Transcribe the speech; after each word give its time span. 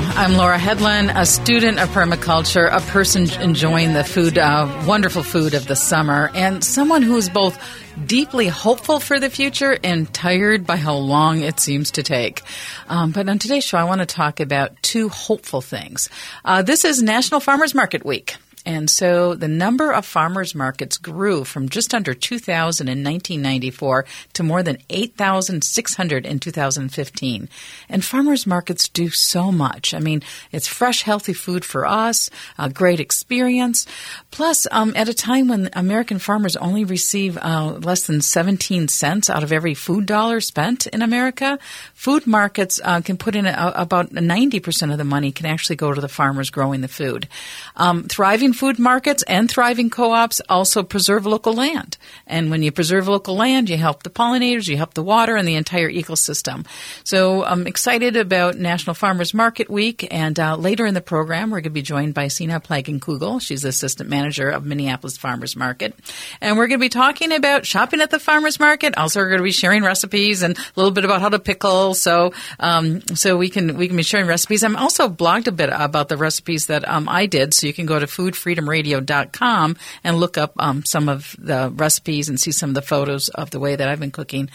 I'm 0.00 0.34
Laura 0.34 0.58
Hedlund, 0.58 1.12
a 1.12 1.26
student 1.26 1.80
of 1.80 1.88
permaculture, 1.88 2.68
a 2.72 2.80
person 2.92 3.28
enjoying 3.40 3.94
the 3.94 4.04
food, 4.04 4.38
uh, 4.38 4.84
wonderful 4.86 5.24
food 5.24 5.54
of 5.54 5.66
the 5.66 5.74
summer, 5.74 6.30
and 6.34 6.62
someone 6.62 7.02
who 7.02 7.16
is 7.16 7.28
both 7.28 7.58
deeply 8.06 8.46
hopeful 8.46 9.00
for 9.00 9.18
the 9.18 9.28
future 9.28 9.76
and 9.82 10.12
tired 10.14 10.64
by 10.64 10.76
how 10.76 10.94
long 10.94 11.40
it 11.40 11.58
seems 11.58 11.90
to 11.92 12.04
take. 12.04 12.42
Um, 12.88 13.10
but 13.10 13.28
on 13.28 13.40
today's 13.40 13.64
show, 13.64 13.76
I 13.76 13.84
want 13.84 14.00
to 14.00 14.06
talk 14.06 14.38
about 14.38 14.80
two 14.82 15.08
hopeful 15.08 15.60
things. 15.60 16.08
Uh, 16.44 16.62
this 16.62 16.84
is 16.84 17.02
National 17.02 17.40
Farmers 17.40 17.74
Market 17.74 18.04
Week. 18.04 18.36
And 18.68 18.90
so 18.90 19.34
the 19.34 19.48
number 19.48 19.94
of 19.94 20.04
farmers 20.04 20.54
markets 20.54 20.98
grew 20.98 21.44
from 21.44 21.70
just 21.70 21.94
under 21.94 22.12
2,000 22.12 22.86
in 22.86 23.02
1994 23.02 24.04
to 24.34 24.42
more 24.42 24.62
than 24.62 24.76
8,600 24.90 26.26
in 26.26 26.38
2015. 26.38 27.48
And 27.88 28.04
farmers 28.04 28.46
markets 28.46 28.86
do 28.86 29.08
so 29.08 29.50
much. 29.50 29.94
I 29.94 30.00
mean, 30.00 30.22
it's 30.52 30.68
fresh, 30.68 31.00
healthy 31.00 31.32
food 31.32 31.64
for 31.64 31.86
us, 31.86 32.28
a 32.58 32.68
great 32.68 33.00
experience. 33.00 33.86
Plus, 34.30 34.66
um, 34.70 34.92
at 34.94 35.08
a 35.08 35.14
time 35.14 35.48
when 35.48 35.70
American 35.72 36.18
farmers 36.18 36.54
only 36.56 36.84
receive 36.84 37.38
uh, 37.38 37.78
less 37.82 38.06
than 38.06 38.20
17 38.20 38.88
cents 38.88 39.30
out 39.30 39.42
of 39.42 39.50
every 39.50 39.72
food 39.72 40.04
dollar 40.04 40.42
spent 40.42 40.86
in 40.88 41.00
America, 41.00 41.58
food 41.94 42.26
markets 42.26 42.82
uh, 42.84 43.00
can 43.00 43.16
put 43.16 43.34
in 43.34 43.46
a, 43.46 43.72
about 43.76 44.10
90% 44.10 44.92
of 44.92 44.98
the 44.98 45.04
money 45.04 45.32
can 45.32 45.46
actually 45.46 45.76
go 45.76 45.94
to 45.94 46.02
the 46.02 46.06
farmers 46.06 46.50
growing 46.50 46.82
the 46.82 46.86
food. 46.88 47.28
Um, 47.74 48.02
thriving 48.02 48.52
food 48.58 48.78
markets 48.78 49.22
and 49.28 49.48
thriving 49.48 49.88
co-ops 49.88 50.40
also 50.48 50.82
preserve 50.82 51.24
local 51.24 51.54
land. 51.54 51.96
And 52.26 52.50
when 52.50 52.62
you 52.62 52.72
preserve 52.72 53.06
local 53.06 53.36
land, 53.36 53.70
you 53.70 53.76
help 53.76 54.02
the 54.02 54.10
pollinators, 54.10 54.66
you 54.66 54.76
help 54.76 54.94
the 54.94 55.02
water 55.02 55.36
and 55.36 55.46
the 55.46 55.54
entire 55.54 55.90
ecosystem. 55.90 56.66
So 57.04 57.44
I'm 57.44 57.66
excited 57.68 58.16
about 58.16 58.56
National 58.56 58.94
Farmers 58.94 59.32
Market 59.32 59.70
Week. 59.70 60.08
And 60.10 60.38
uh, 60.40 60.56
later 60.56 60.86
in 60.86 60.94
the 60.94 61.00
program, 61.00 61.50
we're 61.50 61.60
going 61.60 61.64
to 61.64 61.70
be 61.70 61.82
joined 61.82 62.14
by 62.14 62.26
Sina 62.26 62.60
Plagenkugel. 62.60 63.40
She's 63.40 63.62
the 63.62 63.68
assistant 63.68 64.10
manager 64.10 64.50
of 64.50 64.66
Minneapolis 64.66 65.16
Farmers 65.16 65.54
Market. 65.54 65.94
And 66.40 66.58
we're 66.58 66.66
going 66.66 66.80
to 66.80 66.84
be 66.84 66.88
talking 66.88 67.32
about 67.32 67.64
shopping 67.64 68.00
at 68.00 68.10
the 68.10 68.18
farmers 68.18 68.58
market. 68.58 68.98
Also, 68.98 69.20
we're 69.20 69.28
going 69.28 69.38
to 69.38 69.44
be 69.44 69.52
sharing 69.52 69.84
recipes 69.84 70.42
and 70.42 70.58
a 70.58 70.62
little 70.74 70.90
bit 70.90 71.04
about 71.04 71.20
how 71.20 71.28
to 71.28 71.38
pickle. 71.38 71.94
So, 71.94 72.32
um, 72.58 73.02
so 73.14 73.36
we 73.36 73.50
can, 73.50 73.76
we 73.76 73.86
can 73.86 73.96
be 73.96 74.02
sharing 74.02 74.26
recipes. 74.26 74.64
I'm 74.64 74.76
also 74.76 75.08
blogged 75.08 75.46
a 75.46 75.52
bit 75.52 75.70
about 75.72 76.08
the 76.08 76.16
recipes 76.16 76.66
that 76.66 76.86
um, 76.88 77.08
I 77.08 77.26
did. 77.26 77.54
So 77.54 77.68
you 77.68 77.72
can 77.72 77.86
go 77.86 77.98
to 77.98 78.06
Food 78.08 78.34
freedomradio.com 78.48 79.76
and 80.04 80.18
look 80.18 80.38
up 80.38 80.52
um, 80.58 80.84
some 80.84 81.08
of 81.08 81.36
the 81.38 81.70
recipes 81.74 82.28
and 82.28 82.40
see 82.40 82.52
some 82.52 82.70
of 82.70 82.74
the 82.74 82.82
photos 82.82 83.28
of 83.28 83.50
the 83.50 83.60
way 83.60 83.76
that 83.76 83.88
I've 83.88 84.00
been 84.00 84.10
cooking. 84.10 84.48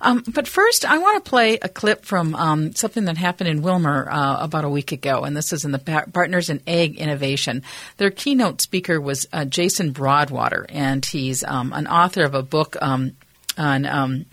Um, 0.00 0.22
but 0.28 0.46
first, 0.46 0.84
I 0.84 0.98
want 0.98 1.24
to 1.24 1.28
play 1.28 1.58
a 1.60 1.68
clip 1.68 2.04
from 2.04 2.34
um, 2.34 2.74
something 2.74 3.04
that 3.06 3.16
happened 3.16 3.48
in 3.48 3.62
Willmar 3.62 4.06
uh, 4.08 4.38
about 4.40 4.64
a 4.64 4.68
week 4.68 4.92
ago, 4.92 5.24
and 5.24 5.36
this 5.36 5.52
is 5.52 5.64
in 5.64 5.72
the 5.72 5.78
Partners 5.78 6.50
in 6.50 6.60
Ag 6.66 6.96
Innovation. 6.96 7.62
Their 7.96 8.10
keynote 8.10 8.60
speaker 8.60 9.00
was 9.00 9.26
uh, 9.32 9.44
Jason 9.44 9.92
Broadwater, 9.92 10.66
and 10.68 11.04
he's 11.04 11.42
um, 11.44 11.72
an 11.72 11.86
author 11.86 12.24
of 12.24 12.34
a 12.34 12.42
book 12.42 12.76
um, 12.80 13.16
on. 13.58 13.86
Um, 13.86 14.26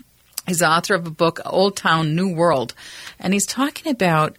he's 0.46 0.60
the 0.60 0.70
author 0.70 0.94
of 0.94 1.06
a 1.06 1.10
book, 1.10 1.40
Old 1.44 1.76
Town, 1.76 2.14
New 2.14 2.34
World, 2.34 2.74
and 3.18 3.32
he's 3.32 3.46
talking 3.46 3.90
about 3.90 4.36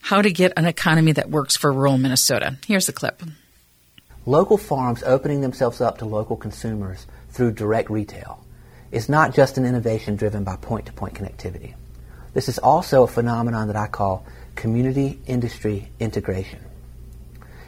how 0.00 0.22
to 0.22 0.30
get 0.30 0.52
an 0.56 0.64
economy 0.64 1.12
that 1.12 1.28
works 1.28 1.56
for 1.56 1.72
rural 1.72 1.98
Minnesota. 1.98 2.56
Here's 2.66 2.86
the 2.86 2.92
clip. 2.92 3.22
Local 4.28 4.58
farms 4.58 5.02
opening 5.04 5.40
themselves 5.40 5.80
up 5.80 5.96
to 5.98 6.04
local 6.04 6.36
consumers 6.36 7.06
through 7.30 7.52
direct 7.52 7.88
retail 7.88 8.44
is 8.92 9.08
not 9.08 9.34
just 9.34 9.56
an 9.56 9.64
innovation 9.64 10.16
driven 10.16 10.44
by 10.44 10.56
point 10.56 10.84
to 10.84 10.92
point 10.92 11.14
connectivity. 11.14 11.72
This 12.34 12.46
is 12.46 12.58
also 12.58 13.04
a 13.04 13.06
phenomenon 13.06 13.68
that 13.68 13.76
I 13.76 13.86
call 13.86 14.26
community 14.54 15.18
industry 15.26 15.90
integration. 15.98 16.60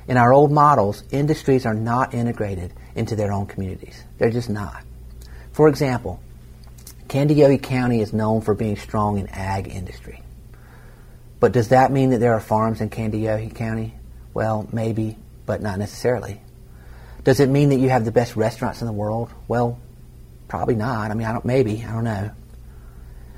In 0.06 0.18
our 0.18 0.34
old 0.34 0.52
models, 0.52 1.02
industries 1.10 1.64
are 1.64 1.72
not 1.72 2.12
integrated 2.12 2.74
into 2.94 3.16
their 3.16 3.32
own 3.32 3.46
communities. 3.46 4.04
They're 4.18 4.30
just 4.30 4.50
not. 4.50 4.84
For 5.52 5.66
example, 5.66 6.20
Kandiyohi 7.08 7.62
County 7.62 8.02
is 8.02 8.12
known 8.12 8.42
for 8.42 8.52
being 8.52 8.76
strong 8.76 9.16
in 9.16 9.28
ag 9.28 9.66
industry. 9.66 10.22
But 11.40 11.52
does 11.52 11.68
that 11.68 11.90
mean 11.90 12.10
that 12.10 12.18
there 12.18 12.34
are 12.34 12.40
farms 12.40 12.82
in 12.82 12.90
Kandiyohi 12.90 13.54
County? 13.54 13.94
Well, 14.34 14.68
maybe, 14.74 15.16
but 15.46 15.62
not 15.62 15.78
necessarily. 15.78 16.42
Does 17.24 17.40
it 17.40 17.48
mean 17.48 17.68
that 17.70 17.78
you 17.78 17.90
have 17.90 18.04
the 18.04 18.12
best 18.12 18.36
restaurants 18.36 18.80
in 18.80 18.86
the 18.86 18.92
world? 18.92 19.32
Well, 19.46 19.78
probably 20.48 20.74
not. 20.74 21.10
I 21.10 21.14
mean, 21.14 21.26
I 21.26 21.32
don't, 21.32 21.44
maybe, 21.44 21.84
I 21.84 21.92
don't 21.92 22.04
know. 22.04 22.30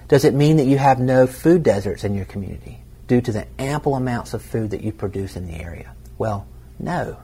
Does 0.09 0.25
it 0.25 0.35
mean 0.35 0.59
that 0.59 0.67
you 0.67 0.79
have 0.79 1.01
no 1.01 1.27
food 1.27 1.63
deserts 1.63 2.05
in 2.05 2.15
your 2.15 2.27
community 2.27 2.83
due 3.07 3.21
to 3.21 3.33
the 3.33 3.47
ample 3.59 3.95
amounts 3.95 4.35
of 4.35 4.43
food 4.43 4.71
that 4.71 4.83
you 4.83 4.93
produce 4.93 5.37
in 5.37 5.47
the 5.47 5.55
area? 5.55 5.95
Well, 6.19 6.47
no. 6.79 7.19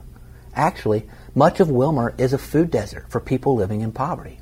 Actually, 0.53 1.07
much 1.35 1.59
of 1.59 1.67
Willmar 1.67 2.19
is 2.19 2.33
a 2.33 2.37
food 2.37 2.71
desert 2.71 3.09
for 3.09 3.19
people 3.19 3.55
living 3.55 3.81
in 3.81 3.91
poverty. 3.91 4.39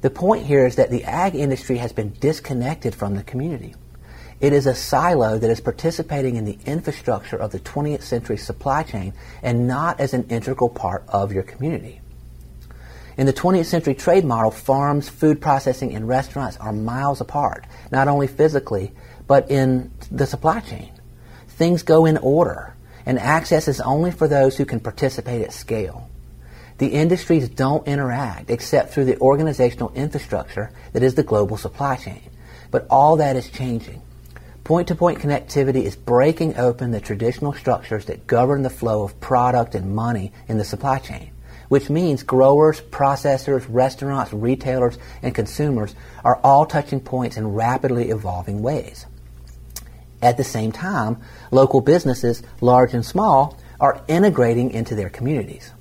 The 0.00 0.10
point 0.10 0.46
here 0.46 0.66
is 0.66 0.76
that 0.76 0.90
the 0.90 1.04
ag 1.04 1.34
industry 1.34 1.76
has 1.76 1.92
been 1.92 2.14
disconnected 2.18 2.94
from 2.94 3.14
the 3.14 3.22
community. 3.22 3.74
It 4.42 4.52
is 4.52 4.66
a 4.66 4.74
silo 4.74 5.38
that 5.38 5.50
is 5.50 5.60
participating 5.60 6.34
in 6.34 6.44
the 6.44 6.58
infrastructure 6.66 7.36
of 7.36 7.52
the 7.52 7.60
20th 7.60 8.02
century 8.02 8.36
supply 8.36 8.82
chain 8.82 9.14
and 9.40 9.68
not 9.68 10.00
as 10.00 10.14
an 10.14 10.24
integral 10.30 10.68
part 10.68 11.04
of 11.06 11.32
your 11.32 11.44
community. 11.44 12.00
In 13.16 13.26
the 13.26 13.32
20th 13.32 13.66
century 13.66 13.94
trade 13.94 14.24
model, 14.24 14.50
farms, 14.50 15.08
food 15.08 15.40
processing, 15.40 15.94
and 15.94 16.08
restaurants 16.08 16.56
are 16.56 16.72
miles 16.72 17.20
apart, 17.20 17.66
not 17.92 18.08
only 18.08 18.26
physically, 18.26 18.90
but 19.28 19.48
in 19.48 19.92
the 20.10 20.26
supply 20.26 20.58
chain. 20.58 20.90
Things 21.46 21.84
go 21.84 22.04
in 22.04 22.16
order, 22.16 22.74
and 23.06 23.20
access 23.20 23.68
is 23.68 23.80
only 23.80 24.10
for 24.10 24.26
those 24.26 24.56
who 24.56 24.64
can 24.64 24.80
participate 24.80 25.42
at 25.42 25.52
scale. 25.52 26.10
The 26.78 26.88
industries 26.88 27.48
don't 27.48 27.86
interact 27.86 28.50
except 28.50 28.92
through 28.92 29.04
the 29.04 29.20
organizational 29.20 29.92
infrastructure 29.92 30.72
that 30.94 31.04
is 31.04 31.14
the 31.14 31.22
global 31.22 31.56
supply 31.56 31.94
chain. 31.94 32.22
But 32.72 32.88
all 32.90 33.18
that 33.18 33.36
is 33.36 33.48
changing. 33.48 34.02
Point 34.64 34.86
to 34.88 34.94
point 34.94 35.18
connectivity 35.18 35.82
is 35.82 35.96
breaking 35.96 36.56
open 36.56 36.92
the 36.92 37.00
traditional 37.00 37.52
structures 37.52 38.04
that 38.04 38.28
govern 38.28 38.62
the 38.62 38.70
flow 38.70 39.02
of 39.02 39.18
product 39.20 39.74
and 39.74 39.94
money 39.94 40.32
in 40.46 40.56
the 40.56 40.64
supply 40.64 41.00
chain, 41.00 41.32
which 41.68 41.90
means 41.90 42.22
growers, 42.22 42.80
processors, 42.80 43.66
restaurants, 43.68 44.32
retailers, 44.32 44.98
and 45.20 45.34
consumers 45.34 45.96
are 46.24 46.38
all 46.44 46.64
touching 46.64 47.00
points 47.00 47.36
in 47.36 47.48
rapidly 47.48 48.10
evolving 48.10 48.62
ways. 48.62 49.06
At 50.22 50.36
the 50.36 50.44
same 50.44 50.70
time, 50.70 51.20
local 51.50 51.80
businesses, 51.80 52.44
large 52.60 52.94
and 52.94 53.04
small, 53.04 53.58
are 53.80 54.04
integrating 54.06 54.70
into 54.70 54.94
their 54.94 55.10
communities. 55.10 55.72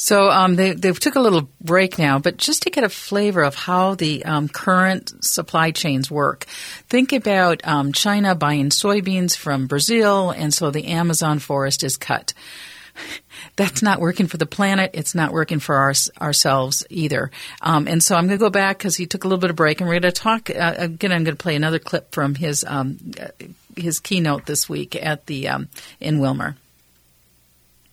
So 0.00 0.30
um, 0.30 0.54
they 0.54 0.74
they 0.74 0.92
took 0.92 1.16
a 1.16 1.20
little 1.20 1.50
break 1.60 1.98
now, 1.98 2.20
but 2.20 2.36
just 2.36 2.62
to 2.62 2.70
get 2.70 2.84
a 2.84 2.88
flavor 2.88 3.42
of 3.42 3.56
how 3.56 3.96
the 3.96 4.24
um, 4.24 4.48
current 4.48 5.24
supply 5.24 5.72
chains 5.72 6.08
work, 6.08 6.44
think 6.88 7.12
about 7.12 7.60
um, 7.66 7.92
China 7.92 8.36
buying 8.36 8.70
soybeans 8.70 9.36
from 9.36 9.66
Brazil, 9.66 10.30
and 10.30 10.54
so 10.54 10.70
the 10.70 10.86
Amazon 10.86 11.40
forest 11.40 11.82
is 11.82 11.96
cut. 11.96 12.32
That's 13.56 13.82
not 13.82 13.98
working 13.98 14.28
for 14.28 14.36
the 14.36 14.46
planet. 14.46 14.92
It's 14.94 15.16
not 15.16 15.32
working 15.32 15.58
for 15.58 15.74
our, 15.74 15.94
ourselves 16.20 16.86
either. 16.90 17.32
Um, 17.60 17.88
and 17.88 18.02
so 18.02 18.14
I'm 18.14 18.28
going 18.28 18.38
to 18.38 18.44
go 18.44 18.50
back 18.50 18.78
because 18.78 18.96
he 18.96 19.06
took 19.06 19.24
a 19.24 19.28
little 19.28 19.40
bit 19.40 19.50
of 19.50 19.56
break, 19.56 19.80
and 19.80 19.88
we're 19.88 19.98
going 19.98 20.12
to 20.12 20.20
talk 20.20 20.48
uh, 20.48 20.74
again. 20.78 21.10
I'm 21.10 21.24
going 21.24 21.36
to 21.36 21.42
play 21.42 21.56
another 21.56 21.80
clip 21.80 22.12
from 22.12 22.36
his 22.36 22.64
um, 22.64 22.98
his 23.76 23.98
keynote 23.98 24.46
this 24.46 24.68
week 24.68 24.94
at 24.94 25.26
the 25.26 25.48
um, 25.48 25.68
in 25.98 26.20
Willmar. 26.20 26.54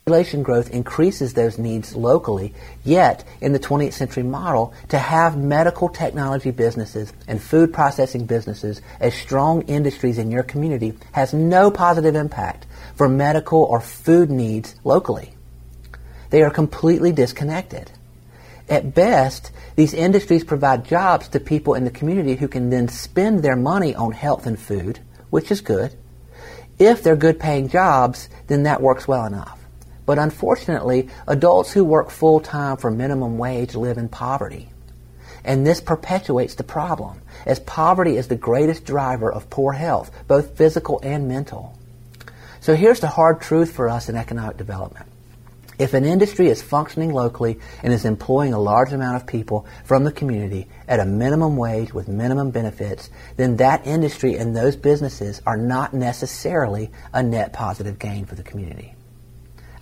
Population 0.07 0.43
growth 0.43 0.69
increases 0.69 1.33
those 1.33 1.57
needs 1.57 1.95
locally, 1.95 2.53
yet 2.83 3.23
in 3.41 3.53
the 3.53 3.59
20th 3.59 3.93
century 3.93 4.21
model, 4.21 4.71
to 4.89 4.99
have 4.99 5.35
medical 5.35 5.89
technology 5.89 6.51
businesses 6.51 7.11
and 7.27 7.41
food 7.41 7.73
processing 7.73 8.27
businesses 8.27 8.81
as 8.99 9.15
strong 9.15 9.63
industries 9.63 10.19
in 10.19 10.29
your 10.29 10.43
community 10.43 10.93
has 11.13 11.33
no 11.33 11.71
positive 11.71 12.13
impact 12.13 12.67
for 12.93 13.09
medical 13.09 13.63
or 13.63 13.81
food 13.81 14.29
needs 14.29 14.75
locally. 14.83 15.33
They 16.29 16.43
are 16.43 16.51
completely 16.51 17.11
disconnected. 17.11 17.89
At 18.69 18.93
best, 18.93 19.51
these 19.75 19.95
industries 19.95 20.43
provide 20.43 20.85
jobs 20.85 21.29
to 21.29 21.39
people 21.39 21.73
in 21.73 21.83
the 21.83 21.89
community 21.89 22.35
who 22.35 22.47
can 22.47 22.69
then 22.69 22.89
spend 22.89 23.41
their 23.41 23.55
money 23.55 23.95
on 23.95 24.11
health 24.11 24.45
and 24.45 24.59
food, 24.59 24.99
which 25.31 25.49
is 25.49 25.61
good. 25.61 25.95
If 26.77 27.01
they're 27.01 27.15
good 27.15 27.39
paying 27.39 27.69
jobs, 27.69 28.29
then 28.45 28.61
that 28.63 28.83
works 28.83 29.07
well 29.07 29.25
enough. 29.25 29.64
But 30.05 30.19
unfortunately, 30.19 31.09
adults 31.27 31.71
who 31.71 31.83
work 31.83 32.09
full 32.09 32.39
time 32.39 32.77
for 32.77 32.91
minimum 32.91 33.37
wage 33.37 33.75
live 33.75 33.97
in 33.97 34.09
poverty. 34.09 34.69
And 35.43 35.65
this 35.65 35.81
perpetuates 35.81 36.55
the 36.55 36.63
problem, 36.63 37.21
as 37.45 37.59
poverty 37.59 38.17
is 38.17 38.27
the 38.27 38.35
greatest 38.35 38.85
driver 38.85 39.31
of 39.31 39.49
poor 39.49 39.73
health, 39.73 40.11
both 40.27 40.57
physical 40.57 40.99
and 41.03 41.27
mental. 41.27 41.77
So 42.61 42.75
here's 42.75 42.99
the 42.99 43.07
hard 43.07 43.41
truth 43.41 43.73
for 43.73 43.87
us 43.87 44.09
in 44.09 44.15
economic 44.15 44.57
development. 44.57 45.05
If 45.77 45.93
an 45.93 46.05
industry 46.05 46.47
is 46.47 46.61
functioning 46.61 47.13
locally 47.13 47.59
and 47.83 47.91
is 47.91 48.05
employing 48.05 48.53
a 48.53 48.59
large 48.59 48.93
amount 48.93 49.17
of 49.17 49.27
people 49.27 49.67
from 49.83 50.03
the 50.03 50.11
community 50.11 50.67
at 50.87 51.01
a 51.01 51.05
minimum 51.05 51.57
wage 51.57 51.93
with 51.93 52.07
minimum 52.07 52.51
benefits, 52.51 53.09
then 53.35 53.57
that 53.57 53.85
industry 53.85 54.35
and 54.37 54.55
those 54.55 54.77
businesses 54.77 55.41
are 55.45 55.57
not 55.57 55.93
necessarily 55.93 56.91
a 57.13 57.21
net 57.21 57.51
positive 57.51 57.99
gain 57.99 58.25
for 58.25 58.35
the 58.35 58.43
community. 58.43 58.94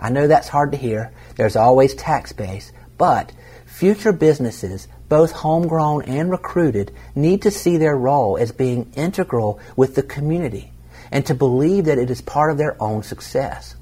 I 0.03 0.09
know 0.09 0.27
that's 0.27 0.49
hard 0.49 0.73
to 0.73 0.77
hear. 0.77 1.13
There's 1.37 1.55
always 1.55 1.95
tax 1.95 2.33
base, 2.33 2.73
but 2.97 3.31
future 3.65 4.11
businesses, 4.11 4.89
both 5.07 5.31
homegrown 5.31 6.03
and 6.03 6.29
recruited, 6.29 6.91
need 7.15 7.43
to 7.43 7.51
see 7.51 7.77
their 7.77 7.95
role 7.95 8.37
as 8.37 8.51
being 8.51 8.91
integral 8.97 9.61
with 9.77 9.95
the 9.95 10.03
community 10.03 10.71
and 11.09 11.25
to 11.27 11.33
believe 11.33 11.85
that 11.85 11.99
it 11.99 12.09
is 12.09 12.19
part 12.19 12.51
of 12.51 12.57
their 12.57 12.75
own 12.83 13.03
success. 13.03 13.75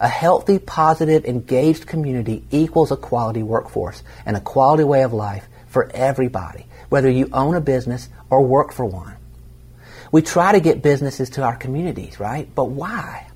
A 0.00 0.08
healthy, 0.08 0.58
positive, 0.58 1.24
engaged 1.24 1.86
community 1.86 2.44
equals 2.50 2.90
a 2.90 2.96
quality 2.96 3.44
workforce 3.44 4.02
and 4.26 4.36
a 4.36 4.40
quality 4.40 4.82
way 4.82 5.02
of 5.02 5.12
life 5.12 5.46
for 5.68 5.88
everybody, 5.94 6.66
whether 6.88 7.08
you 7.08 7.28
own 7.32 7.54
a 7.54 7.60
business 7.60 8.08
or 8.30 8.44
work 8.44 8.72
for 8.72 8.84
one. 8.84 9.14
We 10.10 10.22
try 10.22 10.52
to 10.52 10.60
get 10.60 10.82
businesses 10.82 11.30
to 11.30 11.42
our 11.42 11.54
communities, 11.54 12.18
right? 12.18 12.52
But 12.52 12.64
why? 12.64 13.28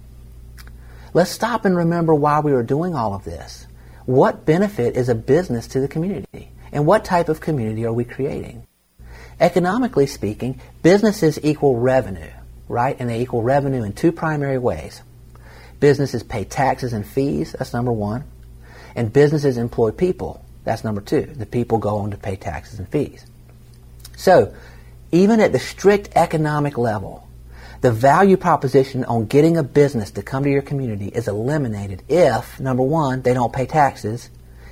Let's 1.17 1.31
stop 1.31 1.65
and 1.65 1.75
remember 1.75 2.15
why 2.15 2.41
we 2.41 2.53
are 2.53 2.63
doing 2.63 2.95
all 2.95 3.15
of 3.15 3.25
this. 3.25 3.67
What 4.05 4.45
benefit 4.45 4.99
is 4.99 5.09
a 5.09 5.15
business 5.15 5.67
to 5.69 5.81
the 5.81 5.89
community? 5.89 6.53
And 6.71 6.85
what 6.85 7.07
type 7.07 7.31
of 7.31 7.41
community 7.41 7.87
are 7.87 7.93
we 7.95 8.05
creating? 8.05 8.67
Economically 9.41 10.09
speaking, 10.09 10.61
businesses 10.83 11.39
equal 11.43 11.79
revenue, 11.79 12.29
right? 12.69 12.97
And 12.99 13.09
they 13.09 13.23
equal 13.23 13.43
revenue 13.43 13.83
in 13.83 13.95
two 13.95 14.13
primary 14.13 14.59
ways. 14.59 15.01
Businesses 15.81 16.23
pay 16.23 16.45
taxes 16.45 16.93
and 16.93 17.07
fees, 17.07 17.53
that's 17.59 17.73
number 17.73 17.93
one. 17.93 18.25
And 18.95 19.11
businesses 19.11 19.57
employ 19.57 19.93
people, 19.93 20.45
that's 20.65 20.85
number 20.85 21.01
two. 21.01 21.23
The 21.23 21.47
people 21.47 21.79
go 21.79 21.97
on 21.97 22.11
to 22.11 22.19
pay 22.19 22.37
taxes 22.37 22.79
and 22.79 22.87
fees. 22.91 23.25
So, 24.19 24.55
even 25.13 25.41
at 25.41 25.53
the 25.53 25.61
strict 25.61 26.11
economic 26.15 26.77
level, 26.77 27.26
the 27.87 27.93
value 27.93 28.37
proposition 28.37 29.05
on 29.05 29.27
getting 29.27 29.57
a 29.57 29.63
business 29.63 30.11
to 30.11 30.21
come 30.21 30.43
to 30.43 30.51
your 30.51 30.61
community 30.61 31.07
is 31.07 31.29
eliminated 31.29 32.03
if, 32.09 32.59
number 32.59 32.83
one, 32.83 33.23
they 33.23 33.33
don't 33.33 33.53
pay 33.53 33.65
taxes, 33.65 34.29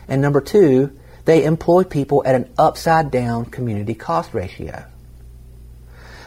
and 0.08 0.20
number 0.20 0.40
two, 0.40 0.90
they 1.24 1.44
employ 1.44 1.84
people 1.84 2.24
at 2.26 2.34
an 2.34 2.52
upside 2.58 3.12
down 3.12 3.44
community 3.44 3.94
cost 3.94 4.34
ratio. 4.34 4.84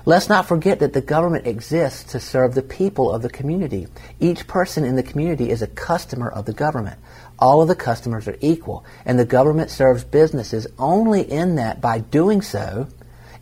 Let's 0.06 0.30
not 0.30 0.48
forget 0.48 0.80
that 0.80 0.94
the 0.94 1.02
government 1.02 1.46
exists 1.46 2.14
to 2.14 2.22
serve 2.22 2.56
the 2.56 2.62
people 2.62 3.12
of 3.12 3.22
the 3.22 3.30
community. 3.30 3.88
Each 4.22 4.48
person 4.48 4.86
in 4.86 4.96
the 4.96 5.04
community 5.04 5.50
is 5.50 5.62
a 5.62 5.68
customer 5.68 6.30
of 6.30 6.46
the 6.46 6.54
government. 6.54 6.98
All 7.38 7.62
of 7.62 7.68
the 7.68 7.76
customers 7.76 8.30
are 8.30 8.38
equal, 8.40 8.86
and 9.04 9.20
the 9.20 9.26
government 9.26 9.72
serves 9.72 10.06
businesses 10.06 10.68
only 10.80 11.30
in 11.30 11.56
that 11.56 11.82
by 11.82 12.00
doing 12.00 12.42
so, 12.42 12.88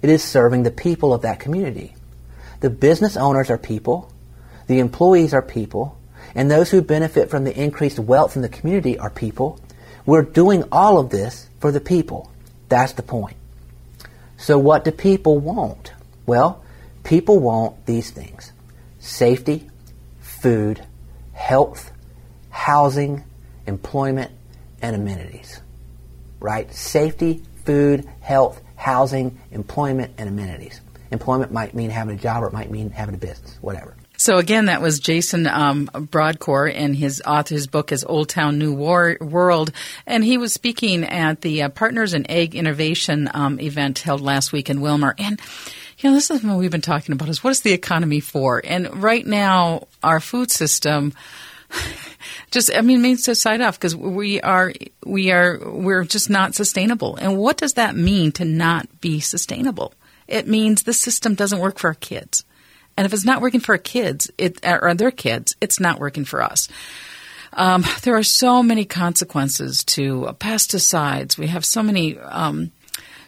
it 0.01 0.09
is 0.09 0.23
serving 0.23 0.63
the 0.63 0.71
people 0.71 1.13
of 1.13 1.21
that 1.21 1.39
community. 1.39 1.93
The 2.59 2.69
business 2.69 3.17
owners 3.17 3.49
are 3.49 3.57
people, 3.57 4.11
the 4.67 4.79
employees 4.79 5.33
are 5.33 5.41
people, 5.41 5.97
and 6.33 6.49
those 6.49 6.71
who 6.71 6.81
benefit 6.81 7.29
from 7.29 7.43
the 7.43 7.57
increased 7.57 7.99
wealth 7.99 8.35
in 8.35 8.41
the 8.41 8.49
community 8.49 8.97
are 8.97 9.09
people. 9.09 9.59
We're 10.05 10.23
doing 10.23 10.63
all 10.71 10.99
of 10.99 11.09
this 11.09 11.49
for 11.59 11.71
the 11.71 11.79
people. 11.79 12.31
That's 12.69 12.93
the 12.93 13.03
point. 13.03 13.37
So 14.37 14.57
what 14.59 14.83
do 14.83 14.91
people 14.91 15.39
want? 15.39 15.93
Well, 16.25 16.63
people 17.03 17.39
want 17.39 17.85
these 17.85 18.11
things 18.11 18.51
safety, 18.99 19.69
food, 20.19 20.83
health, 21.33 21.91
housing, 22.49 23.23
employment, 23.67 24.31
and 24.81 24.95
amenities. 24.95 25.61
Right? 26.39 26.73
Safety, 26.73 27.43
food, 27.65 28.07
health, 28.19 28.61
housing, 28.75 29.39
employment, 29.51 30.13
and 30.17 30.27
amenities. 30.27 30.81
Employment 31.15 31.51
might 31.51 31.73
mean 31.73 31.89
having 31.89 32.15
a 32.15 32.19
job 32.19 32.43
or 32.43 32.47
it 32.47 32.53
might 32.53 32.69
mean 32.69 32.89
having 32.91 33.15
a 33.15 33.17
business, 33.17 33.57
whatever. 33.61 33.95
So 34.17 34.37
again, 34.37 34.65
that 34.65 34.81
was 34.81 34.99
Jason 34.99 35.45
um, 35.47 35.87
Brodkorb, 35.93 36.73
and 36.73 36.95
his 36.95 37.21
author's 37.25 37.67
book 37.67 37.91
is 37.91 38.03
Old 38.05 38.29
Town 38.29 38.57
New 38.57 38.73
War- 38.73 39.17
World, 39.19 39.71
and 40.05 40.23
he 40.23 40.37
was 40.37 40.53
speaking 40.53 41.03
at 41.03 41.41
the 41.41 41.63
uh, 41.63 41.69
Partners 41.69 42.13
in 42.13 42.29
Ag 42.31 42.55
Innovation 42.55 43.29
um, 43.33 43.59
event 43.59 43.99
held 43.99 44.21
last 44.21 44.53
week 44.53 44.69
in 44.69 44.79
Willmar, 44.79 45.15
and 45.17 45.41
you 45.97 46.09
know, 46.09 46.15
this 46.15 46.29
is 46.29 46.43
what 46.43 46.57
we've 46.57 46.71
been 46.71 46.81
talking 46.81 47.13
about 47.13 47.29
is 47.29 47.43
what 47.43 47.51
is 47.51 47.61
the 47.61 47.71
economy 47.71 48.19
for? 48.19 48.61
And 48.63 49.01
right 49.01 49.25
now, 49.25 49.87
our 50.03 50.19
food 50.19 50.51
system 50.51 51.13
just 52.51 52.71
I 52.75 52.81
mean 52.81 53.01
means 53.01 53.23
to 53.23 53.35
side 53.35 53.61
off 53.61 53.77
because 53.77 53.95
we 53.95 54.41
are 54.41 54.73
we 55.05 55.31
are 55.31 55.59
we're 55.63 56.03
just 56.03 56.29
not 56.29 56.55
sustainable. 56.55 57.15
And 57.15 57.37
what 57.37 57.57
does 57.57 57.73
that 57.73 57.95
mean 57.95 58.31
to 58.33 58.45
not 58.45 59.01
be 59.01 59.19
sustainable? 59.19 59.93
It 60.27 60.47
means 60.47 60.83
the 60.83 60.93
system 60.93 61.35
doesn't 61.35 61.59
work 61.59 61.77
for 61.79 61.87
our 61.87 61.95
kids. 61.95 62.45
And 62.97 63.05
if 63.05 63.13
it's 63.13 63.25
not 63.25 63.41
working 63.41 63.59
for 63.59 63.73
our 63.73 63.79
kids, 63.79 64.31
it, 64.37 64.59
or 64.65 64.93
their 64.93 65.11
kids, 65.11 65.55
it's 65.59 65.79
not 65.79 65.99
working 65.99 66.25
for 66.25 66.41
us. 66.41 66.69
Um, 67.53 67.83
there 68.03 68.15
are 68.15 68.23
so 68.23 68.63
many 68.63 68.85
consequences 68.85 69.83
to 69.85 70.35
pesticides. 70.39 71.37
We 71.37 71.47
have 71.47 71.65
so 71.65 71.83
many 71.83 72.17
um, 72.19 72.71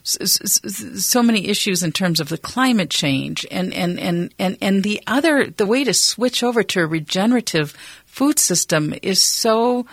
so 0.07 1.21
many 1.21 1.47
issues 1.47 1.83
in 1.83 1.91
terms 1.91 2.21
of 2.21 2.29
the 2.29 2.37
climate 2.37 2.89
change 2.89 3.45
and, 3.51 3.73
and, 3.73 3.99
and, 3.99 4.33
and, 4.39 4.57
and 4.61 4.81
the 4.81 5.01
other 5.05 5.47
the 5.47 5.65
way 5.65 5.83
to 5.83 5.93
switch 5.93 6.43
over 6.43 6.63
to 6.63 6.79
a 6.79 6.87
regenerative 6.87 7.71
food 8.05 8.39
system 8.39 8.93
is 9.01 9.21
so 9.21 9.85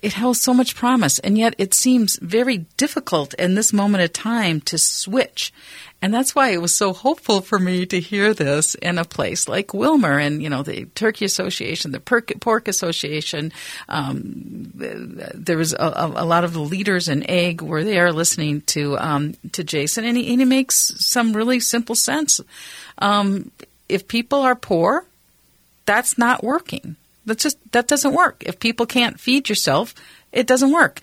it 0.00 0.14
holds 0.14 0.40
so 0.40 0.52
much 0.52 0.74
promise 0.74 1.18
and 1.20 1.38
yet 1.38 1.54
it 1.58 1.74
seems 1.74 2.18
very 2.20 2.58
difficult 2.76 3.34
in 3.34 3.54
this 3.54 3.72
moment 3.72 4.04
of 4.04 4.12
time 4.12 4.60
to 4.60 4.78
switch 4.78 5.52
and 6.02 6.12
that's 6.12 6.34
why 6.34 6.50
it 6.50 6.60
was 6.60 6.74
so 6.74 6.92
hopeful 6.92 7.40
for 7.40 7.58
me 7.58 7.86
to 7.86 7.98
hear 7.98 8.34
this 8.34 8.74
in 8.76 8.98
a 8.98 9.04
place 9.04 9.48
like 9.48 9.68
Willmar 9.68 10.24
and, 10.24 10.42
you 10.42 10.50
know, 10.50 10.62
the 10.62 10.84
Turkey 10.94 11.24
Association, 11.24 11.90
the 11.90 12.00
Pork 12.00 12.68
Association. 12.68 13.50
Um, 13.88 14.70
there 14.74 15.56
was 15.56 15.72
a, 15.72 16.12
a, 16.16 16.24
lot 16.24 16.44
of 16.44 16.52
the 16.52 16.60
leaders 16.60 17.08
in 17.08 17.28
ag 17.28 17.62
were 17.62 17.82
there 17.82 18.12
listening 18.12 18.60
to, 18.62 18.98
um, 18.98 19.34
to 19.52 19.64
Jason, 19.64 20.04
and 20.04 20.16
he, 20.16 20.30
and 20.30 20.40
he, 20.40 20.44
makes 20.44 20.92
some 21.04 21.32
really 21.32 21.60
simple 21.60 21.94
sense. 21.94 22.40
Um, 22.98 23.50
if 23.88 24.06
people 24.06 24.40
are 24.40 24.54
poor, 24.54 25.06
that's 25.86 26.18
not 26.18 26.44
working. 26.44 26.96
That's 27.26 27.42
just, 27.42 27.58
that 27.72 27.88
doesn't 27.88 28.14
work. 28.14 28.42
If 28.46 28.60
people 28.60 28.86
can't 28.86 29.20
feed 29.20 29.48
yourself, 29.48 29.94
it 30.32 30.46
doesn't 30.46 30.72
work 30.72 31.00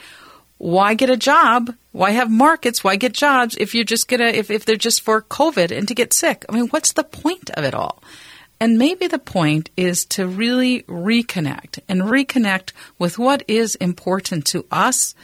why 0.63 0.93
get 0.93 1.09
a 1.09 1.17
job? 1.17 1.75
Why 1.91 2.11
have 2.11 2.31
markets? 2.31 2.85
Why 2.85 2.95
get 2.95 3.13
jobs 3.13 3.57
if 3.57 3.75
you're 3.75 3.83
just 3.83 4.07
gonna 4.07 4.27
if, 4.27 4.49
if 4.49 4.63
they're 4.63 4.77
just 4.77 5.01
for 5.01 5.21
COVID 5.21 5.77
and 5.77 5.85
to 5.89 5.93
get 5.93 6.13
sick? 6.13 6.45
I 6.47 6.53
mean, 6.53 6.69
what's 6.69 6.93
the 6.93 7.03
point 7.03 7.49
of 7.51 7.65
it 7.65 7.73
all? 7.75 8.01
And 8.61 8.77
maybe 8.77 9.07
the 9.07 9.19
point 9.19 9.71
is 9.75 10.05
to 10.05 10.25
really 10.25 10.83
reconnect 10.83 11.79
and 11.89 12.03
reconnect 12.03 12.71
with 12.97 13.19
what 13.19 13.43
is 13.49 13.75
important 13.75 14.45
to 14.47 14.65
us. 14.71 15.15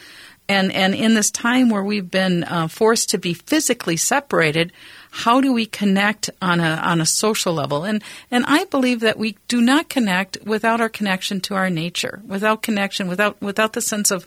And, 0.49 0.73
and 0.73 0.93
in 0.93 1.13
this 1.13 1.31
time 1.31 1.69
where 1.69 1.85
we've 1.85 2.11
been 2.11 2.43
uh, 2.43 2.67
forced 2.67 3.11
to 3.11 3.17
be 3.17 3.33
physically 3.33 3.95
separated, 3.95 4.73
how 5.11 5.41
do 5.41 5.51
we 5.51 5.65
connect 5.65 6.29
on 6.41 6.59
a, 6.59 6.75
on 6.75 7.01
a 7.01 7.05
social 7.05 7.53
level? 7.53 7.83
And, 7.83 8.03
and 8.29 8.45
I 8.47 8.65
believe 8.65 8.99
that 9.01 9.17
we 9.17 9.37
do 9.47 9.61
not 9.61 9.89
connect 9.89 10.37
without 10.45 10.81
our 10.81 10.89
connection 10.89 11.41
to 11.41 11.55
our 11.55 11.69
nature, 11.69 12.21
without 12.27 12.61
connection, 12.61 13.07
without, 13.07 13.41
without 13.41 13.73
the 13.73 13.81
sense 13.81 14.11
of, 14.11 14.25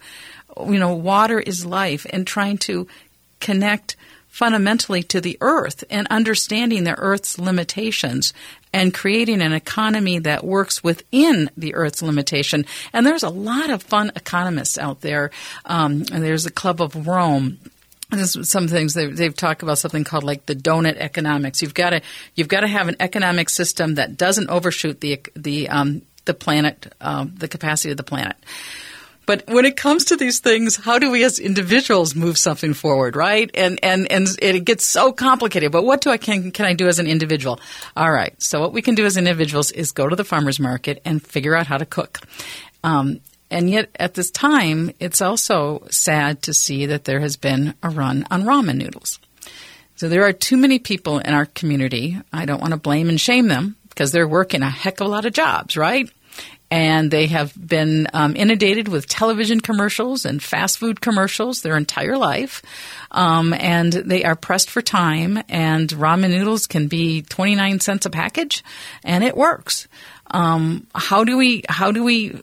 you 0.58 0.78
know, 0.78 0.94
water 0.94 1.40
is 1.40 1.64
life 1.64 2.06
and 2.10 2.26
trying 2.26 2.58
to 2.58 2.86
connect 3.40 3.96
fundamentally 4.28 5.02
to 5.02 5.20
the 5.20 5.36
earth 5.42 5.84
and 5.90 6.06
understanding 6.08 6.84
the 6.84 6.98
earth's 6.98 7.38
limitations 7.38 8.32
and 8.72 8.94
creating 8.94 9.42
an 9.42 9.52
economy 9.52 10.18
that 10.18 10.42
works 10.42 10.82
within 10.82 11.50
the 11.56 11.74
earth's 11.74 12.02
limitation. 12.02 12.64
And 12.94 13.06
there's 13.06 13.22
a 13.22 13.28
lot 13.28 13.68
of 13.68 13.82
fun 13.82 14.10
economists 14.16 14.78
out 14.78 15.02
there. 15.02 15.30
Um, 15.66 16.04
there's 16.04 16.44
the 16.44 16.50
Club 16.50 16.80
of 16.80 17.06
Rome. 17.06 17.58
There's 18.12 18.48
some 18.48 18.68
things 18.68 18.92
they've, 18.92 19.16
they've, 19.16 19.34
talked 19.34 19.62
about 19.62 19.78
something 19.78 20.04
called 20.04 20.22
like 20.22 20.44
the 20.44 20.54
donut 20.54 20.96
economics. 20.98 21.62
You've 21.62 21.72
got 21.72 21.90
to 21.90 22.02
you've 22.34 22.48
got 22.48 22.60
to 22.60 22.68
have 22.68 22.88
an 22.88 22.96
economic 23.00 23.48
system 23.48 23.94
that 23.94 24.18
doesn't 24.18 24.50
overshoot 24.50 25.00
the 25.00 25.20
the 25.34 25.70
um, 25.70 26.02
the 26.26 26.34
planet, 26.34 26.94
um, 27.00 27.34
the 27.36 27.48
capacity 27.48 27.90
of 27.90 27.96
the 27.96 28.02
planet. 28.02 28.36
But 29.24 29.44
when 29.46 29.64
it 29.64 29.76
comes 29.76 30.06
to 30.06 30.16
these 30.16 30.40
things, 30.40 30.76
how 30.76 30.98
do 30.98 31.10
we 31.10 31.22
as 31.24 31.38
individuals 31.38 32.14
move 32.14 32.36
something 32.36 32.74
forward, 32.74 33.14
right? 33.16 33.50
And 33.54 33.78
and 33.82 34.10
and 34.10 34.28
it 34.40 34.64
gets 34.64 34.84
so 34.84 35.12
complicated. 35.12 35.70
But 35.70 35.84
what 35.84 36.00
do 36.00 36.10
I 36.10 36.16
can 36.16 36.50
can 36.50 36.66
I 36.66 36.74
do 36.74 36.88
as 36.88 36.98
an 36.98 37.06
individual? 37.06 37.60
All 37.96 38.10
right. 38.10 38.34
So 38.42 38.60
what 38.60 38.72
we 38.72 38.82
can 38.82 38.94
do 38.94 39.06
as 39.06 39.16
individuals 39.16 39.70
is 39.70 39.92
go 39.92 40.08
to 40.08 40.16
the 40.16 40.24
farmers 40.24 40.58
market 40.58 41.00
and 41.04 41.24
figure 41.24 41.54
out 41.54 41.66
how 41.66 41.78
to 41.78 41.86
cook. 41.86 42.18
Um, 42.84 43.20
and 43.52 43.70
yet, 43.70 43.90
at 43.98 44.14
this 44.14 44.30
time, 44.30 44.90
it's 44.98 45.20
also 45.20 45.86
sad 45.90 46.42
to 46.42 46.54
see 46.54 46.86
that 46.86 47.04
there 47.04 47.20
has 47.20 47.36
been 47.36 47.74
a 47.82 47.90
run 47.90 48.26
on 48.30 48.44
ramen 48.44 48.76
noodles. 48.76 49.18
So 49.96 50.08
there 50.08 50.24
are 50.24 50.32
too 50.32 50.56
many 50.56 50.78
people 50.78 51.18
in 51.18 51.34
our 51.34 51.46
community. 51.46 52.18
I 52.32 52.46
don't 52.46 52.60
want 52.60 52.72
to 52.72 52.78
blame 52.78 53.08
and 53.08 53.20
shame 53.20 53.48
them 53.48 53.76
because 53.88 54.10
they're 54.10 54.26
working 54.26 54.62
a 54.62 54.70
heck 54.70 55.00
of 55.00 55.06
a 55.06 55.10
lot 55.10 55.26
of 55.26 55.32
jobs, 55.32 55.76
right? 55.76 56.10
and 56.72 57.10
they 57.10 57.26
have 57.26 57.52
been 57.54 58.06
um, 58.14 58.34
inundated 58.34 58.88
with 58.88 59.06
television 59.06 59.60
commercials 59.60 60.24
and 60.24 60.42
fast 60.42 60.78
food 60.78 61.02
commercials 61.02 61.60
their 61.60 61.76
entire 61.76 62.16
life. 62.16 62.62
Um, 63.10 63.52
and 63.52 63.92
they 63.92 64.24
are 64.24 64.34
pressed 64.34 64.70
for 64.70 64.80
time, 64.80 65.38
and 65.50 65.90
ramen 65.90 66.30
noodles 66.30 66.66
can 66.66 66.86
be 66.86 67.20
29 67.20 67.80
cents 67.80 68.06
a 68.06 68.10
package, 68.10 68.64
and 69.04 69.22
it 69.22 69.36
works. 69.36 69.86
Um, 70.30 70.86
how 70.94 71.24
do 71.24 71.36
we, 71.36 71.62
how 71.68 71.92
do 71.92 72.02
we 72.02 72.40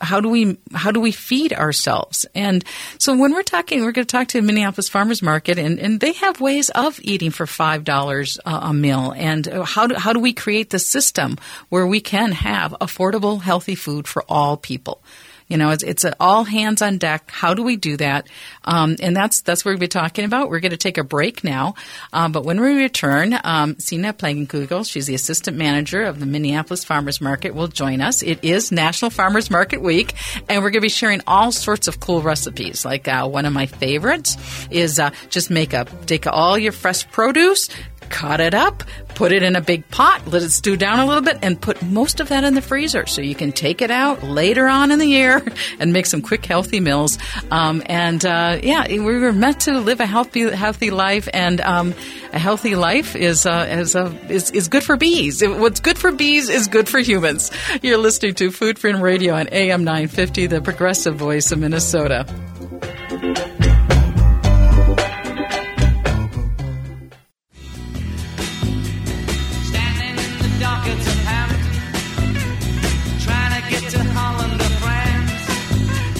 how 0.00 0.20
do 0.20 0.28
we 0.28 0.58
how 0.72 0.90
do 0.90 1.00
we 1.00 1.12
feed 1.12 1.52
ourselves? 1.52 2.26
And 2.34 2.64
so 2.98 3.16
when 3.16 3.32
we're 3.32 3.42
talking, 3.42 3.84
we're 3.84 3.92
going 3.92 4.06
to 4.06 4.10
talk 4.10 4.28
to 4.28 4.42
Minneapolis 4.42 4.88
Farmers 4.88 5.22
Market, 5.22 5.58
and, 5.58 5.78
and 5.78 6.00
they 6.00 6.12
have 6.12 6.40
ways 6.40 6.70
of 6.70 6.98
eating 7.02 7.30
for 7.30 7.46
five 7.46 7.84
dollars 7.84 8.38
a 8.44 8.72
meal. 8.72 9.12
And 9.16 9.46
uh, 9.48 9.64
how 9.64 9.86
do 9.86 9.94
how 9.94 10.12
do 10.12 10.20
we 10.20 10.32
create 10.32 10.70
the 10.70 10.78
system 10.78 11.36
where 11.68 11.86
we 11.86 12.00
can 12.00 12.32
have 12.32 12.72
affordable, 12.80 13.40
healthy 13.40 13.74
food 13.74 14.06
for 14.06 14.24
all 14.28 14.56
people? 14.56 15.02
You 15.48 15.56
know, 15.56 15.70
it's 15.70 15.82
it's 15.82 16.04
all 16.20 16.44
hands 16.44 16.82
on 16.82 16.98
deck. 16.98 17.30
How 17.30 17.54
do 17.54 17.62
we 17.62 17.76
do 17.76 17.96
that? 17.96 18.28
Um, 18.64 18.96
and 19.00 19.16
that's 19.16 19.40
that's 19.40 19.64
what 19.64 19.72
we'll 19.72 19.78
be 19.78 19.88
talking 19.88 20.24
about. 20.24 20.50
We're 20.50 20.60
going 20.60 20.72
to 20.72 20.76
take 20.76 20.98
a 20.98 21.04
break 21.04 21.42
now, 21.42 21.74
um, 22.12 22.32
but 22.32 22.44
when 22.44 22.60
we 22.60 22.74
return, 22.74 23.34
um, 23.44 23.78
Sina 23.78 24.12
Plagenkugel, 24.12 24.88
she's 24.88 25.06
the 25.06 25.14
assistant 25.14 25.56
manager 25.56 26.02
of 26.02 26.20
the 26.20 26.26
Minneapolis 26.26 26.84
Farmers 26.84 27.20
Market, 27.20 27.54
will 27.54 27.68
join 27.68 28.00
us. 28.02 28.22
It 28.22 28.44
is 28.44 28.70
National 28.70 29.10
Farmers 29.10 29.50
Market 29.50 29.80
Week, 29.80 30.14
and 30.48 30.62
we're 30.62 30.70
going 30.70 30.80
to 30.80 30.80
be 30.80 30.88
sharing 30.90 31.22
all 31.26 31.50
sorts 31.50 31.88
of 31.88 31.98
cool 31.98 32.20
recipes. 32.20 32.84
Like 32.84 33.08
uh, 33.08 33.26
one 33.26 33.46
of 33.46 33.52
my 33.54 33.66
favorites 33.66 34.36
is 34.70 34.98
uh, 34.98 35.10
just 35.30 35.50
make 35.50 35.72
a 35.72 35.86
take 36.04 36.26
all 36.26 36.58
your 36.58 36.72
fresh 36.72 37.10
produce, 37.10 37.70
cut 38.08 38.40
it 38.40 38.54
up, 38.54 38.82
put 39.14 39.32
it 39.32 39.42
in 39.42 39.56
a 39.56 39.60
big 39.60 39.88
pot, 39.90 40.26
let 40.26 40.42
it 40.42 40.50
stew 40.50 40.76
down 40.76 40.98
a 40.98 41.06
little 41.06 41.22
bit, 41.22 41.38
and 41.42 41.60
put 41.60 41.82
most 41.82 42.20
of 42.20 42.28
that 42.28 42.44
in 42.44 42.54
the 42.54 42.62
freezer 42.62 43.06
so 43.06 43.20
you 43.20 43.34
can 43.34 43.52
take 43.52 43.82
it 43.82 43.90
out 43.90 44.22
later 44.22 44.68
on 44.68 44.90
in 44.90 44.98
the 44.98 45.06
year 45.06 45.44
and 45.80 45.92
make 45.92 46.06
some 46.06 46.22
quick, 46.22 46.44
healthy 46.44 46.80
meals. 46.80 47.18
Um, 47.50 47.82
and 47.86 48.24
uh, 48.24 48.60
yeah, 48.62 48.86
we 48.88 48.98
were 48.98 49.32
meant 49.32 49.60
to 49.60 49.78
live 49.80 50.00
a 50.00 50.06
healthy, 50.06 50.50
healthy 50.50 50.90
life, 50.90 51.28
and 51.32 51.60
um, 51.60 51.94
a 52.32 52.38
healthy 52.38 52.74
life 52.74 53.16
is, 53.16 53.46
uh, 53.46 53.66
is, 53.68 53.96
uh, 53.96 54.14
is, 54.28 54.50
is 54.50 54.68
good 54.68 54.82
for 54.82 54.96
bees. 54.96 55.42
What's 55.46 55.80
good 55.80 55.98
for 55.98 56.12
bees 56.12 56.48
is 56.48 56.68
good 56.68 56.88
for 56.88 57.00
humans. 57.00 57.50
You're 57.82 57.98
listening 57.98 58.34
to 58.36 58.50
Food 58.50 58.78
Freedom 58.78 59.00
Radio 59.00 59.34
on 59.34 59.48
AM 59.48 59.84
950, 59.84 60.46
the 60.46 60.60
progressive 60.60 61.16
voice 61.16 61.52
of 61.52 61.58
Minnesota. 61.58 62.26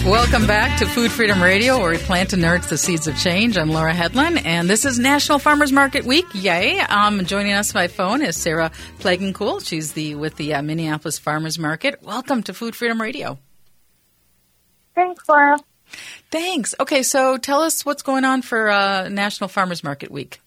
Welcome 0.09 0.47
back 0.47 0.79
to 0.79 0.87
Food 0.87 1.12
Freedom 1.12 1.43
Radio, 1.43 1.79
where 1.79 1.91
we 1.91 1.99
plant 1.99 2.33
and 2.33 2.41
nurture 2.41 2.67
the 2.67 2.79
seeds 2.79 3.07
of 3.07 3.19
change. 3.19 3.59
I'm 3.59 3.69
Laura 3.69 3.93
Hedlund, 3.93 4.43
and 4.43 4.69
this 4.69 4.87
is 4.87 4.99
National 4.99 5.38
Farmers 5.38 5.71
Market 5.71 6.07
Week. 6.07 6.25
Yay! 6.33 6.81
Um, 6.81 7.27
joining 7.27 7.53
us 7.53 7.75
by 7.75 7.88
phone 7.88 8.23
is 8.23 8.35
Sarah 8.35 8.73
Plagencool. 9.00 9.62
She's 9.62 9.93
the 9.93 10.15
with 10.15 10.37
the 10.37 10.55
uh, 10.55 10.62
Minneapolis 10.62 11.19
Farmers 11.19 11.59
Market. 11.59 12.03
Welcome 12.03 12.43
to 12.45 12.55
Food 12.55 12.75
Freedom 12.75 12.99
Radio. 13.03 13.38
Thanks, 14.95 15.29
Laura. 15.29 15.59
Thanks. 16.31 16.75
Okay, 16.81 17.03
so 17.03 17.37
tell 17.37 17.61
us 17.61 17.85
what's 17.85 18.03
going 18.03 18.25
on 18.25 18.41
for 18.41 18.71
uh, 18.71 19.11
National 19.11 19.49
Farmers 19.49 19.85
Market 19.85 20.11
Week. 20.11 20.41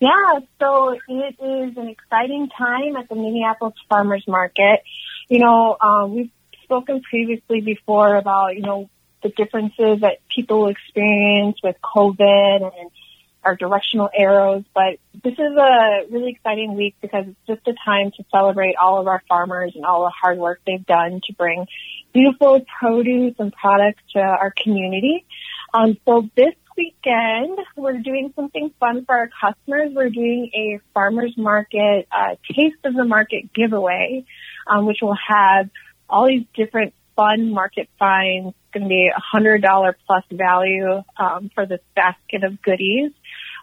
Yeah, 0.00 0.40
so 0.58 0.98
it 1.06 1.36
is 1.40 1.76
an 1.76 1.86
exciting 1.86 2.48
time 2.48 2.96
at 2.96 3.08
the 3.08 3.14
Minneapolis 3.14 3.74
Farmers 3.88 4.24
Market. 4.26 4.82
You 5.28 5.38
know, 5.38 5.76
um, 5.80 6.14
we've 6.16 6.30
spoken 6.68 7.00
previously 7.00 7.62
before 7.62 8.16
about, 8.16 8.54
you 8.54 8.60
know, 8.60 8.90
the 9.22 9.30
differences 9.30 10.02
that 10.02 10.18
people 10.34 10.68
experience 10.68 11.56
with 11.62 11.76
COVID 11.82 12.78
and 12.78 12.90
our 13.42 13.56
directional 13.56 14.10
arrows, 14.14 14.64
but 14.74 14.98
this 15.24 15.32
is 15.32 15.56
a 15.56 16.02
really 16.10 16.32
exciting 16.32 16.74
week 16.74 16.94
because 17.00 17.24
it's 17.26 17.46
just 17.46 17.66
a 17.66 17.72
time 17.84 18.10
to 18.16 18.24
celebrate 18.30 18.74
all 18.76 19.00
of 19.00 19.06
our 19.06 19.22
farmers 19.28 19.72
and 19.74 19.84
all 19.84 20.04
the 20.04 20.10
hard 20.10 20.38
work 20.38 20.60
they've 20.66 20.84
done 20.84 21.20
to 21.26 21.32
bring 21.32 21.66
beautiful 22.12 22.60
produce 22.80 23.34
and 23.38 23.52
products 23.52 24.02
to 24.12 24.20
our 24.20 24.52
community. 24.62 25.24
Um, 25.72 25.96
so 26.04 26.28
this 26.36 26.54
weekend, 26.76 27.58
we're 27.76 27.98
doing 27.98 28.32
something 28.36 28.72
fun 28.78 29.04
for 29.04 29.16
our 29.16 29.30
customers. 29.40 29.92
We're 29.94 30.10
doing 30.10 30.50
a 30.54 30.80
farmers 30.94 31.34
market, 31.36 32.06
uh, 32.12 32.36
taste 32.54 32.84
of 32.84 32.94
the 32.94 33.04
market 33.04 33.52
giveaway, 33.52 34.24
um, 34.66 34.86
which 34.86 34.98
will 35.02 35.16
have 35.28 35.70
all 36.08 36.26
these 36.26 36.44
different 36.54 36.94
fun 37.16 37.50
market 37.52 37.88
finds. 37.98 38.48
It's 38.48 38.72
going 38.72 38.84
to 38.84 38.88
be 38.88 39.10
a 39.14 39.20
hundred 39.20 39.62
dollar 39.62 39.96
plus 40.06 40.24
value 40.30 41.02
um, 41.16 41.50
for 41.54 41.66
this 41.66 41.80
basket 41.94 42.44
of 42.44 42.60
goodies. 42.62 43.12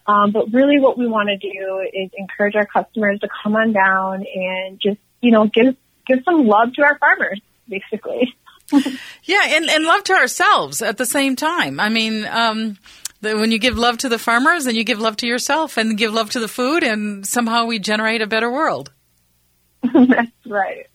Um, 0.08 0.32
but 0.32 0.54
really, 0.54 0.80
what 0.80 0.98
we 0.98 1.08
want 1.08 1.30
to 1.30 1.38
do 1.38 1.88
is 1.92 2.12
encourage 2.18 2.56
our 2.56 2.66
customers 2.66 3.20
to 3.22 3.30
come 3.44 3.56
on 3.56 3.74
down 3.74 4.26
and 4.34 4.80
just 4.80 5.00
you 5.22 5.32
know 5.32 5.48
give 5.48 5.76
give 6.06 6.20
some 6.24 6.46
love 6.46 6.74
to 6.74 6.84
our 6.84 6.98
farmers, 7.00 7.42
basically. 7.68 8.34
yeah, 9.24 9.42
and, 9.48 9.70
and 9.70 9.84
love 9.86 10.04
to 10.06 10.14
ourselves 10.14 10.82
at 10.82 10.98
the 10.98 11.06
same 11.06 11.36
time. 11.36 11.80
I 11.80 11.90
mean, 11.90 12.26
um, 12.26 12.78
the, 13.22 13.36
when 13.38 13.52
you 13.52 13.60
give 13.60 13.78
love 13.78 13.98
to 14.00 14.10
the 14.10 14.20
farmers, 14.20 14.66
then 14.66 14.76
you 14.76 14.84
give 14.84 15.00
love 15.00 15.18
to 15.18 15.28
yourself 15.28 15.78
and 15.78 15.98
give 15.98 16.14
love 16.14 16.32
to 16.32 16.40
the 16.40 16.48
food, 16.48 16.84
and 16.84 17.26
somehow 17.26 17.66
we 17.66 17.80
generate 17.80 18.22
a 18.22 18.28
better 18.28 18.52
world. 18.52 18.92
That's 19.94 20.32
right. 20.48 20.88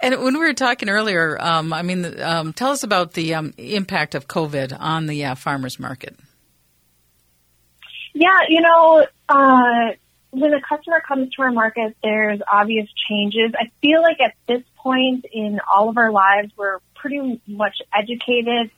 And 0.00 0.22
when 0.22 0.34
we 0.34 0.40
were 0.40 0.54
talking 0.54 0.88
earlier, 0.88 1.36
um, 1.40 1.72
I 1.72 1.82
mean, 1.82 2.20
um, 2.20 2.52
tell 2.52 2.70
us 2.70 2.82
about 2.84 3.14
the 3.14 3.34
um, 3.34 3.52
impact 3.56 4.14
of 4.14 4.28
COVID 4.28 4.76
on 4.78 5.06
the 5.06 5.24
uh, 5.24 5.34
farmers 5.34 5.78
market. 5.78 6.16
Yeah, 8.14 8.38
you 8.48 8.60
know, 8.60 9.06
uh, 9.28 9.94
when 10.30 10.52
a 10.54 10.60
customer 10.60 11.00
comes 11.00 11.32
to 11.34 11.42
our 11.42 11.52
market, 11.52 11.96
there's 12.02 12.40
obvious 12.50 12.88
changes. 13.08 13.52
I 13.58 13.70
feel 13.80 14.02
like 14.02 14.20
at 14.20 14.34
this 14.46 14.62
point 14.76 15.24
in 15.32 15.60
all 15.72 15.88
of 15.88 15.96
our 15.96 16.12
lives, 16.12 16.52
we're 16.56 16.78
pretty 16.94 17.40
much 17.46 17.78
educated 17.96 18.70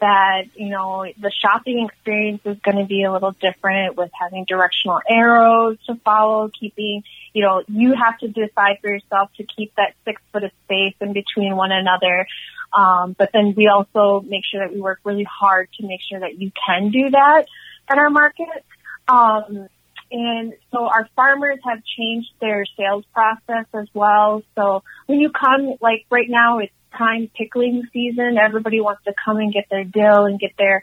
that, 0.00 0.44
you 0.54 0.68
know, 0.68 1.04
the 1.18 1.30
shopping 1.30 1.86
experience 1.88 2.42
is 2.44 2.58
going 2.60 2.76
to 2.78 2.84
be 2.84 3.02
a 3.04 3.12
little 3.12 3.32
different 3.32 3.96
with 3.96 4.10
having 4.18 4.44
directional 4.44 5.00
arrows 5.08 5.78
to 5.86 5.96
follow, 5.96 6.48
keeping, 6.48 7.02
you 7.32 7.42
know, 7.42 7.62
you 7.68 7.94
have 7.94 8.18
to 8.18 8.28
decide 8.28 8.78
for 8.80 8.90
yourself 8.90 9.30
to 9.36 9.44
keep 9.44 9.74
that 9.76 9.94
six 10.04 10.20
foot 10.32 10.44
of 10.44 10.50
space 10.64 10.94
in 11.00 11.12
between 11.12 11.56
one 11.56 11.72
another. 11.72 12.26
Um, 12.72 13.14
but 13.18 13.30
then 13.32 13.54
we 13.56 13.68
also 13.68 14.24
make 14.26 14.42
sure 14.50 14.66
that 14.66 14.74
we 14.74 14.80
work 14.80 15.00
really 15.04 15.24
hard 15.24 15.68
to 15.80 15.86
make 15.86 16.00
sure 16.08 16.20
that 16.20 16.38
you 16.38 16.52
can 16.66 16.90
do 16.90 17.10
that 17.10 17.46
at 17.88 17.98
our 17.98 18.10
market. 18.10 18.64
Um, 19.08 19.68
and 20.10 20.54
so 20.70 20.86
our 20.86 21.08
farmers 21.14 21.58
have 21.64 21.80
changed 21.84 22.30
their 22.40 22.64
sales 22.76 23.04
process 23.12 23.66
as 23.74 23.88
well. 23.92 24.42
So 24.54 24.82
when 25.06 25.20
you 25.20 25.30
come, 25.30 25.74
like 25.80 26.06
right 26.10 26.28
now, 26.28 26.58
it's 26.58 26.72
prime 26.90 27.30
pickling 27.36 27.88
season. 27.92 28.36
Everybody 28.42 28.80
wants 28.80 29.04
to 29.04 29.12
come 29.24 29.36
and 29.36 29.52
get 29.52 29.66
their 29.70 29.84
dill 29.84 30.24
and 30.24 30.40
get 30.40 30.52
their, 30.58 30.82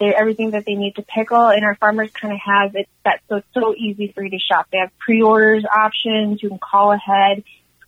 their 0.00 0.18
everything 0.18 0.52
that 0.52 0.64
they 0.64 0.74
need 0.74 0.96
to 0.96 1.02
pickle. 1.02 1.48
And 1.48 1.64
our 1.64 1.76
farmers 1.76 2.10
kind 2.10 2.34
of 2.34 2.40
have 2.44 2.74
it 2.74 2.88
set 3.04 3.20
so 3.28 3.36
it's 3.36 3.46
so 3.54 3.74
easy 3.76 4.10
for 4.12 4.24
you 4.24 4.30
to 4.30 4.38
shop. 4.38 4.66
They 4.72 4.78
have 4.78 4.96
pre-orders 4.98 5.64
options. 5.64 6.42
You 6.42 6.48
can 6.48 6.58
call 6.58 6.92
ahead 6.92 7.44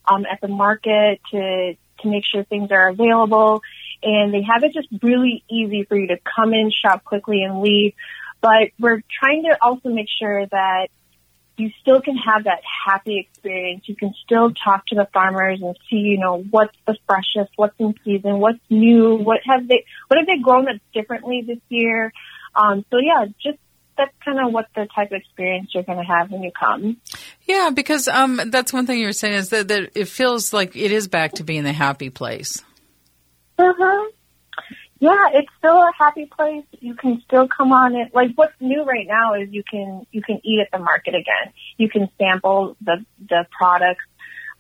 um, 0.07 0.27
at 0.31 0.41
the 0.41 0.49
market 0.49 1.21
to 1.33 1.75
to 2.03 2.09
make 2.09 2.25
sure 2.25 2.45
things 2.45 2.71
are 2.71 2.89
available. 2.89 3.63
And 4.03 4.35
they 4.35 4.43
have 4.43 4.65
it 4.65 4.75
just 4.75 4.89
really 5.03 5.45
easy 5.49 5.85
for 5.85 5.97
you 5.97 6.09
to 6.09 6.19
come 6.37 6.53
in, 6.53 6.71
shop 6.71 7.05
quickly, 7.05 7.43
and 7.43 7.61
leave. 7.61 7.95
But 8.41 8.71
we're 8.79 9.03
trying 9.21 9.45
to 9.45 9.57
also 9.63 9.89
make 9.89 10.09
sure 10.19 10.45
that 10.47 10.89
you 11.63 11.71
still 11.81 12.01
can 12.01 12.17
have 12.17 12.45
that 12.45 12.61
happy 12.87 13.19
experience. 13.19 13.85
You 13.87 13.95
can 13.95 14.13
still 14.25 14.51
talk 14.53 14.85
to 14.87 14.97
the 14.97 15.07
farmers 15.13 15.63
and 15.63 15.77
see, 15.89 15.97
you 15.97 16.19
know, 16.19 16.43
what's 16.51 16.77
the 16.87 16.97
freshest, 17.07 17.53
what's 17.57 17.79
in 17.79 17.95
season, 18.05 18.39
what's 18.41 18.59
new, 18.69 19.15
what 19.15 19.41
have 19.45 19.69
they, 19.69 19.85
what 20.09 20.19
have 20.19 20.27
they 20.27 20.39
grown 20.43 20.65
that's 20.65 20.81
differently 20.93 21.45
this 21.47 21.61
year. 21.69 22.13
Um, 22.55 22.85
so 22.91 22.99
yeah, 22.99 23.27
just 23.43 23.59
that's 23.97 24.13
kind 24.25 24.41
of 24.45 24.53
what 24.53 24.67
the 24.75 24.89
type 24.95 25.13
of 25.13 25.19
experience 25.19 25.71
you're 25.73 25.85
going 25.85 25.99
to 25.99 26.05
have 26.05 26.31
when 26.31 26.43
you 26.43 26.51
come. 26.51 26.97
Yeah, 27.47 27.71
because 27.73 28.09
um, 28.09 28.41
that's 28.47 28.73
one 28.73 28.87
thing 28.87 28.99
you 28.99 29.07
were 29.07 29.13
saying 29.13 29.35
is 29.35 29.51
that, 29.51 29.69
that 29.69 29.91
it 29.95 30.09
feels 30.09 30.53
like 30.53 30.75
it 30.75 30.91
is 30.91 31.09
back 31.09 31.35
to 31.35 31.45
being 31.45 31.67
a 31.67 31.73
happy 31.73 32.11
place. 32.11 32.63
Uh 33.59 33.73
huh. 33.79 34.11
Yeah, 35.03 35.31
it's 35.35 35.49
still 35.59 35.79
a 35.79 35.91
happy 35.99 36.27
place. 36.27 36.65
You 36.79 36.95
can 36.95 37.21
still 37.27 37.49
come 37.49 37.73
on 37.73 37.97
it. 37.97 38.15
Like 38.15 38.37
what's 38.37 38.55
new 38.61 38.85
right 38.85 39.05
now 39.05 39.35
is 39.35 39.49
you 39.51 39.65
can 39.69 40.07
you 40.13 40.23
can 40.23 40.41
eat 40.45 40.61
at 40.61 40.71
the 40.71 40.79
market 40.79 41.17
again. 41.17 41.53
You 41.77 41.89
can 41.89 42.09
sample 42.19 42.77
the 42.81 43.05
the 43.29 43.45
products 43.51 44.05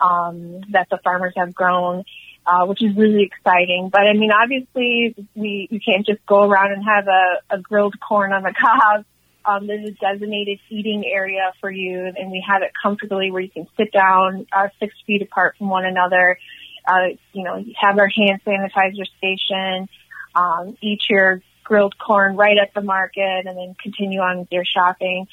um, 0.01 0.63
that 0.73 0.89
the 0.91 0.99
farmers 1.05 1.33
have 1.37 1.55
grown, 1.55 2.03
uh, 2.45 2.67
which 2.67 2.83
is 2.83 2.97
really 2.97 3.23
exciting. 3.23 3.89
But 3.93 4.01
I 4.01 4.15
mean, 4.15 4.33
obviously, 4.33 5.15
we 5.37 5.69
you 5.71 5.79
can't 5.79 6.05
just 6.05 6.27
go 6.27 6.43
around 6.43 6.73
and 6.73 6.83
have 6.85 7.07
a, 7.07 7.55
a 7.55 7.61
grilled 7.61 8.01
corn 8.01 8.33
on 8.33 8.43
the 8.43 8.53
cob. 8.53 9.05
Um, 9.45 9.67
there's 9.67 9.85
a 9.85 9.91
designated 9.91 10.61
eating 10.71 11.03
area 11.05 11.53
for 11.61 11.69
you, 11.69 12.13
and 12.17 12.31
we 12.31 12.45
have 12.49 12.63
it 12.63 12.71
comfortably 12.81 13.33
where 13.33 13.43
you 13.43 13.51
can 13.51 13.67
sit 13.77 13.91
down 13.91 14.47
uh, 14.53 14.69
six 14.79 14.95
feet 15.05 15.21
apart 15.21 15.57
from 15.59 15.69
one 15.69 15.85
another 15.85 16.39
uh, 16.87 17.09
you 17.33 17.45
know, 17.45 17.65
have 17.81 17.99
our 17.99 18.09
hand 18.09 18.41
sanitizer 18.47 19.07
station, 19.19 19.89
um, 20.35 20.77
eat 20.81 21.01
your 21.09 21.43
grilled 21.65 21.97
corn 21.99 22.37
right 22.37 22.59
at 22.59 22.75
the 22.75 22.81
market 22.81 23.47
and 23.47 23.57
then 23.57 23.75
continue 23.81 24.21
on 24.21 24.41
with 24.41 24.49
your 24.51 24.65
shopping. 24.65 25.27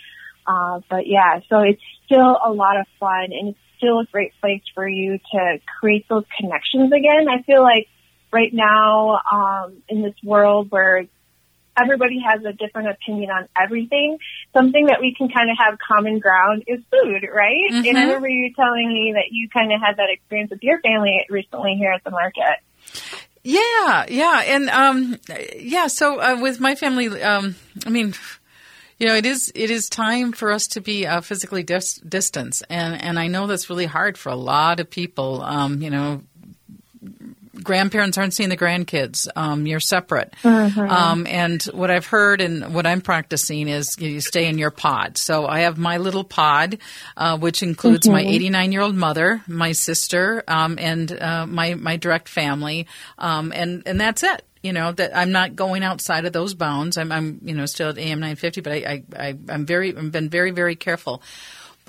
Uh, 0.45 0.81
but 0.89 1.07
yeah, 1.07 1.39
so 1.49 1.59
it's 1.59 1.81
still 2.05 2.39
a 2.43 2.51
lot 2.51 2.79
of 2.79 2.85
fun 2.99 3.25
and 3.31 3.49
it's 3.49 3.59
still 3.77 3.99
a 3.99 4.05
great 4.05 4.33
place 4.41 4.63
for 4.73 4.87
you 4.87 5.19
to 5.31 5.59
create 5.79 6.07
those 6.09 6.25
connections 6.39 6.91
again. 6.91 7.27
I 7.29 7.41
feel 7.43 7.61
like 7.61 7.87
right 8.31 8.53
now, 8.53 9.19
um, 9.31 9.81
in 9.87 10.01
this 10.01 10.15
world 10.23 10.71
where 10.71 11.05
everybody 11.77 12.19
has 12.19 12.43
a 12.43 12.53
different 12.53 12.89
opinion 12.89 13.29
on 13.31 13.47
everything, 13.59 14.17
something 14.53 14.87
that 14.87 14.99
we 14.99 15.15
can 15.15 15.29
kind 15.29 15.49
of 15.49 15.57
have 15.57 15.77
common 15.79 16.19
ground 16.19 16.63
is 16.67 16.79
food, 16.91 17.27
right? 17.33 17.71
Mhm. 17.71 17.87
And 17.87 17.97
I 17.97 18.03
remember 18.03 18.27
you 18.27 18.53
telling 18.53 18.89
me 18.89 19.13
that 19.13 19.31
you 19.31 19.47
kind 19.49 19.71
of 19.71 19.79
had 19.79 19.97
that 19.97 20.09
experience 20.09 20.51
with 20.51 20.63
your 20.63 20.79
family 20.81 21.25
recently 21.29 21.75
here 21.75 21.91
at 21.91 22.03
the 22.03 22.11
market. 22.11 22.59
Yeah, 23.49 24.05
yeah, 24.09 24.43
and 24.45 24.69
um, 24.69 25.17
yeah. 25.57 25.87
So 25.87 26.19
uh, 26.19 26.37
with 26.39 26.59
my 26.59 26.75
family, 26.75 27.07
um, 27.23 27.55
I 27.83 27.89
mean, 27.89 28.13
you 28.99 29.07
know, 29.07 29.15
it 29.15 29.25
is 29.25 29.51
it 29.55 29.71
is 29.71 29.89
time 29.89 30.33
for 30.33 30.51
us 30.51 30.67
to 30.67 30.81
be 30.81 31.07
uh, 31.07 31.21
physically 31.21 31.63
dis- 31.63 31.95
distance, 31.95 32.61
and 32.69 33.01
and 33.01 33.17
I 33.17 33.25
know 33.25 33.47
that's 33.47 33.67
really 33.67 33.87
hard 33.87 34.19
for 34.19 34.29
a 34.29 34.35
lot 34.35 34.79
of 34.79 34.91
people. 34.91 35.41
Um, 35.41 35.81
you 35.81 35.89
know, 35.89 36.21
grandparents 37.63 38.17
aren't 38.17 38.33
seeing 38.33 38.49
the 38.49 38.57
grandkids. 38.57 39.27
Um, 39.35 39.65
you're 39.67 39.79
separate. 39.79 40.33
Um, 40.89 41.27
and 41.27 41.61
what 41.63 41.91
I've 41.91 42.05
heard 42.05 42.41
and 42.41 42.73
what 42.73 42.85
I'm 42.85 43.01
practicing 43.01 43.67
is 43.67 43.95
you 43.99 44.21
stay 44.21 44.47
in 44.47 44.57
your 44.57 44.71
pod. 44.71 45.17
So 45.17 45.45
I 45.47 45.59
have 45.61 45.77
my 45.77 45.97
little 45.97 46.23
pod, 46.23 46.77
uh, 47.17 47.37
which 47.37 47.61
includes 47.63 48.07
my 48.13 48.21
89 48.21 48.71
year 48.71 48.81
old 48.81 48.95
mother, 48.95 49.41
my 49.47 49.71
sister, 49.73 50.43
um, 50.47 50.77
and 50.79 51.11
uh, 51.11 51.45
my 51.45 51.75
my 51.75 51.97
direct 51.97 52.29
family, 52.29 52.87
um, 53.17 53.51
and 53.55 53.83
and 53.85 53.99
that's 53.99 54.23
it. 54.23 54.43
You 54.61 54.73
know 54.73 54.91
that 54.91 55.15
I'm 55.15 55.31
not 55.31 55.55
going 55.55 55.83
outside 55.83 56.25
of 56.25 56.33
those 56.33 56.53
bounds. 56.53 56.97
I'm, 56.97 57.11
I'm 57.11 57.39
you 57.43 57.55
know, 57.55 57.65
still 57.65 57.89
at 57.89 57.97
AM 57.97 58.19
950, 58.19 58.61
but 58.61 58.73
I, 58.73 58.75
I, 58.75 59.03
I 59.17 59.37
I'm 59.47 59.65
very, 59.65 59.95
I've 59.95 60.11
been 60.11 60.29
very, 60.29 60.51
very 60.51 60.75
careful. 60.75 61.21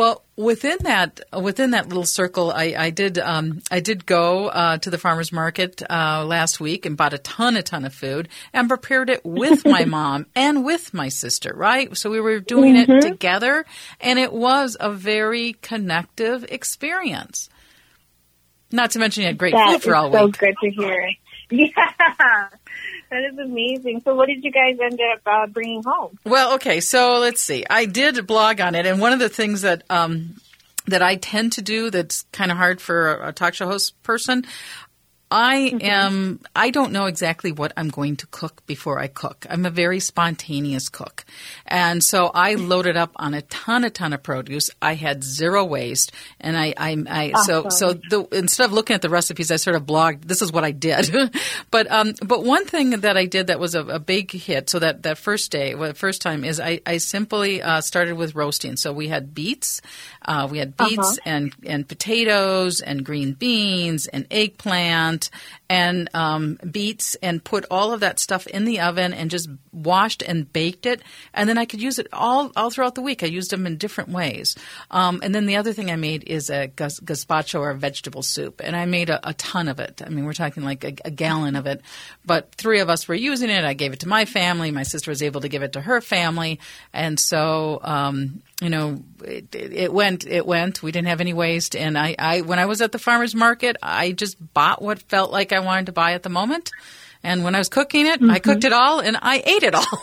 Well, 0.00 0.24
within 0.34 0.78
that 0.84 1.20
within 1.38 1.72
that 1.72 1.88
little 1.88 2.06
circle, 2.06 2.50
I, 2.50 2.74
I 2.74 2.88
did 2.88 3.18
um, 3.18 3.60
I 3.70 3.80
did 3.80 4.06
go 4.06 4.46
uh, 4.48 4.78
to 4.78 4.88
the 4.88 4.96
farmers 4.96 5.30
market 5.30 5.82
uh, 5.90 6.24
last 6.24 6.58
week 6.58 6.86
and 6.86 6.96
bought 6.96 7.12
a 7.12 7.18
ton 7.18 7.54
a 7.54 7.62
ton 7.62 7.84
of 7.84 7.92
food 7.92 8.30
and 8.54 8.66
prepared 8.66 9.10
it 9.10 9.22
with 9.26 9.66
my 9.66 9.84
mom 9.96 10.24
and 10.34 10.64
with 10.64 10.94
my 10.94 11.10
sister. 11.10 11.52
Right, 11.54 11.94
so 11.98 12.08
we 12.08 12.18
were 12.18 12.40
doing 12.40 12.76
it 12.76 13.02
together, 13.02 13.66
and 14.00 14.18
it 14.18 14.32
was 14.32 14.74
a 14.80 14.90
very 14.90 15.52
connective 15.60 16.46
experience. 16.48 17.50
Not 18.72 18.92
to 18.92 19.00
mention 19.00 19.20
you 19.20 19.26
had 19.26 19.36
great 19.36 19.52
That 19.52 19.72
food 19.72 19.82
for 19.82 19.90
is 19.90 19.94
all 19.96 20.12
so 20.12 20.24
week. 20.24 20.38
good 20.38 20.54
to 20.62 20.70
hear. 20.70 21.10
Yeah, 21.52 22.48
that 23.10 23.24
is 23.24 23.38
amazing. 23.38 24.02
So, 24.04 24.14
what 24.14 24.26
did 24.26 24.44
you 24.44 24.50
guys 24.50 24.78
end 24.80 24.98
up 25.12 25.20
uh, 25.26 25.46
bringing 25.46 25.82
home? 25.82 26.18
Well, 26.24 26.54
okay, 26.54 26.80
so 26.80 27.18
let's 27.18 27.40
see. 27.40 27.64
I 27.68 27.84
did 27.84 28.26
blog 28.26 28.60
on 28.60 28.74
it, 28.74 28.86
and 28.86 29.00
one 29.00 29.12
of 29.12 29.18
the 29.18 29.28
things 29.28 29.62
that 29.62 29.82
um, 29.90 30.36
that 30.86 31.02
I 31.02 31.16
tend 31.16 31.52
to 31.54 31.62
do 31.62 31.90
that's 31.90 32.24
kind 32.32 32.50
of 32.50 32.56
hard 32.56 32.80
for 32.80 33.16
a, 33.16 33.28
a 33.28 33.32
talk 33.32 33.54
show 33.54 33.66
host 33.66 34.00
person. 34.02 34.44
I 35.30 35.78
am. 35.80 36.40
I 36.56 36.70
don't 36.70 36.90
know 36.90 37.06
exactly 37.06 37.52
what 37.52 37.72
I'm 37.76 37.88
going 37.88 38.16
to 38.16 38.26
cook 38.26 38.66
before 38.66 38.98
I 38.98 39.06
cook. 39.06 39.46
I'm 39.48 39.64
a 39.64 39.70
very 39.70 40.00
spontaneous 40.00 40.88
cook, 40.88 41.24
and 41.66 42.02
so 42.02 42.32
I 42.34 42.54
loaded 42.54 42.96
up 42.96 43.12
on 43.14 43.34
a 43.34 43.42
ton, 43.42 43.84
a 43.84 43.90
ton 43.90 44.12
of 44.12 44.24
produce. 44.24 44.70
I 44.82 44.94
had 44.94 45.22
zero 45.22 45.64
waste, 45.64 46.10
and 46.40 46.56
I, 46.56 46.74
I, 46.76 46.96
I 47.08 47.32
so 47.42 47.68
so 47.68 47.92
the, 47.92 48.26
instead 48.32 48.64
of 48.64 48.72
looking 48.72 48.94
at 48.94 49.02
the 49.02 49.08
recipes, 49.08 49.52
I 49.52 49.56
sort 49.56 49.76
of 49.76 49.84
blogged. 49.84 50.24
This 50.24 50.42
is 50.42 50.50
what 50.50 50.64
I 50.64 50.72
did, 50.72 51.12
but 51.70 51.88
um, 51.92 52.14
but 52.24 52.42
one 52.42 52.66
thing 52.66 52.90
that 52.90 53.16
I 53.16 53.26
did 53.26 53.46
that 53.46 53.60
was 53.60 53.76
a, 53.76 53.84
a 53.84 53.98
big 54.00 54.32
hit. 54.32 54.68
So 54.68 54.80
that 54.80 55.04
that 55.04 55.16
first 55.16 55.52
day, 55.52 55.76
well, 55.76 55.92
first 55.94 56.22
time 56.22 56.44
is 56.44 56.58
I 56.58 56.80
I 56.84 56.96
simply 56.96 57.62
uh, 57.62 57.82
started 57.82 58.16
with 58.16 58.34
roasting. 58.34 58.76
So 58.76 58.92
we 58.92 59.06
had 59.06 59.32
beets, 59.32 59.80
uh, 60.24 60.48
we 60.50 60.58
had 60.58 60.76
beets 60.76 61.20
and 61.24 61.54
and 61.64 61.86
potatoes 61.86 62.80
and 62.80 63.04
green 63.04 63.34
beans 63.34 64.08
and 64.08 64.26
eggplant 64.32 65.19
moment 65.20 65.30
and 65.70 66.08
um, 66.14 66.58
beets 66.68 67.14
and 67.22 67.42
put 67.42 67.64
all 67.70 67.92
of 67.92 68.00
that 68.00 68.18
stuff 68.18 68.48
in 68.48 68.64
the 68.64 68.80
oven 68.80 69.14
and 69.14 69.30
just 69.30 69.48
washed 69.72 70.20
and 70.20 70.52
baked 70.52 70.84
it 70.84 71.00
and 71.32 71.48
then 71.48 71.58
I 71.58 71.64
could 71.64 71.80
use 71.80 72.00
it 72.00 72.08
all 72.12 72.50
all 72.56 72.70
throughout 72.70 72.96
the 72.96 73.02
week. 73.02 73.22
I 73.22 73.26
used 73.26 73.52
them 73.52 73.68
in 73.68 73.76
different 73.76 74.10
ways. 74.10 74.56
Um, 74.90 75.20
and 75.22 75.32
then 75.32 75.46
the 75.46 75.56
other 75.56 75.72
thing 75.72 75.88
I 75.88 75.94
made 75.94 76.24
is 76.24 76.50
a 76.50 76.66
gazpacho 76.66 77.60
or 77.60 77.70
a 77.70 77.76
vegetable 77.76 78.24
soup 78.24 78.60
and 78.64 78.74
I 78.74 78.84
made 78.84 79.10
a, 79.10 79.28
a 79.28 79.32
ton 79.34 79.68
of 79.68 79.78
it. 79.78 80.02
I 80.04 80.08
mean 80.08 80.24
we're 80.24 80.32
talking 80.32 80.64
like 80.64 80.82
a, 80.82 80.94
a 81.04 81.10
gallon 81.12 81.54
of 81.54 81.66
it, 81.66 81.82
but 82.26 82.52
three 82.56 82.80
of 82.80 82.90
us 82.90 83.06
were 83.06 83.14
using 83.14 83.48
it. 83.48 83.64
I 83.64 83.74
gave 83.74 83.92
it 83.92 84.00
to 84.00 84.08
my 84.08 84.24
family. 84.24 84.72
My 84.72 84.82
sister 84.82 85.12
was 85.12 85.22
able 85.22 85.42
to 85.42 85.48
give 85.48 85.62
it 85.62 85.74
to 85.74 85.80
her 85.80 86.00
family, 86.00 86.58
and 86.92 87.18
so 87.20 87.78
um, 87.84 88.42
you 88.60 88.68
know 88.68 89.02
it, 89.24 89.54
it 89.54 89.92
went 89.92 90.26
it 90.26 90.46
went 90.46 90.82
we 90.82 90.92
didn't 90.92 91.08
have 91.08 91.20
any 91.20 91.32
waste 91.32 91.74
and 91.74 91.96
I, 91.98 92.14
I 92.18 92.40
when 92.42 92.58
i 92.58 92.66
was 92.66 92.80
at 92.82 92.92
the 92.92 92.98
farmers 92.98 93.34
market 93.34 93.76
i 93.82 94.12
just 94.12 94.36
bought 94.52 94.82
what 94.82 95.00
felt 95.02 95.32
like 95.32 95.52
i 95.52 95.59
wanted 95.60 95.86
to 95.86 95.92
buy 95.92 96.12
at 96.14 96.22
the 96.22 96.28
moment 96.28 96.70
and 97.22 97.44
when 97.44 97.54
i 97.54 97.58
was 97.58 97.68
cooking 97.68 98.06
it 98.06 98.22
i 98.22 98.38
cooked 98.38 98.62
mm-hmm. 98.62 98.66
it 98.66 98.72
all 98.72 99.00
and 99.00 99.16
i 99.20 99.42
ate 99.44 99.62
it 99.62 99.74
all 99.74 100.00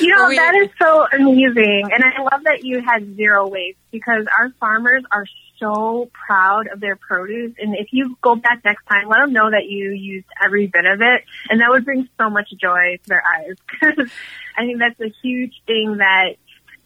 You 0.00 0.08
know, 0.08 0.26
we- 0.28 0.36
that 0.36 0.54
is 0.56 0.68
so 0.80 1.06
amazing. 1.12 1.90
And 1.92 2.02
I 2.04 2.22
love 2.22 2.44
that 2.44 2.64
you 2.64 2.80
had 2.80 3.14
zero 3.14 3.46
waste 3.46 3.78
because 3.90 4.26
our 4.36 4.50
farmers 4.58 5.04
are 5.10 5.26
so 5.60 6.10
proud 6.12 6.66
of 6.68 6.80
their 6.80 6.96
produce. 6.96 7.54
And 7.60 7.76
if 7.76 7.92
you 7.92 8.16
go 8.20 8.34
back 8.34 8.62
next 8.64 8.84
time, 8.86 9.08
let 9.08 9.18
them 9.18 9.32
know 9.32 9.50
that 9.50 9.66
you 9.66 9.90
used 9.90 10.26
every 10.42 10.66
bit 10.66 10.86
of 10.86 11.00
it. 11.02 11.24
And 11.48 11.60
that 11.60 11.70
would 11.70 11.84
bring 11.84 12.08
so 12.18 12.30
much 12.30 12.50
joy 12.60 12.98
to 13.02 13.08
their 13.08 13.22
eyes. 13.22 13.56
I 14.56 14.64
think 14.64 14.78
that's 14.78 14.98
a 15.00 15.12
huge 15.22 15.62
thing 15.66 15.98
that, 15.98 16.36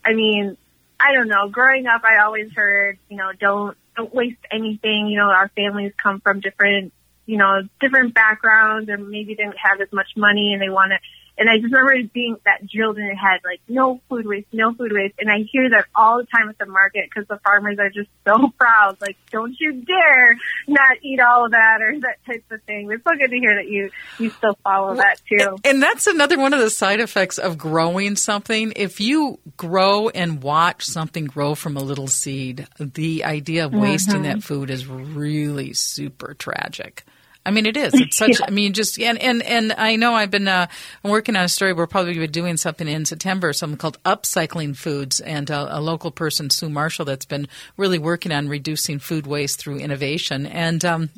I 0.05 0.13
mean, 0.13 0.57
I 0.99 1.13
don't 1.13 1.29
know. 1.29 1.49
Growing 1.49 1.87
up, 1.87 2.03
I 2.05 2.23
always 2.25 2.53
heard, 2.53 2.99
you 3.09 3.17
know, 3.17 3.31
don't, 3.39 3.77
don't 3.97 4.13
waste 4.13 4.41
anything. 4.51 5.07
You 5.07 5.19
know, 5.19 5.31
our 5.31 5.49
families 5.49 5.93
come 6.03 6.21
from 6.21 6.41
different, 6.41 6.93
you 7.27 7.37
know, 7.37 7.63
different 7.81 8.15
backgrounds 8.15 8.89
and 8.89 9.09
maybe 9.09 9.35
didn't 9.35 9.57
have 9.57 9.81
as 9.81 9.93
much 9.93 10.09
money 10.17 10.53
and 10.53 10.63
they 10.63 10.69
want 10.69 10.91
to, 10.91 10.99
and 11.37 11.51
I 11.51 11.57
just 11.57 11.73
remember 11.73 11.93
it 11.95 12.13
being 12.13 12.37
that 12.45 12.67
drilled 12.67 12.97
in 12.97 13.07
your 13.07 13.17
head, 13.17 13.41
like 13.45 13.61
no 13.69 14.01
food 14.09 14.25
waste, 14.25 14.47
no 14.53 14.73
food 14.73 14.93
waste. 14.93 15.15
And 15.19 15.29
I 15.29 15.39
hear 15.51 15.69
that 15.71 15.87
all 15.95 16.19
the 16.19 16.27
time 16.27 16.49
at 16.49 16.59
the 16.59 16.67
market 16.67 17.09
because 17.11 17.27
the 17.27 17.39
farmers 17.43 17.79
are 17.81 17.91
just 17.91 18.09
so 18.25 18.53
proud. 18.59 18.99
Like, 19.01 19.17
don't 19.33 19.55
you 19.59 19.73
dare 19.83 20.37
not 20.69 20.99
eat 21.03 21.19
all 21.19 21.47
of 21.47 21.51
that 21.51 21.79
or 21.81 21.99
that 22.01 22.19
type 22.25 22.45
of 22.53 22.63
thing. 22.63 22.89
It's 22.91 23.03
so 23.03 23.11
good 23.19 23.31
to 23.31 23.37
hear 23.37 23.57
that 23.57 23.69
you 23.69 23.91
you 24.19 24.31
still 24.31 24.57
follow 24.63 24.95
that 24.95 25.21
too. 25.29 25.57
and 25.65 25.83
that's 25.83 26.07
another 26.07 26.39
one 26.39 26.55
of 26.55 26.61
the 26.61 26.71
side 26.71 27.01
effects 27.01 27.39
of 27.39 27.59
growing 27.59 28.15
something 28.15 28.73
if 28.77 29.01
you 29.01 29.41
grow 29.57 30.09
and 30.09 30.43
watch 30.43 30.85
something 30.85 31.25
grow 31.25 31.55
from 31.55 31.77
a 31.77 31.83
little 31.83 32.07
seed 32.07 32.67
the 32.79 33.25
idea 33.25 33.67
of 33.67 33.75
wasting 33.75 34.23
mm-hmm. 34.23 34.25
that 34.25 34.43
food 34.43 34.71
is 34.71 34.87
really 34.87 35.73
super 35.73 36.35
tragic 36.35 37.05
I 37.47 37.51
mean, 37.51 37.67
it 37.67 37.77
is. 37.77 37.93
It's 38.01 38.17
such. 38.17 38.41
I 38.47 38.51
mean, 38.51 38.73
just 38.73 38.99
and 39.01 39.19
and 39.19 39.43
and 39.43 39.73
I 39.73 39.97
know 39.97 40.15
I've 40.15 40.31
been 40.31 40.49
uh, 40.49 40.67
working 41.03 41.37
on 41.37 41.45
a 41.45 41.49
story. 41.49 41.73
We're 41.73 41.87
probably 41.87 42.19
be 42.19 42.27
doing 42.27 42.57
something 42.57 42.89
in 42.89 43.05
September, 43.05 43.53
something 43.53 43.79
called 43.79 44.03
upcycling 44.05 44.77
foods, 44.77 45.21
and 45.21 45.51
uh, 45.51 45.69
a 45.71 45.81
local 45.81 46.11
person, 46.11 46.51
Sue 46.51 46.69
Marshall, 46.69 47.05
that's 47.05 47.27
been 47.27 47.49
really 47.77 47.99
working 47.99 48.33
on 48.33 48.49
reducing 48.49 48.99
food 48.99 49.27
waste 49.27 49.59
through 49.59 49.79
innovation. 49.79 50.47
And 50.47 50.85
um, 50.85 51.11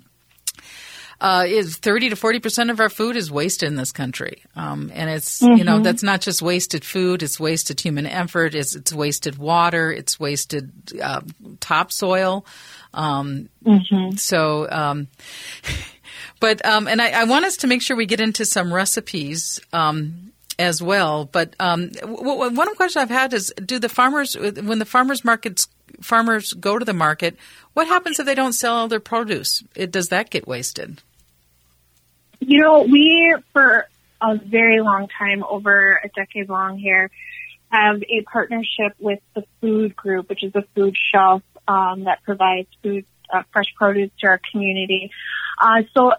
uh, 1.20 1.44
is 1.46 1.76
30 1.76 2.10
to 2.10 2.16
40 2.16 2.40
percent 2.40 2.70
of 2.70 2.78
our 2.78 2.90
food 2.90 3.16
is 3.16 3.30
wasted 3.30 3.68
in 3.68 3.76
this 3.76 3.92
country, 3.92 4.42
um, 4.54 4.90
and 4.94 5.08
it's 5.08 5.40
you 5.40 5.64
know 5.64 5.80
that's 5.80 6.02
not 6.02 6.20
just 6.20 6.42
wasted 6.42 6.84
food; 6.84 7.22
it's 7.22 7.40
wasted 7.40 7.80
human 7.80 8.06
effort, 8.06 8.54
it's, 8.54 8.74
it's 8.74 8.92
wasted 8.92 9.38
water, 9.38 9.90
it's 9.90 10.20
wasted 10.20 10.70
uh, 11.02 11.22
topsoil. 11.60 12.44
Um, 12.92 13.48
So, 14.16 14.70
um, 14.70 15.08
but 16.46 16.64
um, 16.64 16.86
and 16.86 17.02
I, 17.02 17.22
I 17.22 17.24
want 17.24 17.44
us 17.44 17.56
to 17.58 17.66
make 17.66 17.82
sure 17.82 17.96
we 17.96 18.06
get 18.06 18.20
into 18.20 18.44
some 18.44 18.72
recipes. 18.72 19.58
Um, 19.72 20.32
as 20.58 20.80
well, 20.80 21.26
but 21.26 21.54
um, 21.60 21.90
w- 21.90 22.16
w- 22.16 22.56
one 22.56 22.74
question 22.76 23.02
I've 23.02 23.10
had 23.10 23.34
is: 23.34 23.52
Do 23.62 23.78
the 23.78 23.90
farmers, 23.90 24.34
when 24.38 24.78
the 24.78 24.86
farmers 24.86 25.22
markets, 25.22 25.68
farmers 26.00 26.54
go 26.54 26.78
to 26.78 26.84
the 26.84 26.94
market, 26.94 27.36
what 27.74 27.86
happens 27.86 28.18
if 28.18 28.24
they 28.24 28.34
don't 28.34 28.54
sell 28.54 28.74
all 28.74 28.88
their 28.88 28.98
produce? 28.98 29.62
It, 29.74 29.90
does 29.90 30.08
that 30.08 30.30
get 30.30 30.48
wasted? 30.48 31.02
You 32.40 32.62
know, 32.62 32.84
we 32.84 33.36
for 33.52 33.86
a 34.22 34.38
very 34.38 34.80
long 34.80 35.08
time, 35.08 35.44
over 35.44 36.00
a 36.02 36.08
decade 36.08 36.48
long 36.48 36.78
here, 36.78 37.10
have 37.68 38.02
a 38.04 38.22
partnership 38.22 38.94
with 38.98 39.20
the 39.34 39.44
Food 39.60 39.94
Group, 39.94 40.30
which 40.30 40.42
is 40.42 40.54
a 40.54 40.62
food 40.74 40.96
shelf 41.12 41.42
um, 41.68 42.04
that 42.04 42.22
provides 42.22 42.68
food, 42.82 43.04
uh, 43.30 43.42
fresh 43.52 43.74
produce 43.76 44.10
to 44.20 44.28
our 44.28 44.40
community. 44.50 45.10
Uh, 45.58 45.82
so 45.92 46.12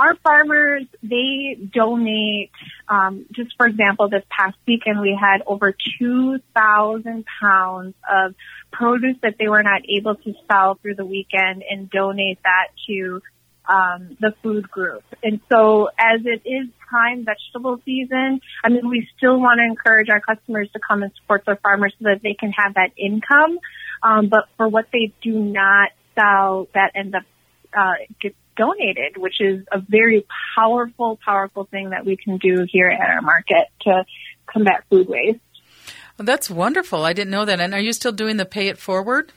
our 0.00 0.16
farmers, 0.16 0.84
they 1.02 1.58
donate, 1.74 2.50
um, 2.88 3.26
just 3.32 3.54
for 3.58 3.66
example, 3.66 4.08
this 4.08 4.24
past 4.30 4.56
weekend 4.66 4.98
we 5.00 5.18
had 5.20 5.42
over 5.46 5.74
2,000 5.98 7.24
pounds 7.42 7.94
of 8.10 8.34
produce 8.72 9.16
that 9.22 9.34
they 9.38 9.48
were 9.48 9.62
not 9.62 9.82
able 9.88 10.14
to 10.14 10.32
sell 10.50 10.76
through 10.76 10.94
the 10.94 11.04
weekend 11.04 11.62
and 11.68 11.90
donate 11.90 12.38
that 12.44 12.68
to 12.86 13.20
um, 13.68 14.16
the 14.20 14.32
food 14.42 14.70
group. 14.70 15.04
And 15.22 15.40
so 15.52 15.90
as 15.98 16.22
it 16.24 16.48
is 16.48 16.68
prime 16.88 17.26
vegetable 17.26 17.78
season, 17.84 18.40
I 18.64 18.70
mean, 18.70 18.88
we 18.88 19.06
still 19.18 19.38
want 19.38 19.58
to 19.58 19.64
encourage 19.64 20.08
our 20.08 20.20
customers 20.20 20.70
to 20.72 20.80
come 20.80 21.02
and 21.02 21.12
support 21.20 21.44
their 21.44 21.56
farmers 21.56 21.92
so 21.98 22.04
that 22.04 22.20
they 22.22 22.34
can 22.34 22.52
have 22.52 22.74
that 22.74 22.90
income. 22.96 23.58
Um, 24.02 24.28
but 24.30 24.48
for 24.56 24.66
what 24.66 24.86
they 24.92 25.12
do 25.22 25.38
not 25.38 25.90
sell, 26.14 26.68
that 26.72 26.92
ends 26.94 27.14
up 27.14 27.24
uh, 27.76 27.94
gets 28.20 28.34
donated, 28.60 29.16
which 29.16 29.40
is 29.40 29.64
a 29.72 29.80
very 29.80 30.26
powerful, 30.54 31.18
powerful 31.24 31.64
thing 31.64 31.90
that 31.90 32.04
we 32.04 32.16
can 32.16 32.36
do 32.36 32.66
here 32.70 32.88
at 32.88 33.00
our 33.00 33.22
market 33.22 33.68
to 33.82 34.04
combat 34.46 34.84
food 34.90 35.08
waste. 35.08 35.40
Well, 36.18 36.26
that's 36.26 36.50
wonderful. 36.50 37.04
I 37.04 37.14
didn't 37.14 37.30
know 37.30 37.46
that. 37.46 37.60
And 37.60 37.72
are 37.72 37.80
you 37.80 37.94
still 37.94 38.12
doing 38.12 38.36
the 38.36 38.44
pay 38.44 38.68
it 38.68 38.76
forward? 38.76 39.32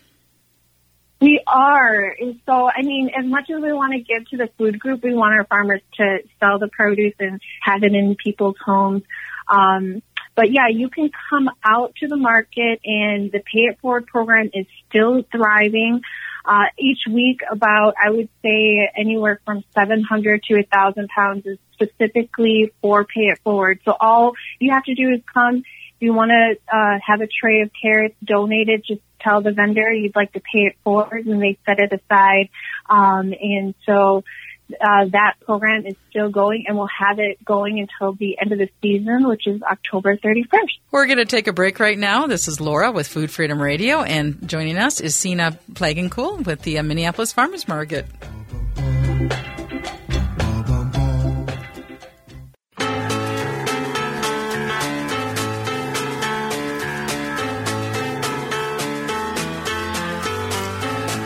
We 1.22 1.42
are. 1.48 2.14
And 2.20 2.42
so, 2.46 2.70
I 2.70 2.82
mean, 2.82 3.12
as 3.18 3.26
much 3.26 3.50
as 3.50 3.62
we 3.62 3.72
want 3.72 3.94
to 3.94 4.00
give 4.00 4.28
to 4.32 4.38
the 4.38 4.50
food 4.58 4.78
group, 4.78 5.04
we 5.04 5.14
want 5.14 5.40
our 5.40 5.46
farmers 5.46 5.80
to 5.94 6.18
sell 6.42 6.60
the 6.60 6.68
produce 6.68 7.14
and 7.20 7.40
have 7.62 7.84
it 7.84 7.94
in 7.94 8.18
people's 8.22 8.58
homes. 8.64 9.04
Um, 9.48 10.04
but 10.36 10.52
yeah, 10.52 10.68
you 10.70 10.90
can 10.90 11.12
come 11.30 11.50
out 11.64 11.96
to 12.02 12.10
the 12.10 12.18
market 12.18 12.82
and 12.84 13.32
the 13.32 13.40
pay 13.40 13.62
it 13.70 13.80
forward 13.80 14.08
program 14.08 14.50
is 14.54 14.66
still 14.90 15.24
thriving. 15.32 16.02
Uh, 16.46 16.66
each 16.78 17.00
week 17.10 17.42
about, 17.50 17.96
I 18.04 18.10
would 18.10 18.30
say 18.42 18.90
anywhere 18.98 19.40
from 19.46 19.64
700 19.74 20.44
to 20.44 20.56
1,000 20.56 21.08
pounds 21.08 21.46
is 21.46 21.58
specifically 21.74 22.74
for 22.82 23.06
pay 23.06 23.28
it 23.28 23.40
forward. 23.44 23.80
So 23.86 23.96
all 24.00 24.34
you 24.60 24.72
have 24.72 24.84
to 24.84 24.96
do 24.96 25.10
is 25.10 25.22
come. 25.34 25.58
If 25.58 26.02
you 26.02 26.14
want 26.14 26.32
to, 26.32 26.76
uh, 26.76 27.00
have 27.06 27.22
a 27.22 27.28
tray 27.28 27.62
of 27.62 27.72
carrots 27.82 28.16
donated, 28.24 28.84
just 28.86 29.02
tell 29.22 29.42
the 29.42 29.52
vendor 29.52 29.92
you'd 29.92 30.16
like 30.16 30.34
to 30.34 30.42
pay 30.42 30.66
it 30.66 30.76
forward 30.84 31.26
and 31.26 31.42
they 31.42 31.58
set 31.66 31.80
it 31.80 31.94
aside. 31.94 32.50
Um, 32.90 33.34
and 33.40 33.74
so, 33.86 34.24
uh, 34.72 35.06
that 35.12 35.36
program 35.42 35.86
is 35.86 35.96
still 36.10 36.30
going 36.30 36.66
and 36.68 36.78
we'll 36.78 36.88
have 36.88 37.20
it 37.20 37.44
going 37.44 37.80
until 37.80 38.14
the 38.14 38.38
end 38.40 38.52
of 38.52 38.60
the 38.60 38.70
season, 38.82 39.28
which 39.28 39.48
is 39.48 39.62
October 39.62 40.18
31st. 40.18 40.80
We're 40.92 41.06
going 41.06 41.18
to 41.18 41.26
take 41.26 41.48
a 41.48 41.54
break 41.54 41.80
right 41.80 41.98
now. 41.98 42.28
This 42.28 42.48
is 42.48 42.60
Laura 42.60 42.92
with 42.92 43.08
Food 43.08 43.32
Freedom 43.32 43.62
Radio, 43.62 44.02
and 44.02 44.48
joining 44.48 44.78
us 44.78 45.00
is 45.00 45.16
Sina 45.16 45.58
Plagencool 45.74 46.46
with 46.46 46.62
the 46.62 46.80
uh, 46.80 46.84
Minneapolis 46.84 47.34
Farmers 47.34 47.68
Market. 47.68 48.06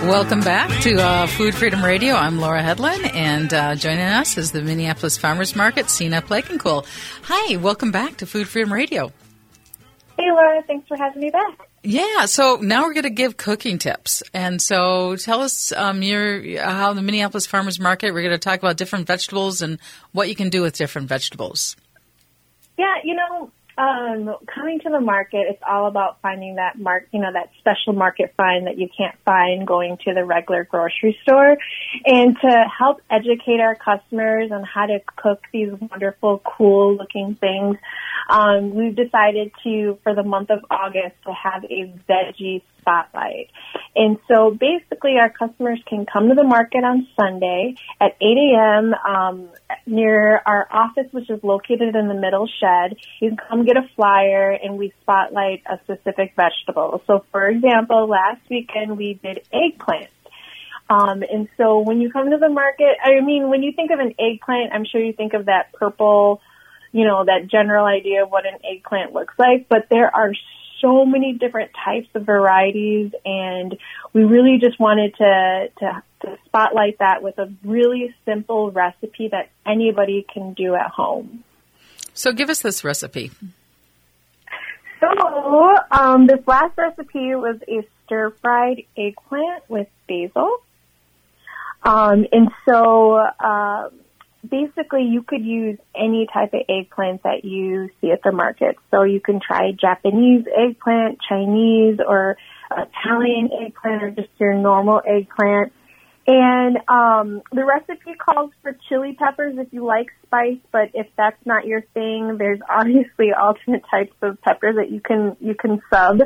Welcome 0.07 0.39
back 0.39 0.69
to 0.83 0.95
uh, 0.95 1.27
Food 1.27 1.53
Freedom 1.53 1.83
Radio. 1.83 2.15
I'm 2.15 2.39
Laura 2.39 2.63
Hedlund, 2.63 3.13
and 3.13 3.53
uh, 3.53 3.75
joining 3.75 4.05
us 4.05 4.37
is 4.37 4.53
the 4.53 4.61
Minneapolis 4.61 5.17
Farmers 5.17 5.53
Market, 5.53 5.89
Sina 5.89 6.21
Plakencool. 6.21 6.85
Hi, 7.23 7.57
welcome 7.57 7.91
back 7.91 8.15
to 8.17 8.25
Food 8.25 8.47
Freedom 8.47 8.71
Radio. 8.71 9.11
Hey, 10.17 10.31
Laura. 10.31 10.63
Thanks 10.65 10.87
for 10.87 10.95
having 10.95 11.21
me 11.21 11.29
back. 11.29 11.69
Yeah, 11.83 12.25
so 12.25 12.57
now 12.61 12.83
we're 12.83 12.93
going 12.93 13.03
to 13.03 13.09
give 13.09 13.35
cooking 13.35 13.79
tips, 13.79 14.23
and 14.33 14.61
so 14.61 15.17
tell 15.17 15.41
us 15.41 15.73
um, 15.73 16.01
your 16.01 16.61
how 16.63 16.93
the 16.93 17.01
Minneapolis 17.01 17.45
Farmers 17.45 17.77
Market. 17.77 18.13
We're 18.13 18.21
going 18.21 18.31
to 18.31 18.37
talk 18.37 18.59
about 18.59 18.77
different 18.77 19.07
vegetables 19.07 19.61
and 19.61 19.77
what 20.13 20.29
you 20.29 20.35
can 20.35 20.47
do 20.47 20.61
with 20.61 20.77
different 20.77 21.09
vegetables. 21.09 21.75
Yeah, 22.77 22.95
you 23.03 23.13
know, 23.13 23.51
um, 23.77 24.35
coming 24.53 24.79
to 24.79 24.89
the 24.89 24.99
market, 24.99 25.45
it's 25.49 25.61
all 25.67 25.87
about 25.87 26.19
finding 26.21 26.55
that 26.55 26.79
mark, 26.79 27.07
you 27.11 27.19
know, 27.19 27.31
that 27.31 27.51
special 27.59 27.93
market 27.93 28.33
find 28.35 28.65
that 28.65 28.77
you 28.77 28.89
can't 28.95 29.15
find 29.23 29.67
going 29.67 29.97
to 30.05 30.13
the 30.13 30.25
regular 30.25 30.63
grocery 30.63 31.17
store. 31.21 31.57
And 32.05 32.35
to 32.41 32.65
help 32.77 33.01
educate 33.09 33.59
our 33.59 33.75
customers 33.75 34.51
on 34.51 34.63
how 34.63 34.87
to 34.87 34.99
cook 35.15 35.43
these 35.53 35.71
wonderful, 35.79 36.41
cool 36.43 36.95
looking 36.95 37.35
things, 37.35 37.77
um, 38.29 38.73
we've 38.73 38.95
decided 38.95 39.51
to, 39.63 39.99
for 40.03 40.15
the 40.15 40.23
month 40.23 40.49
of 40.49 40.65
August, 40.71 41.15
to 41.25 41.33
have 41.33 41.63
a 41.65 41.93
veggie 42.09 42.63
spotlight. 42.87 43.49
And 43.95 44.17
so 44.27 44.51
basically 44.51 45.17
our 45.19 45.29
customers 45.29 45.79
can 45.85 46.05
come 46.05 46.29
to 46.29 46.35
the 46.35 46.43
market 46.43 46.83
on 46.83 47.07
Sunday 47.19 47.75
at 47.99 48.15
8 48.21 48.25
a.m. 48.25 48.93
Um, 48.93 49.49
near 49.85 50.41
our 50.45 50.67
office, 50.71 51.07
which 51.11 51.29
is 51.29 51.43
located 51.43 51.95
in 51.95 52.07
the 52.07 52.13
middle 52.13 52.47
shed. 52.47 52.97
You 53.19 53.29
can 53.29 53.37
come 53.37 53.65
get 53.65 53.77
a 53.77 53.87
flyer 53.95 54.51
and 54.51 54.77
we 54.77 54.93
spotlight 55.01 55.63
a 55.65 55.79
specific 55.83 56.33
vegetable. 56.35 57.01
So 57.07 57.25
for 57.31 57.47
example, 57.47 58.07
last 58.07 58.41
weekend 58.49 58.97
we 58.97 59.15
did 59.15 59.41
eggplant. 59.51 60.09
Um, 60.89 61.21
and 61.21 61.49
so 61.57 61.79
when 61.79 61.99
you 61.99 62.09
come 62.11 62.31
to 62.31 62.37
the 62.37 62.49
market, 62.49 62.95
I 63.03 63.19
mean, 63.19 63.49
when 63.49 63.61
you 63.61 63.73
think 63.73 63.91
of 63.91 63.99
an 63.99 64.13
eggplant, 64.17 64.71
I'm 64.73 64.85
sure 64.85 65.03
you 65.03 65.11
think 65.11 65.33
of 65.33 65.45
that 65.47 65.73
purple, 65.73 66.39
you 66.93 67.03
know, 67.03 67.25
that 67.25 67.47
general 67.51 67.85
idea 67.85 68.23
of 68.23 68.31
what 68.31 68.45
an 68.45 68.59
eggplant 68.63 69.11
looks 69.11 69.33
like, 69.37 69.67
but 69.67 69.87
there 69.89 70.15
are 70.15 70.31
so 70.81 71.05
many 71.05 71.33
different 71.33 71.71
types 71.83 72.07
of 72.13 72.25
varieties 72.25 73.11
and 73.25 73.77
we 74.13 74.23
really 74.23 74.57
just 74.59 74.79
wanted 74.79 75.15
to, 75.15 75.69
to, 75.79 76.03
to 76.21 76.37
spotlight 76.45 76.99
that 76.99 77.21
with 77.21 77.37
a 77.37 77.51
really 77.63 78.13
simple 78.25 78.71
recipe 78.71 79.29
that 79.29 79.49
anybody 79.65 80.25
can 80.31 80.53
do 80.53 80.75
at 80.75 80.89
home. 80.91 81.43
So 82.13 82.31
give 82.33 82.49
us 82.49 82.61
this 82.61 82.83
recipe. 82.83 83.31
So, 84.99 85.75
um, 85.91 86.25
this 86.25 86.39
last 86.47 86.75
recipe 86.77 87.35
was 87.35 87.57
a 87.67 87.87
stir 88.05 88.31
fried 88.41 88.83
eggplant 88.97 89.69
with 89.69 89.87
basil. 90.07 90.57
Um, 91.83 92.25
and 92.31 92.49
so, 92.67 93.15
uh, 93.15 93.89
basically 94.49 95.03
you 95.03 95.23
could 95.23 95.43
use 95.43 95.77
any 95.95 96.27
type 96.31 96.53
of 96.53 96.61
eggplant 96.69 97.23
that 97.23 97.43
you 97.43 97.89
see 98.01 98.11
at 98.11 98.21
the 98.23 98.31
market. 98.31 98.75
So 98.91 99.03
you 99.03 99.19
can 99.19 99.39
try 99.39 99.71
Japanese 99.71 100.45
eggplant, 100.47 101.19
Chinese 101.27 101.99
or 102.05 102.37
Italian 102.71 103.49
eggplant 103.65 104.03
or 104.03 104.11
just 104.11 104.29
your 104.39 104.53
normal 104.53 105.01
eggplant. 105.05 105.73
And 106.29 106.77
um, 106.89 107.41
the 107.53 107.63
recipe 107.63 108.15
calls 108.15 108.51
for 108.61 108.75
chili 108.89 109.15
peppers 109.17 109.55
if 109.57 109.71
you 109.71 109.85
like 109.85 110.07
spice, 110.25 110.59
but 110.73 110.89
if 110.93 111.07
that's 111.15 111.39
not 111.45 111.65
your 111.65 111.81
thing, 111.93 112.37
there's 112.37 112.59
obviously 112.69 113.31
alternate 113.31 113.83
types 113.89 114.15
of 114.21 114.41
peppers 114.41 114.75
that 114.75 114.91
you 114.91 114.99
can 114.99 115.37
you 115.39 115.55
can 115.55 115.81
sub. 115.89 116.21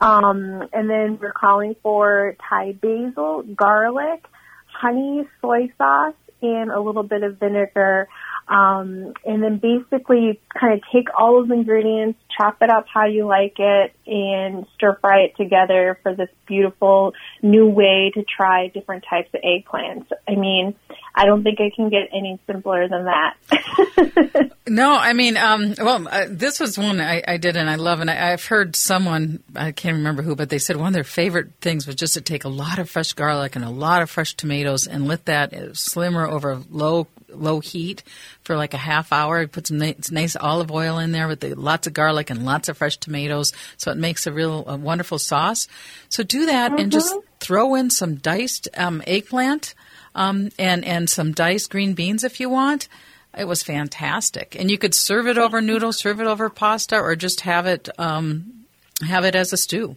Um, 0.00 0.68
and 0.72 0.88
then 0.90 1.18
we're 1.20 1.32
calling 1.32 1.76
for 1.82 2.36
Thai 2.48 2.72
basil, 2.72 3.42
garlic, 3.54 4.24
honey, 4.66 5.24
soy 5.40 5.72
sauce, 5.78 6.14
and 6.44 6.70
a 6.70 6.80
little 6.80 7.02
bit 7.02 7.22
of 7.22 7.38
vinegar. 7.38 8.08
Um, 8.46 9.14
and 9.24 9.42
then 9.42 9.56
basically 9.56 10.20
you 10.20 10.36
kind 10.58 10.74
of 10.74 10.82
take 10.92 11.08
all 11.18 11.40
those 11.40 11.50
ingredients, 11.50 12.18
chop 12.36 12.58
it 12.60 12.68
up 12.68 12.86
how 12.92 13.06
you 13.06 13.26
like 13.26 13.54
it, 13.58 13.94
and 14.06 14.66
stir 14.74 14.98
fry 15.00 15.20
it 15.20 15.36
together 15.36 15.98
for 16.02 16.14
this 16.14 16.28
beautiful 16.46 17.14
new 17.42 17.66
way 17.66 18.10
to 18.14 18.22
try 18.22 18.68
different 18.68 19.04
types 19.08 19.30
of 19.32 19.40
eggplants. 19.40 20.06
I 20.28 20.34
mean, 20.34 20.74
I 21.14 21.24
don't 21.24 21.42
think 21.42 21.58
I 21.60 21.70
can 21.74 21.88
get 21.88 22.08
any 22.12 22.38
simpler 22.46 22.86
than 22.88 23.06
that. 23.06 24.50
no, 24.66 24.94
I 24.94 25.14
mean, 25.14 25.36
um, 25.38 25.74
well, 25.78 26.06
uh, 26.08 26.26
this 26.28 26.60
was 26.60 26.76
one 26.76 27.00
I, 27.00 27.22
I, 27.26 27.36
did 27.38 27.56
and 27.56 27.70
I 27.70 27.76
love, 27.76 28.00
and 28.00 28.10
I, 28.10 28.32
I've 28.32 28.44
heard 28.44 28.76
someone, 28.76 29.42
I 29.56 29.72
can't 29.72 29.96
remember 29.96 30.22
who, 30.22 30.36
but 30.36 30.50
they 30.50 30.58
said 30.58 30.76
one 30.76 30.88
of 30.88 30.94
their 30.94 31.04
favorite 31.04 31.52
things 31.60 31.86
was 31.86 31.96
just 31.96 32.14
to 32.14 32.20
take 32.20 32.44
a 32.44 32.48
lot 32.48 32.78
of 32.78 32.90
fresh 32.90 33.12
garlic 33.14 33.56
and 33.56 33.64
a 33.64 33.70
lot 33.70 34.02
of 34.02 34.10
fresh 34.10 34.34
tomatoes 34.34 34.86
and 34.86 35.06
let 35.06 35.24
that 35.26 35.54
slimmer 35.76 36.26
over 36.26 36.60
low 36.70 37.06
low 37.34 37.60
heat 37.60 38.02
for 38.42 38.56
like 38.56 38.74
a 38.74 38.78
half 38.78 39.12
hour. 39.12 39.46
Put 39.46 39.66
some 39.66 39.78
nice, 39.78 40.10
nice 40.10 40.36
olive 40.36 40.70
oil 40.70 40.98
in 40.98 41.12
there 41.12 41.28
with 41.28 41.40
the, 41.40 41.54
lots 41.54 41.86
of 41.86 41.94
garlic 41.94 42.30
and 42.30 42.44
lots 42.44 42.68
of 42.68 42.78
fresh 42.78 42.96
tomatoes, 42.96 43.52
so 43.76 43.90
it 43.90 43.98
makes 43.98 44.26
a 44.26 44.32
real 44.32 44.64
a 44.66 44.76
wonderful 44.76 45.18
sauce. 45.18 45.68
So 46.08 46.22
do 46.22 46.46
that 46.46 46.72
mm-hmm. 46.72 46.80
and 46.80 46.92
just 46.92 47.12
mm-hmm. 47.12 47.26
throw 47.40 47.74
in 47.74 47.90
some 47.90 48.16
diced 48.16 48.68
um, 48.76 49.02
eggplant 49.06 49.74
um, 50.14 50.50
and 50.58 50.84
and 50.84 51.08
some 51.08 51.32
diced 51.32 51.70
green 51.70 51.94
beans 51.94 52.24
if 52.24 52.40
you 52.40 52.48
want. 52.48 52.88
It 53.36 53.48
was 53.48 53.64
fantastic, 53.64 54.54
and 54.58 54.70
you 54.70 54.78
could 54.78 54.94
serve 54.94 55.26
it 55.26 55.38
over 55.38 55.60
noodles, 55.60 55.98
serve 55.98 56.20
it 56.20 56.26
over 56.26 56.48
pasta, 56.48 57.00
or 57.00 57.16
just 57.16 57.40
have 57.40 57.66
it 57.66 57.88
um, 57.98 58.66
have 59.06 59.24
it 59.24 59.34
as 59.34 59.52
a 59.52 59.56
stew. 59.56 59.96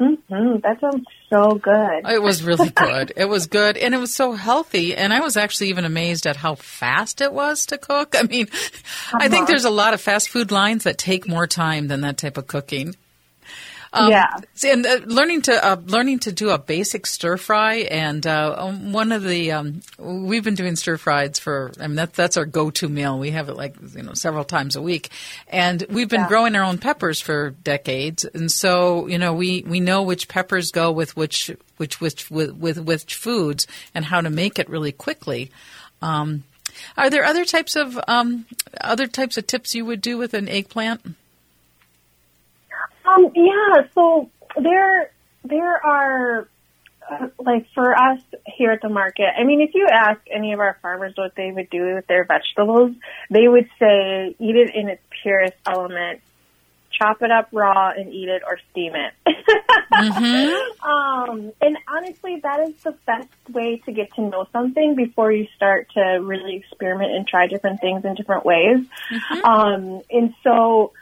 Mm-hmm. 0.00 0.60
That 0.62 0.80
sounds 0.80 1.04
so 1.30 1.54
good. 1.54 2.08
It 2.08 2.22
was 2.22 2.42
really 2.42 2.70
good. 2.74 3.12
it 3.16 3.26
was 3.26 3.46
good, 3.46 3.76
and 3.76 3.94
it 3.94 3.98
was 3.98 4.14
so 4.14 4.32
healthy. 4.32 4.96
And 4.96 5.12
I 5.12 5.20
was 5.20 5.36
actually 5.36 5.68
even 5.68 5.84
amazed 5.84 6.26
at 6.26 6.36
how 6.36 6.56
fast 6.56 7.20
it 7.20 7.32
was 7.32 7.66
to 7.66 7.78
cook. 7.78 8.14
I 8.18 8.22
mean, 8.22 8.48
uh-huh. 8.48 9.18
I 9.20 9.28
think 9.28 9.46
there's 9.46 9.64
a 9.64 9.70
lot 9.70 9.94
of 9.94 10.00
fast 10.00 10.28
food 10.28 10.50
lines 10.50 10.84
that 10.84 10.98
take 10.98 11.28
more 11.28 11.46
time 11.46 11.88
than 11.88 12.00
that 12.02 12.18
type 12.18 12.36
of 12.36 12.46
cooking. 12.46 12.96
Um, 13.94 14.10
yeah, 14.10 14.38
and 14.64 14.86
uh, 14.86 15.00
learning 15.04 15.42
to 15.42 15.64
uh, 15.64 15.76
learning 15.84 16.20
to 16.20 16.32
do 16.32 16.48
a 16.48 16.58
basic 16.58 17.04
stir 17.04 17.36
fry, 17.36 17.74
and 17.90 18.26
uh, 18.26 18.54
um, 18.56 18.92
one 18.92 19.12
of 19.12 19.22
the 19.22 19.52
um, 19.52 19.82
we've 19.98 20.42
been 20.42 20.54
doing 20.54 20.76
stir 20.76 20.96
fries 20.96 21.38
for. 21.38 21.72
I 21.78 21.88
mean, 21.88 21.96
that, 21.96 22.14
that's 22.14 22.38
our 22.38 22.46
go 22.46 22.70
to 22.70 22.88
meal. 22.88 23.18
We 23.18 23.32
have 23.32 23.50
it 23.50 23.54
like 23.54 23.76
you 23.94 24.02
know 24.02 24.14
several 24.14 24.44
times 24.44 24.76
a 24.76 24.82
week, 24.82 25.10
and 25.46 25.84
we've 25.90 26.08
been 26.08 26.22
yeah. 26.22 26.28
growing 26.28 26.56
our 26.56 26.62
own 26.62 26.78
peppers 26.78 27.20
for 27.20 27.50
decades, 27.50 28.24
and 28.24 28.50
so 28.50 29.08
you 29.08 29.18
know 29.18 29.34
we 29.34 29.62
we 29.66 29.78
know 29.78 30.02
which 30.02 30.26
peppers 30.26 30.70
go 30.70 30.90
with 30.90 31.14
which 31.14 31.50
which 31.76 32.00
with 32.00 32.30
with 32.30 32.56
with 32.56 32.78
which 32.78 33.14
foods 33.14 33.66
and 33.94 34.06
how 34.06 34.22
to 34.22 34.30
make 34.30 34.58
it 34.58 34.70
really 34.70 34.92
quickly. 34.92 35.50
Um, 36.00 36.44
are 36.96 37.10
there 37.10 37.24
other 37.24 37.44
types 37.44 37.76
of 37.76 38.00
um, 38.08 38.46
other 38.80 39.06
types 39.06 39.36
of 39.36 39.46
tips 39.46 39.74
you 39.74 39.84
would 39.84 40.00
do 40.00 40.16
with 40.16 40.32
an 40.32 40.48
eggplant? 40.48 41.14
Um, 43.14 43.32
yeah, 43.34 43.86
so 43.94 44.30
there 44.60 45.10
there 45.44 45.84
are 45.84 46.48
uh, 47.10 47.28
like 47.38 47.66
for 47.74 47.94
us 47.96 48.20
here 48.46 48.70
at 48.70 48.80
the 48.80 48.88
market. 48.88 49.26
I 49.38 49.44
mean, 49.44 49.60
if 49.60 49.74
you 49.74 49.88
ask 49.90 50.20
any 50.30 50.52
of 50.52 50.60
our 50.60 50.78
farmers 50.82 51.14
what 51.16 51.34
they 51.36 51.50
would 51.50 51.70
do 51.70 51.94
with 51.94 52.06
their 52.06 52.24
vegetables, 52.24 52.92
they 53.30 53.48
would 53.48 53.68
say 53.78 54.36
eat 54.38 54.56
it 54.56 54.74
in 54.74 54.88
its 54.88 55.02
purest 55.22 55.54
element. 55.66 56.20
Chop 56.92 57.22
it 57.22 57.30
up 57.30 57.48
raw 57.52 57.88
and 57.88 58.12
eat 58.12 58.28
it 58.28 58.42
or 58.46 58.58
steam 58.70 58.92
it. 58.94 59.14
mm-hmm. 59.92 60.88
um, 60.88 61.52
and 61.60 61.78
honestly, 61.88 62.38
that 62.42 62.68
is 62.68 62.74
the 62.82 62.94
best 63.06 63.28
way 63.50 63.78
to 63.86 63.92
get 63.92 64.12
to 64.14 64.20
know 64.20 64.46
something 64.52 64.94
before 64.94 65.32
you 65.32 65.46
start 65.56 65.88
to 65.94 66.00
really 66.22 66.56
experiment 66.56 67.12
and 67.12 67.26
try 67.26 67.46
different 67.46 67.80
things 67.80 68.04
in 68.04 68.14
different 68.14 68.44
ways. 68.44 68.84
Mm-hmm. 69.10 69.44
Um, 69.44 70.02
and 70.10 70.34
so, 70.44 70.92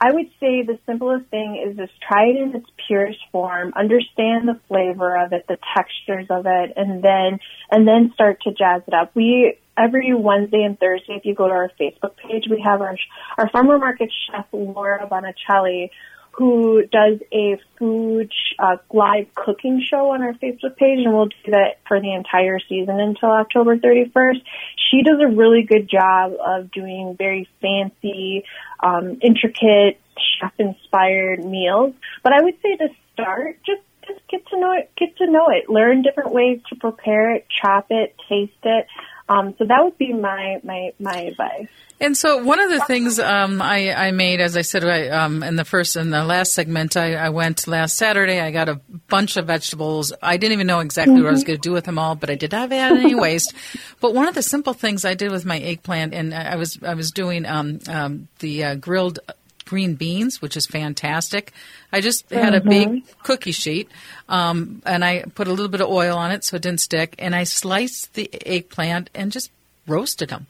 I 0.00 0.12
would 0.12 0.30
say 0.40 0.62
the 0.62 0.78
simplest 0.86 1.26
thing 1.26 1.62
is 1.62 1.76
just 1.76 1.92
try 2.00 2.28
it 2.28 2.36
in 2.36 2.56
its 2.56 2.66
purest 2.86 3.18
form, 3.30 3.74
understand 3.76 4.48
the 4.48 4.58
flavor 4.66 5.14
of 5.22 5.34
it, 5.34 5.44
the 5.46 5.58
textures 5.76 6.26
of 6.30 6.46
it, 6.46 6.72
and 6.74 7.02
then 7.02 7.38
and 7.70 7.86
then 7.86 8.10
start 8.14 8.40
to 8.42 8.52
jazz 8.52 8.82
it 8.88 8.94
up. 8.94 9.14
We 9.14 9.58
every 9.76 10.14
Wednesday 10.14 10.62
and 10.62 10.78
Thursday, 10.78 11.14
if 11.14 11.26
you 11.26 11.34
go 11.34 11.48
to 11.48 11.52
our 11.52 11.70
Facebook 11.78 12.16
page, 12.16 12.44
we 12.48 12.62
have 12.64 12.80
our 12.80 12.96
our 13.36 13.50
farmer 13.50 13.78
market 13.78 14.10
chef 14.26 14.46
Laura 14.52 15.06
Bonicelli 15.06 15.90
who 16.40 16.82
does 16.90 17.18
a 17.34 17.60
food 17.78 18.32
uh, 18.58 18.78
live 18.94 19.26
cooking 19.34 19.84
show 19.86 20.12
on 20.12 20.22
our 20.22 20.32
Facebook 20.32 20.74
page, 20.78 21.04
and 21.04 21.12
we'll 21.12 21.26
do 21.26 21.50
that 21.50 21.80
for 21.86 22.00
the 22.00 22.14
entire 22.14 22.58
season 22.66 22.98
until 22.98 23.28
October 23.28 23.76
31st. 23.76 24.40
She 24.90 25.02
does 25.02 25.20
a 25.20 25.28
really 25.28 25.64
good 25.64 25.86
job 25.86 26.32
of 26.42 26.70
doing 26.72 27.14
very 27.18 27.46
fancy, 27.60 28.44
um, 28.82 29.18
intricate, 29.20 30.00
chef-inspired 30.40 31.44
meals. 31.44 31.92
But 32.22 32.32
I 32.32 32.40
would 32.40 32.54
say 32.62 32.74
to 32.74 32.88
start, 33.12 33.58
just 33.66 33.82
just 34.08 34.26
get 34.28 34.46
to 34.48 34.58
know 34.58 34.72
it, 34.72 34.90
get 34.96 35.18
to 35.18 35.30
know 35.30 35.48
it, 35.50 35.68
learn 35.68 36.00
different 36.00 36.32
ways 36.32 36.60
to 36.70 36.76
prepare 36.76 37.34
it, 37.34 37.46
chop 37.50 37.88
it, 37.90 38.16
taste 38.30 38.52
it. 38.62 38.86
Um, 39.30 39.54
so 39.58 39.64
that 39.64 39.84
would 39.84 39.96
be 39.96 40.12
my 40.12 40.60
my 40.64 40.92
my 40.98 41.16
advice. 41.20 41.68
And 42.02 42.16
so 42.16 42.42
one 42.42 42.58
of 42.60 42.70
the 42.70 42.80
things 42.86 43.18
um, 43.18 43.60
I, 43.60 43.92
I, 43.92 44.10
made, 44.10 44.40
as 44.40 44.56
I 44.56 44.62
said 44.62 44.84
I, 44.84 45.08
um, 45.08 45.42
in 45.42 45.56
the 45.56 45.66
first 45.66 45.96
and 45.96 46.10
the 46.10 46.24
last 46.24 46.54
segment, 46.54 46.96
I, 46.96 47.12
I, 47.12 47.28
went 47.28 47.68
last 47.68 47.98
Saturday. 47.98 48.40
I 48.40 48.50
got 48.52 48.70
a 48.70 48.76
bunch 49.08 49.36
of 49.36 49.48
vegetables. 49.48 50.10
I 50.22 50.38
didn't 50.38 50.54
even 50.54 50.66
know 50.66 50.80
exactly 50.80 51.12
mm-hmm. 51.12 51.24
what 51.24 51.28
I 51.28 51.32
was 51.32 51.42
mm-hmm. 51.42 51.48
going 51.48 51.58
to 51.58 51.68
do 51.68 51.72
with 51.72 51.84
them 51.84 51.98
all, 51.98 52.14
but 52.14 52.30
I 52.30 52.36
did 52.36 52.52
not 52.52 52.72
have 52.72 52.96
any 52.96 53.14
waste. 53.14 53.52
but 54.00 54.14
one 54.14 54.26
of 54.28 54.34
the 54.34 54.42
simple 54.42 54.72
things 54.72 55.04
I 55.04 55.12
did 55.12 55.30
with 55.30 55.44
my 55.44 55.58
eggplant, 55.58 56.14
and 56.14 56.32
I 56.32 56.56
was 56.56 56.78
I 56.82 56.94
was 56.94 57.10
doing 57.10 57.44
um, 57.44 57.80
um, 57.86 58.28
the 58.38 58.64
uh, 58.64 58.74
grilled 58.76 59.18
green 59.70 59.94
beans, 59.94 60.42
which 60.42 60.56
is 60.56 60.66
fantastic. 60.66 61.52
I 61.92 62.00
just 62.00 62.28
had 62.30 62.54
a 62.54 62.60
big 62.60 62.88
mm-hmm. 62.88 63.22
cookie 63.22 63.52
sheet, 63.52 63.88
um, 64.28 64.82
and 64.84 65.04
I 65.04 65.22
put 65.34 65.46
a 65.46 65.50
little 65.50 65.68
bit 65.68 65.80
of 65.80 65.88
oil 65.88 66.18
on 66.18 66.32
it 66.32 66.42
so 66.42 66.56
it 66.56 66.62
didn't 66.62 66.80
stick, 66.80 67.14
and 67.20 67.34
I 67.34 67.44
sliced 67.44 68.14
the 68.14 68.28
eggplant 68.44 69.10
and 69.14 69.30
just 69.30 69.52
roasted 69.86 70.28
them 70.28 70.48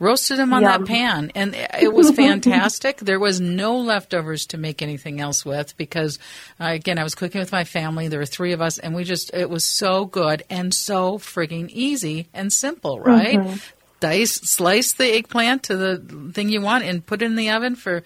roasted 0.00 0.38
them 0.38 0.52
on 0.52 0.62
Yum. 0.62 0.70
that 0.70 0.86
pan 0.86 1.32
and 1.34 1.56
it 1.80 1.92
was 1.92 2.10
fantastic 2.24 2.98
there 2.98 3.18
was 3.18 3.40
no 3.40 3.78
leftovers 3.78 4.46
to 4.46 4.56
make 4.56 4.80
anything 4.80 5.20
else 5.20 5.44
with 5.44 5.76
because 5.76 6.20
uh, 6.60 6.66
again 6.66 6.98
i 6.98 7.02
was 7.02 7.16
cooking 7.16 7.40
with 7.40 7.50
my 7.50 7.64
family 7.64 8.06
there 8.06 8.20
were 8.20 8.26
three 8.26 8.52
of 8.52 8.60
us 8.60 8.78
and 8.78 8.94
we 8.94 9.02
just 9.02 9.34
it 9.34 9.50
was 9.50 9.64
so 9.64 10.04
good 10.04 10.44
and 10.48 10.72
so 10.72 11.18
frigging 11.18 11.68
easy 11.70 12.28
and 12.32 12.52
simple 12.52 13.00
right 13.00 13.40
mm-hmm. 13.40 13.56
dice 13.98 14.34
slice 14.34 14.92
the 14.92 15.16
eggplant 15.16 15.64
to 15.64 15.76
the 15.76 16.32
thing 16.32 16.48
you 16.48 16.60
want 16.60 16.84
and 16.84 17.04
put 17.04 17.20
it 17.20 17.24
in 17.24 17.34
the 17.34 17.50
oven 17.50 17.74
for 17.74 18.04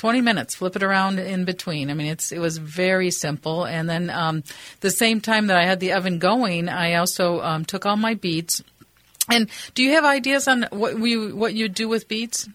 20 0.00 0.22
minutes 0.22 0.54
flip 0.54 0.76
it 0.76 0.82
around 0.82 1.18
in 1.18 1.44
between 1.44 1.90
i 1.90 1.94
mean 1.94 2.06
it's 2.06 2.32
it 2.32 2.38
was 2.38 2.56
very 2.56 3.10
simple 3.10 3.66
and 3.66 3.88
then 3.88 4.08
um, 4.08 4.42
the 4.80 4.90
same 4.90 5.20
time 5.20 5.48
that 5.48 5.58
i 5.58 5.64
had 5.66 5.78
the 5.78 5.92
oven 5.92 6.18
going 6.18 6.70
i 6.70 6.94
also 6.94 7.40
um, 7.42 7.66
took 7.66 7.84
all 7.84 7.96
my 7.96 8.14
beets 8.14 8.62
and 9.30 9.48
do 9.74 9.82
you 9.82 9.92
have 9.92 10.04
ideas 10.04 10.48
on 10.48 10.66
what 10.70 10.98
we 10.98 11.32
what 11.32 11.54
you 11.54 11.68
do 11.68 11.88
with 11.88 12.08
beets? 12.08 12.48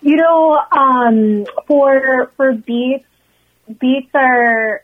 You 0.00 0.16
know, 0.16 0.58
um, 0.70 1.46
for 1.66 2.32
for 2.36 2.52
beets, 2.52 3.04
beets 3.80 4.10
are 4.14 4.82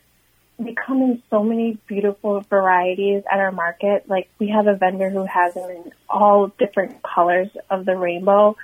they 0.59 0.75
come 0.75 1.03
in 1.03 1.23
so 1.31 1.45
many 1.45 1.79
beautiful 1.87 2.41
varieties 2.41 3.23
at 3.31 3.39
our 3.39 3.53
market. 3.53 4.09
Like 4.09 4.29
we 4.39 4.49
have 4.49 4.67
a 4.67 4.75
vendor 4.75 5.09
who 5.09 5.25
has 5.25 5.55
them 5.55 5.71
in 5.71 5.93
all 6.09 6.49
different 6.59 7.03
colors 7.03 7.49
of 7.71 7.85
the 7.85 7.97
rainbow. 7.97 8.57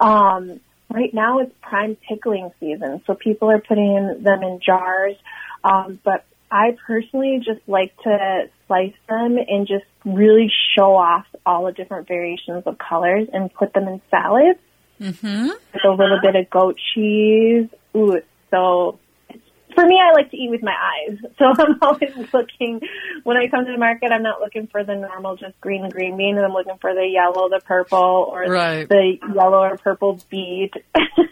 Um, 0.00 0.60
right 0.90 1.12
now 1.12 1.40
it's 1.40 1.52
prime 1.60 1.96
pickling 2.08 2.50
season, 2.60 3.02
so 3.06 3.14
people 3.14 3.50
are 3.50 3.60
putting 3.60 4.22
them 4.22 4.42
in 4.42 4.60
jars. 4.64 5.16
Um, 5.64 5.98
but 6.04 6.24
I 6.50 6.76
personally 6.86 7.40
just 7.44 7.60
like 7.66 7.96
to 8.02 8.48
slice 8.66 8.94
them 9.08 9.36
and 9.36 9.66
just 9.66 9.84
really 10.04 10.50
show 10.76 10.94
off 10.94 11.26
all 11.44 11.66
the 11.66 11.72
different 11.72 12.06
variations 12.06 12.62
of 12.66 12.78
colors 12.78 13.28
and 13.32 13.52
put 13.52 13.72
them 13.72 13.88
in 13.88 14.00
salads. 14.10 14.60
Mm-hmm. 15.00 15.48
With 15.48 15.84
a 15.84 15.90
little 15.90 16.20
bit 16.22 16.36
of 16.36 16.48
goat 16.48 16.78
cheese. 16.94 17.68
Ooh, 17.94 18.12
it's 18.12 18.26
so 18.50 18.98
for 19.76 19.86
me, 19.86 20.00
I 20.02 20.12
like 20.12 20.30
to 20.30 20.36
eat 20.36 20.50
with 20.50 20.62
my 20.62 20.74
eyes. 20.74 21.18
So 21.38 21.44
I'm 21.58 21.78
always 21.82 22.32
looking, 22.32 22.80
when 23.22 23.36
I 23.36 23.46
come 23.46 23.66
to 23.66 23.70
the 23.70 23.78
market, 23.78 24.10
I'm 24.10 24.22
not 24.22 24.40
looking 24.40 24.66
for 24.66 24.82
the 24.82 24.96
normal 24.96 25.36
just 25.36 25.60
green 25.60 25.88
green 25.90 26.16
bean. 26.16 26.38
I'm 26.38 26.52
looking 26.52 26.78
for 26.80 26.94
the 26.94 27.06
yellow, 27.06 27.48
the 27.48 27.60
purple, 27.64 28.28
or 28.32 28.44
right. 28.46 28.88
the 28.88 29.18
yellow 29.34 29.58
or 29.58 29.76
purple 29.76 30.18
beet. 30.30 30.72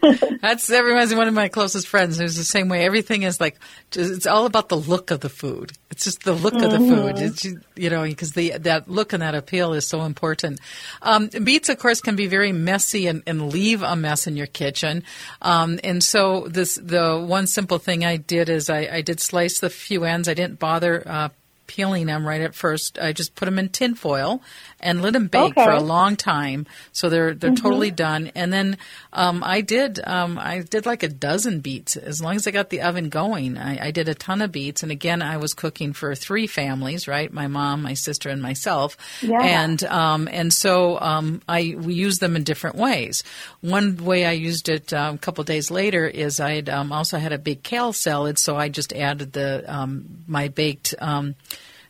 That's, 0.43 0.67
that 0.69 0.85
reminds 0.85 1.11
me 1.11 1.15
of 1.15 1.19
one 1.19 1.29
of 1.29 1.35
my 1.35 1.49
closest 1.49 1.89
friends 1.89 2.19
who's 2.19 2.37
the 2.37 2.45
same 2.45 2.69
way. 2.69 2.85
Everything 2.85 3.23
is 3.23 3.41
like, 3.41 3.59
it's 3.93 4.27
all 4.27 4.45
about 4.45 4.69
the 4.69 4.77
look 4.77 5.11
of 5.11 5.21
the 5.21 5.31
food. 5.31 5.73
It's 5.91 6.05
just 6.05 6.25
the 6.25 6.35
look 6.35 6.53
mm-hmm. 6.53 6.65
of 6.65 6.73
the 6.73 6.79
food. 6.79 7.17
Mm-hmm. 7.17 7.25
It's, 7.25 7.45
you 7.77 7.89
know, 7.89 8.03
because 8.03 8.33
the, 8.33 8.59
that 8.59 8.91
look 8.91 9.15
and 9.15 9.23
that 9.23 9.35
appeal 9.35 9.73
is 9.73 9.89
so 9.89 10.03
important. 10.03 10.61
Um, 11.01 11.29
beets, 11.29 11.71
of 11.71 11.79
course, 11.79 12.03
can 12.03 12.15
be 12.15 12.27
very 12.27 12.53
messy 12.53 13.07
and, 13.07 13.23
and 13.27 13.51
leave 13.51 13.83
a 13.83 13.97
mess 13.97 14.27
in 14.27 14.37
your 14.37 14.47
kitchen. 14.47 15.03
Um, 15.41 15.81
and 15.83 16.05
so 16.05 16.47
this, 16.49 16.75
the 16.75 17.25
one 17.27 17.47
simple 17.47 17.79
thing 17.79 18.05
I 18.05 18.19
did 18.19 18.34
did 18.35 18.49
is 18.49 18.69
I, 18.69 18.89
I 18.91 19.01
did 19.01 19.21
slice 19.21 19.61
the 19.61 19.71
few 19.71 20.05
ends. 20.05 20.29
I 20.29 20.35
didn't 20.35 20.59
bother 20.59 21.03
uh, 21.07 21.29
peeling 21.67 22.07
them 22.07 22.27
right 22.27 22.41
at 22.41 22.55
first. 22.55 22.99
I 22.99 23.13
just 23.13 23.35
put 23.35 23.47
them 23.47 23.59
in 23.59 23.69
tin 23.69 23.95
foil 23.95 24.43
and 24.81 25.03
let 25.03 25.15
them 25.15 25.29
bake 25.29 25.57
okay. 25.57 25.65
for 25.65 25.73
a 25.73 25.81
long 25.81 26.17
time. 26.17 26.67
So 26.93 27.09
they're 27.09 27.35
they're 27.35 27.51
mm-hmm. 27.51 27.63
totally 27.63 27.91
done. 27.91 28.31
And 28.35 28.53
then 28.53 28.77
um, 29.13 29.43
I 29.43 29.63
did 29.63 29.99
um, 30.07 30.39
I 30.39 30.61
did 30.61 30.87
like 30.87 31.03
a 31.03 31.09
dozen 31.09 31.61
beets 31.61 31.97
as 31.97 32.21
long 32.23 32.37
as 32.37 32.47
I 32.47 32.51
got 32.51 32.71
the 32.71 32.83
oven 32.83 33.09
going. 33.09 33.57
I, 33.57 33.87
I, 33.87 33.91
did 33.91 34.09
a 34.09 34.15
ton 34.15 34.43
of 34.43 34.53
beets, 34.53 34.83
and 34.83 34.93
again 34.93 35.23
I 35.23 35.39
was 35.39 35.55
cooking 35.55 35.93
for 35.93 36.15
three 36.15 36.47
families, 36.47 37.09
right? 37.09 37.33
My 37.33 37.47
mom, 37.47 37.83
my 37.83 37.95
sister, 37.95 38.29
and 38.29 38.43
myself. 38.43 38.97
Yeah. 39.23 39.41
And 39.43 39.83
um, 39.85 40.29
and 40.31 40.53
so 40.53 41.01
um, 41.01 41.41
I 41.49 41.75
we 41.79 41.95
used 41.95 42.21
them 42.21 42.37
in 42.37 42.45
different 42.45 42.77
ways. 42.77 43.25
One 43.61 43.97
way 43.97 44.27
I 44.27 44.33
used 44.33 44.69
it 44.69 44.93
uh, 44.93 45.13
a 45.15 45.19
couple 45.19 45.45
days 45.45 45.71
later 45.71 46.07
is 46.07 46.41
I 46.41 46.59
um, 46.59 46.93
also 46.93 47.19
had 47.19 47.33
a 47.33 47.39
big 47.39 47.63
kale 47.63 47.93
salad, 47.93 48.39
so 48.39 48.57
I 48.57 48.69
just 48.69 48.93
added 48.93 49.33
the 49.33 49.65
um, 49.67 50.25
my 50.27 50.49
baked 50.49 50.95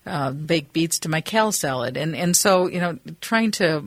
uh, 0.06 0.30
baked 0.32 0.72
beets 0.72 1.00
to 1.00 1.08
my 1.08 1.20
kale 1.20 1.52
salad, 1.52 1.96
and 1.96 2.14
and 2.14 2.36
so 2.36 2.66
you 2.66 2.80
know 2.80 2.98
trying 3.20 3.50
to. 3.52 3.84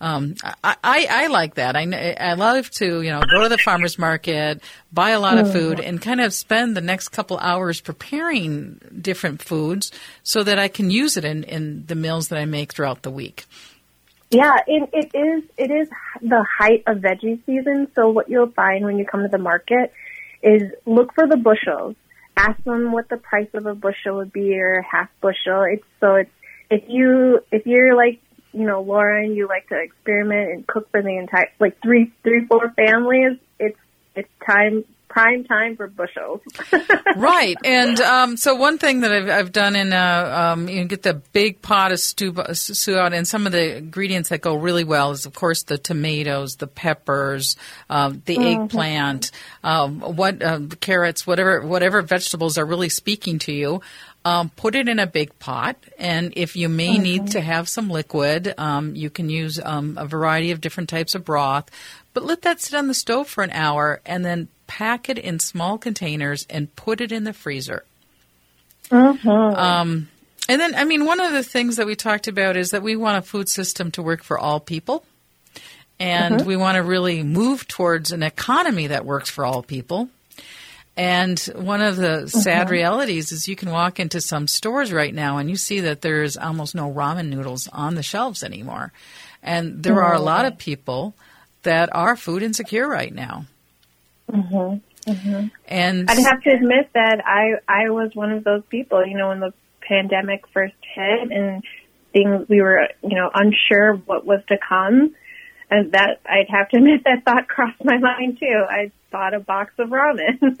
Um, 0.00 0.36
I, 0.44 0.76
I, 0.84 1.06
I 1.10 1.26
like 1.26 1.54
that. 1.56 1.74
I, 1.74 2.14
I 2.20 2.34
love 2.34 2.70
to, 2.70 3.02
you 3.02 3.10
know, 3.10 3.20
go 3.20 3.42
to 3.42 3.48
the 3.48 3.58
farmer's 3.58 3.98
market, 3.98 4.62
buy 4.92 5.10
a 5.10 5.18
lot 5.18 5.38
of 5.38 5.50
food, 5.50 5.80
and 5.80 6.00
kind 6.00 6.20
of 6.20 6.32
spend 6.32 6.76
the 6.76 6.80
next 6.80 7.08
couple 7.08 7.36
hours 7.38 7.80
preparing 7.80 8.80
different 9.02 9.42
foods 9.42 9.90
so 10.22 10.44
that 10.44 10.56
I 10.56 10.68
can 10.68 10.92
use 10.92 11.16
it 11.16 11.24
in, 11.24 11.42
in 11.42 11.84
the 11.86 11.96
meals 11.96 12.28
that 12.28 12.38
I 12.38 12.44
make 12.44 12.74
throughout 12.74 13.02
the 13.02 13.10
week. 13.10 13.46
Yeah, 14.30 14.58
it, 14.68 14.88
it 14.92 15.18
is. 15.18 15.42
It 15.56 15.70
is 15.72 15.88
the 16.22 16.44
height 16.58 16.84
of 16.86 16.98
veggie 16.98 17.44
season. 17.44 17.88
So 17.96 18.10
what 18.10 18.28
you'll 18.28 18.52
find 18.52 18.84
when 18.84 18.98
you 18.98 19.04
come 19.04 19.22
to 19.22 19.28
the 19.28 19.38
market 19.38 19.92
is 20.42 20.62
look 20.86 21.12
for 21.14 21.26
the 21.26 21.36
bushels 21.36 21.96
ask 22.38 22.62
them 22.64 22.92
what 22.92 23.08
the 23.08 23.16
price 23.16 23.48
of 23.54 23.66
a 23.66 23.74
bushel 23.74 24.16
would 24.16 24.32
be 24.32 24.58
or 24.58 24.82
half 24.82 25.08
bushel. 25.20 25.62
It's 25.62 25.84
so 26.00 26.14
it's 26.14 26.30
if 26.70 26.84
you 26.88 27.40
if 27.50 27.66
you're 27.66 27.96
like 27.96 28.20
you 28.52 28.64
know 28.64 28.80
Laura 28.82 29.22
and 29.24 29.34
you 29.34 29.48
like 29.48 29.68
to 29.68 29.78
experiment 29.78 30.52
and 30.52 30.66
cook 30.66 30.88
for 30.90 31.02
the 31.02 31.16
entire 31.16 31.50
like 31.58 31.80
three 31.82 32.12
three 32.22 32.46
four 32.46 32.70
families, 32.70 33.38
it's 33.58 33.78
it's 34.14 34.30
time 34.46 34.84
prime 35.08 35.44
time 35.44 35.76
for 35.76 35.88
bushels. 35.88 36.40
right, 37.16 37.56
and 37.64 38.00
um, 38.00 38.36
so 38.36 38.54
one 38.54 38.78
thing 38.78 39.00
that 39.00 39.12
I've, 39.12 39.28
I've 39.28 39.52
done 39.52 39.74
in 39.74 39.92
uh, 39.92 40.52
um, 40.52 40.68
you 40.68 40.84
get 40.84 41.02
the 41.02 41.14
big 41.14 41.62
pot 41.62 41.92
of 41.92 42.00
stew, 42.00 42.34
stew 42.52 42.96
out, 42.96 43.12
and 43.12 43.26
some 43.26 43.46
of 43.46 43.52
the 43.52 43.76
ingredients 43.78 44.28
that 44.28 44.40
go 44.40 44.54
really 44.54 44.84
well 44.84 45.10
is 45.10 45.26
of 45.26 45.34
course 45.34 45.62
the 45.64 45.78
tomatoes, 45.78 46.56
the 46.56 46.66
peppers, 46.66 47.56
um, 47.90 48.22
the 48.26 48.36
mm-hmm. 48.36 48.62
eggplant, 48.62 49.30
um, 49.64 50.00
what 50.00 50.42
uh, 50.42 50.60
carrots, 50.80 51.26
whatever 51.26 51.66
whatever 51.66 52.02
vegetables 52.02 52.58
are 52.58 52.66
really 52.66 52.88
speaking 52.88 53.38
to 53.40 53.52
you. 53.52 53.80
Um, 54.24 54.50
put 54.50 54.74
it 54.74 54.88
in 54.88 54.98
a 54.98 55.06
big 55.06 55.38
pot, 55.38 55.76
and 55.96 56.34
if 56.36 56.54
you 56.54 56.68
may 56.68 56.94
mm-hmm. 56.94 57.02
need 57.02 57.26
to 57.28 57.40
have 57.40 57.68
some 57.68 57.88
liquid, 57.88 58.52
um, 58.58 58.94
you 58.94 59.08
can 59.08 59.30
use 59.30 59.58
um, 59.62 59.96
a 59.96 60.06
variety 60.06 60.50
of 60.50 60.60
different 60.60 60.90
types 60.90 61.14
of 61.14 61.24
broth. 61.24 61.70
But 62.12 62.24
let 62.24 62.42
that 62.42 62.60
sit 62.60 62.76
on 62.76 62.88
the 62.88 62.94
stove 62.94 63.28
for 63.28 63.44
an 63.44 63.52
hour, 63.52 64.02
and 64.04 64.24
then 64.24 64.48
pack 64.68 65.08
it 65.08 65.18
in 65.18 65.40
small 65.40 65.78
containers 65.78 66.46
and 66.48 66.74
put 66.76 67.00
it 67.00 67.10
in 67.10 67.24
the 67.24 67.32
freezer. 67.32 67.82
Mm-hmm. 68.90 69.28
Um, 69.28 70.08
and 70.48 70.60
then, 70.60 70.74
I 70.76 70.84
mean, 70.84 71.04
one 71.04 71.18
of 71.18 71.32
the 71.32 71.42
things 71.42 71.76
that 71.76 71.86
we 71.86 71.96
talked 71.96 72.28
about 72.28 72.56
is 72.56 72.70
that 72.70 72.82
we 72.82 72.94
want 72.94 73.18
a 73.18 73.22
food 73.22 73.48
system 73.48 73.90
to 73.92 74.02
work 74.02 74.22
for 74.22 74.38
all 74.38 74.60
people. 74.60 75.04
And 75.98 76.36
mm-hmm. 76.36 76.46
we 76.46 76.56
want 76.56 76.76
to 76.76 76.82
really 76.82 77.24
move 77.24 77.66
towards 77.66 78.12
an 78.12 78.22
economy 78.22 78.86
that 78.86 79.04
works 79.04 79.28
for 79.28 79.44
all 79.44 79.62
people. 79.62 80.08
And 80.96 81.38
one 81.54 81.80
of 81.80 81.96
the 81.96 82.28
sad 82.28 82.66
mm-hmm. 82.66 82.72
realities 82.72 83.30
is 83.30 83.46
you 83.46 83.56
can 83.56 83.70
walk 83.70 84.00
into 84.00 84.20
some 84.20 84.46
stores 84.46 84.92
right 84.92 85.14
now 85.14 85.38
and 85.38 85.48
you 85.48 85.56
see 85.56 85.80
that 85.80 86.02
there's 86.02 86.36
almost 86.36 86.74
no 86.74 86.92
ramen 86.92 87.28
noodles 87.28 87.68
on 87.68 87.94
the 87.94 88.02
shelves 88.02 88.42
anymore. 88.42 88.92
And 89.42 89.82
there 89.82 90.02
are 90.02 90.14
a 90.14 90.20
lot 90.20 90.44
of 90.44 90.58
people 90.58 91.14
that 91.62 91.94
are 91.94 92.16
food 92.16 92.42
insecure 92.42 92.88
right 92.88 93.14
now. 93.14 93.46
Mm-hmm. 94.30 95.10
Mm-hmm. 95.10 95.46
And 95.66 96.10
I'd 96.10 96.18
have 96.18 96.42
to 96.42 96.50
admit 96.50 96.90
that 96.94 97.22
I 97.24 97.54
I 97.66 97.90
was 97.90 98.10
one 98.14 98.32
of 98.32 98.44
those 98.44 98.62
people. 98.68 99.04
You 99.06 99.16
know, 99.16 99.28
when 99.28 99.40
the 99.40 99.54
pandemic 99.80 100.46
first 100.48 100.74
hit 100.94 101.30
and 101.30 101.62
things 102.12 102.48
we 102.48 102.60
were 102.60 102.88
you 103.02 103.16
know 103.16 103.30
unsure 103.32 103.94
what 103.94 104.26
was 104.26 104.40
to 104.48 104.58
come, 104.58 105.14
and 105.70 105.92
that 105.92 106.20
I'd 106.26 106.48
have 106.50 106.68
to 106.70 106.76
admit 106.78 107.04
that 107.04 107.24
thought 107.24 107.48
crossed 107.48 107.82
my 107.84 107.98
mind 107.98 108.38
too. 108.38 108.64
I 108.68 108.90
bought 109.10 109.34
a 109.34 109.40
box 109.40 109.72
of 109.78 109.88
ramen. 109.88 110.58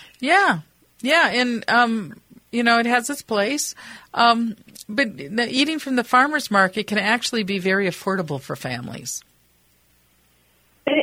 yeah, 0.20 0.60
yeah, 1.00 1.28
and 1.28 1.64
um, 1.68 2.20
you 2.52 2.62
know 2.62 2.78
it 2.78 2.86
has 2.86 3.08
its 3.08 3.22
place. 3.22 3.74
Um, 4.12 4.56
but 4.88 5.08
eating 5.18 5.78
from 5.78 5.96
the 5.96 6.04
farmers 6.04 6.50
market 6.50 6.86
can 6.86 6.98
actually 6.98 7.42
be 7.42 7.58
very 7.58 7.86
affordable 7.86 8.40
for 8.40 8.56
families. 8.56 9.22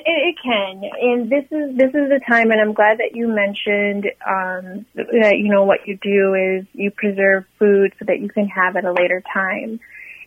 It, 0.08 0.12
it, 0.12 0.36
can, 0.44 0.84
and 1.02 1.30
this 1.32 1.46
is 1.50 1.76
this 1.78 1.90
is 1.90 2.10
the 2.10 2.22
time, 2.28 2.52
and 2.52 2.62
I'm 2.62 2.74
glad 2.74 3.00
that 3.00 3.16
you 3.16 3.28
mentioned 3.28 4.06
um, 4.26 4.86
that 4.94 5.38
you 5.38 5.50
know 5.50 5.64
what 5.64 5.88
you 5.88 5.98
do 5.98 6.36
is 6.36 6.66
you 6.74 6.92
preserve 6.92 7.46
food 7.58 7.94
so 7.98 8.06
that 8.06 8.20
you 8.20 8.30
can 8.30 8.48
have 8.48 8.76
at 8.76 8.86
a 8.86 8.92
later 8.92 9.24
time. 9.34 9.80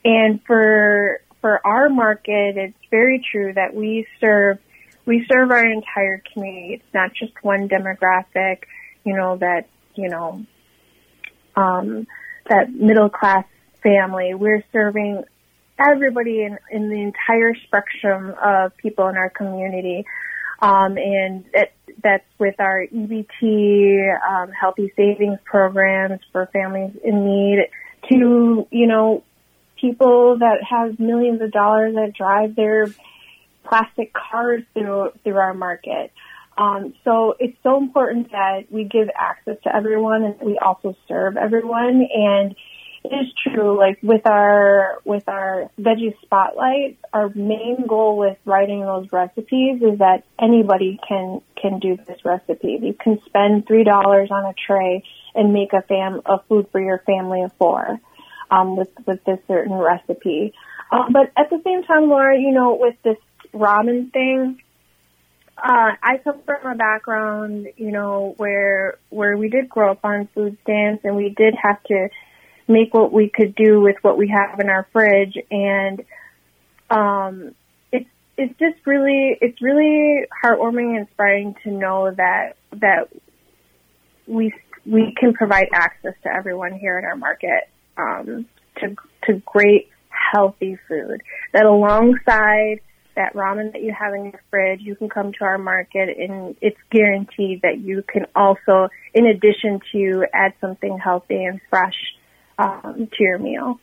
And 0.05 0.43
for 0.45 1.21
for 1.41 1.65
our 1.65 1.89
market, 1.89 2.57
it's 2.57 2.77
very 2.91 3.25
true 3.31 3.53
that 3.55 3.73
we 3.73 4.07
serve 4.21 4.59
we 5.09 5.25
serve 5.27 5.51
our 5.51 5.65
entire 5.65 6.23
community. 6.33 6.75
It's 6.75 6.95
not 6.95 7.15
just 7.15 7.33
one 7.43 7.67
demographic, 7.67 8.65
you 9.05 9.17
know, 9.17 9.39
that, 9.39 9.67
you 9.95 10.11
know, 10.11 10.45
um, 11.57 12.07
that 12.49 12.71
middle 12.71 13.09
class 13.09 13.47
family. 13.83 14.35
We're 14.35 14.63
serving 14.71 15.25
everybody 15.79 16.43
in, 16.43 16.59
in 16.71 16.89
the 16.89 17.01
entire 17.01 17.55
spectrum 17.67 18.35
of 18.43 18.77
people 18.77 19.09
in 19.09 19.17
our 19.17 19.31
community. 19.31 20.05
Um, 20.61 20.99
and 20.99 21.45
that's 22.03 22.25
with 22.39 22.57
our 22.59 22.85
EBT, 22.85 24.19
um, 24.29 24.51
healthy 24.51 24.93
savings 24.97 25.39
programs 25.45 26.21
for 26.33 26.47
families 26.53 26.97
in 27.05 27.25
need 27.25 27.69
to, 28.11 28.67
you 28.71 28.87
know, 28.87 29.23
people 29.81 30.39
that 30.39 30.59
have 30.69 30.99
millions 30.99 31.41
of 31.41 31.53
dollars 31.53 31.95
that 31.95 32.13
drive 32.15 32.57
their 32.57 32.89
plastic 33.65 34.13
cars 34.13 34.63
through 34.75 35.13
through 35.23 35.37
our 35.37 35.55
market. 35.55 36.13
Um, 36.57 36.95
so 37.05 37.37
it's 37.39 37.57
so 37.63 37.79
important 37.79 38.33
that 38.33 38.65
we 38.71 38.83
give 38.85 39.09
access 39.17 39.57
to 39.63 39.75
everyone 39.75 40.25
and 40.25 40.41
we 40.41 40.59
also 40.59 40.97
serve 41.07 41.37
everyone. 41.37 42.09
And 42.13 42.57
is 43.13 43.33
true, 43.43 43.77
like 43.77 43.99
with 44.03 44.27
our 44.27 44.99
with 45.05 45.29
our 45.29 45.71
veggie 45.81 46.15
spotlight, 46.23 46.99
our 47.13 47.31
main 47.35 47.87
goal 47.87 48.17
with 48.17 48.39
writing 48.45 48.81
those 48.81 49.09
recipes 49.13 49.83
is 49.83 49.99
that 49.99 50.25
anybody 50.41 50.99
can 51.07 51.41
can 51.61 51.79
do 51.79 51.97
this 51.97 52.25
recipe. 52.25 52.79
You 52.81 52.95
can 52.95 53.21
spend 53.27 53.67
three 53.67 53.85
dollars 53.85 54.31
on 54.31 54.45
a 54.45 54.55
tray 54.55 55.05
and 55.35 55.53
make 55.53 55.73
a 55.73 55.83
fam 55.83 56.23
a 56.27 56.41
food 56.49 56.69
for 56.71 56.81
your 56.81 56.99
family 56.99 57.43
of 57.43 57.53
four 57.59 57.99
um, 58.51 58.77
with 58.77 58.91
with 59.07 59.25
this 59.25 59.39
certain 59.49 59.75
recipe. 59.75 60.53
Um, 60.91 61.13
but 61.13 61.33
at 61.37 61.51
the 61.51 61.61
same 61.65 61.83
time, 61.85 62.09
Laura, 62.09 62.39
you 62.39 62.53
know, 62.53 62.77
with 62.81 62.97
this 63.03 63.19
ramen 63.53 64.13
thing, 64.13 64.61
uh, 65.57 65.93
I 66.03 66.19
come 66.23 66.41
from 66.47 66.73
a 66.73 66.75
background, 66.75 67.69
you 67.77 67.91
know, 67.91 68.35
where 68.37 68.99
where 69.11 69.37
we 69.37 69.49
did 69.49 69.69
grow 69.69 69.93
up 69.93 70.05
on 70.05 70.29
food 70.35 70.57
stamps 70.63 71.05
and 71.05 71.17
we 71.17 71.31
did 71.31 71.55
have 71.61 71.83
to 71.85 72.09
make 72.69 72.93
what 72.95 73.13
we 73.13 73.31
could 73.35 73.55
do 73.55 73.81
with 73.81 73.97
what 74.03 74.19
we 74.19 74.29
have 74.29 74.61
in 74.61 74.69
our 74.69 74.87
fridge. 74.93 75.37
And 75.51 76.05
um 76.91 77.55
it's 77.93 78.09
it's 78.37 78.59
just 78.59 78.87
really 78.87 79.37
it's 79.41 79.61
really 79.61 80.27
heartwarming 80.45 80.97
and 80.97 81.01
inspiring 81.01 81.55
to 81.65 81.71
know 81.71 82.11
that 82.11 82.57
that 82.73 83.09
we 84.27 84.53
we 84.87 85.15
can 85.19 85.33
provide 85.33 85.69
access 85.73 86.15
to 86.23 86.29
everyone 86.33 86.73
here 86.73 86.99
in 86.99 87.05
our 87.05 87.17
market 87.17 87.69
um 87.97 88.47
to 88.81 88.95
to 89.25 89.43
great 89.45 89.89
healthy 90.09 90.79
food. 90.89 91.23
That 91.53 91.65
alongside 91.65 92.81
that 93.19 93.35
ramen 93.35 93.73
that 93.73 93.83
you 93.83 93.93
have 93.93 94.15
in 94.15 94.27
your 94.27 94.41
fridge, 94.49 94.81
you 94.81 94.95
can 94.95 95.09
come 95.09 95.33
to 95.33 95.45
our 95.45 95.59
market 95.59 96.17
and 96.17 96.57
it's 96.61 96.79
guaranteed 96.91 97.63
that 97.63 97.79
you 97.81 98.05
can 98.07 98.27
also, 98.37 98.89
in 99.13 99.27
addition 99.27 99.81
to 99.91 100.25
add 100.33 100.55
something 100.61 100.97
healthy 100.99 101.43
and 101.45 101.61
fresh 101.69 101.97
um, 102.59 103.09
to 103.13 103.23
your 103.23 103.39
meal. 103.39 103.81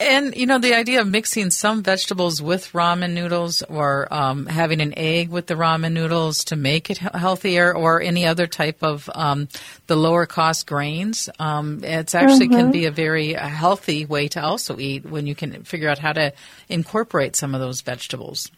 And 0.00 0.36
you 0.36 0.46
know 0.46 0.58
the 0.58 0.74
idea 0.74 1.00
of 1.00 1.08
mixing 1.08 1.50
some 1.50 1.82
vegetables 1.82 2.40
with 2.40 2.72
ramen 2.72 3.14
noodles, 3.14 3.62
or 3.62 4.06
um, 4.14 4.46
having 4.46 4.80
an 4.80 4.96
egg 4.96 5.28
with 5.28 5.48
the 5.48 5.54
ramen 5.54 5.92
noodles 5.92 6.44
to 6.44 6.56
make 6.56 6.88
it 6.88 6.98
healthier, 6.98 7.74
or 7.74 8.00
any 8.00 8.24
other 8.24 8.46
type 8.46 8.84
of 8.84 9.10
um, 9.12 9.48
the 9.88 9.96
lower 9.96 10.24
cost 10.24 10.68
grains. 10.68 11.28
Um, 11.40 11.82
it's 11.82 12.14
actually 12.14 12.46
mm-hmm. 12.46 12.58
can 12.58 12.70
be 12.70 12.84
a 12.84 12.92
very 12.92 13.34
uh, 13.34 13.48
healthy 13.48 14.06
way 14.06 14.28
to 14.28 14.40
also 14.40 14.78
eat 14.78 15.04
when 15.04 15.26
you 15.26 15.34
can 15.34 15.64
figure 15.64 15.88
out 15.88 15.98
how 15.98 16.12
to 16.12 16.32
incorporate 16.68 17.34
some 17.34 17.56
of 17.56 17.60
those 17.60 17.80
vegetables. 17.80 18.52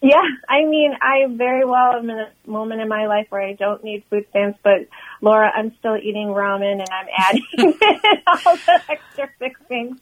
Yeah, 0.00 0.22
I 0.48 0.64
mean, 0.64 0.94
I 1.02 1.26
very 1.28 1.64
well 1.64 1.94
am 1.94 2.08
in 2.08 2.18
a 2.20 2.30
moment 2.46 2.80
in 2.80 2.88
my 2.88 3.08
life 3.08 3.26
where 3.30 3.42
I 3.42 3.54
don't 3.54 3.82
need 3.82 4.04
food 4.08 4.26
stamps, 4.30 4.60
but 4.62 4.86
Laura, 5.20 5.50
I'm 5.54 5.74
still 5.78 5.96
eating 5.96 6.28
ramen 6.28 6.80
and 6.80 6.88
I'm 6.90 7.06
adding 7.16 7.46
all 8.26 8.56
the 8.56 8.82
extra 8.88 9.28
fixings. 9.38 9.98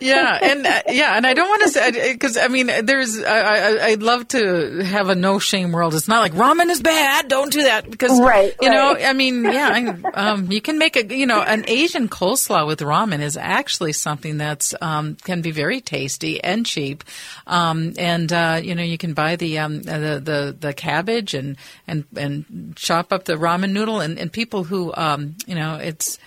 yeah, 0.00 0.38
and 0.40 0.66
uh, 0.66 0.82
yeah, 0.88 1.16
and 1.16 1.26
I 1.26 1.34
don't 1.34 1.48
want 1.48 1.62
to 1.62 1.68
say 1.68 2.12
because 2.12 2.36
I 2.36 2.48
mean, 2.48 2.66
there's 2.66 3.22
I, 3.22 3.90
would 3.90 4.02
love 4.02 4.28
to 4.28 4.82
have 4.84 5.08
a 5.08 5.14
no 5.14 5.38
shame 5.38 5.72
world. 5.72 5.94
It's 5.94 6.08
not 6.08 6.20
like 6.20 6.32
ramen 6.32 6.70
is 6.70 6.80
bad. 6.80 7.28
Don't 7.28 7.52
do 7.52 7.64
that 7.64 7.90
because 7.90 8.20
right, 8.20 8.54
you 8.60 8.68
right. 8.68 8.74
know. 8.74 9.06
I 9.06 9.12
mean, 9.12 9.44
yeah, 9.44 9.68
I, 9.72 10.10
um, 10.14 10.50
you 10.50 10.60
can 10.60 10.78
make 10.78 10.96
a 10.96 11.14
you 11.14 11.26
know 11.26 11.42
an 11.42 11.64
Asian 11.68 12.08
coleslaw 12.08 12.66
with 12.66 12.80
ramen 12.80 13.20
is 13.20 13.36
actually 13.36 13.92
something 13.92 14.38
that's 14.38 14.74
um, 14.80 15.16
can 15.16 15.42
be 15.42 15.50
very 15.50 15.80
tasty 15.80 16.42
and 16.42 16.66
cheap, 16.66 17.04
um, 17.46 17.94
and 17.98 18.32
uh, 18.32 18.60
you 18.62 18.74
know 18.74 18.82
you 18.82 18.98
can 18.98 19.14
buy 19.14 19.36
the 19.36 19.58
um, 19.58 19.82
the, 19.82 20.20
the 20.22 20.56
the 20.58 20.72
cabbage 20.72 21.34
and 21.34 21.56
and 21.86 22.04
and 22.16 22.74
chop 22.76 23.12
up 23.12 23.24
the 23.24 23.34
ramen 23.34 23.72
noodle 23.72 24.00
and, 24.00 24.18
and 24.18 24.32
people 24.32 24.51
people 24.52 24.64
who, 24.64 24.92
um, 24.94 25.34
you 25.46 25.54
know, 25.54 25.76
it's 25.76 26.18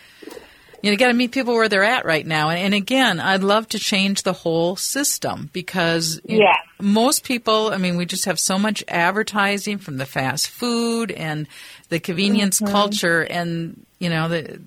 you 0.82 0.92
know, 0.92 0.98
got 0.98 1.08
to 1.08 1.14
meet 1.14 1.32
people 1.32 1.56
where 1.56 1.70
they're 1.70 1.84
at 1.84 2.06
right 2.06 2.26
now. 2.26 2.50
And, 2.50 2.60
and, 2.60 2.74
again, 2.76 3.20
I'd 3.20 3.42
love 3.42 3.68
to 3.70 3.80
change 3.80 4.22
the 4.22 4.34
whole 4.34 4.76
system 4.76 5.50
because 5.52 6.22
yeah. 6.26 6.38
Know, 6.80 6.88
most 6.88 7.24
people, 7.24 7.72
I 7.72 7.78
mean, 7.78 7.98
we 7.98 8.06
just 8.06 8.26
have 8.26 8.40
so 8.40 8.60
much 8.60 8.84
advertising 8.88 9.80
from 9.80 9.98
the 9.98 10.06
fast 10.06 10.48
food 10.48 11.12
and 11.12 11.48
the 11.90 12.00
convenience 12.00 12.62
mm-hmm. 12.62 12.72
culture, 12.72 13.22
and 13.22 13.86
you 14.00 14.10
know, 14.10 14.28
the, 14.28 14.60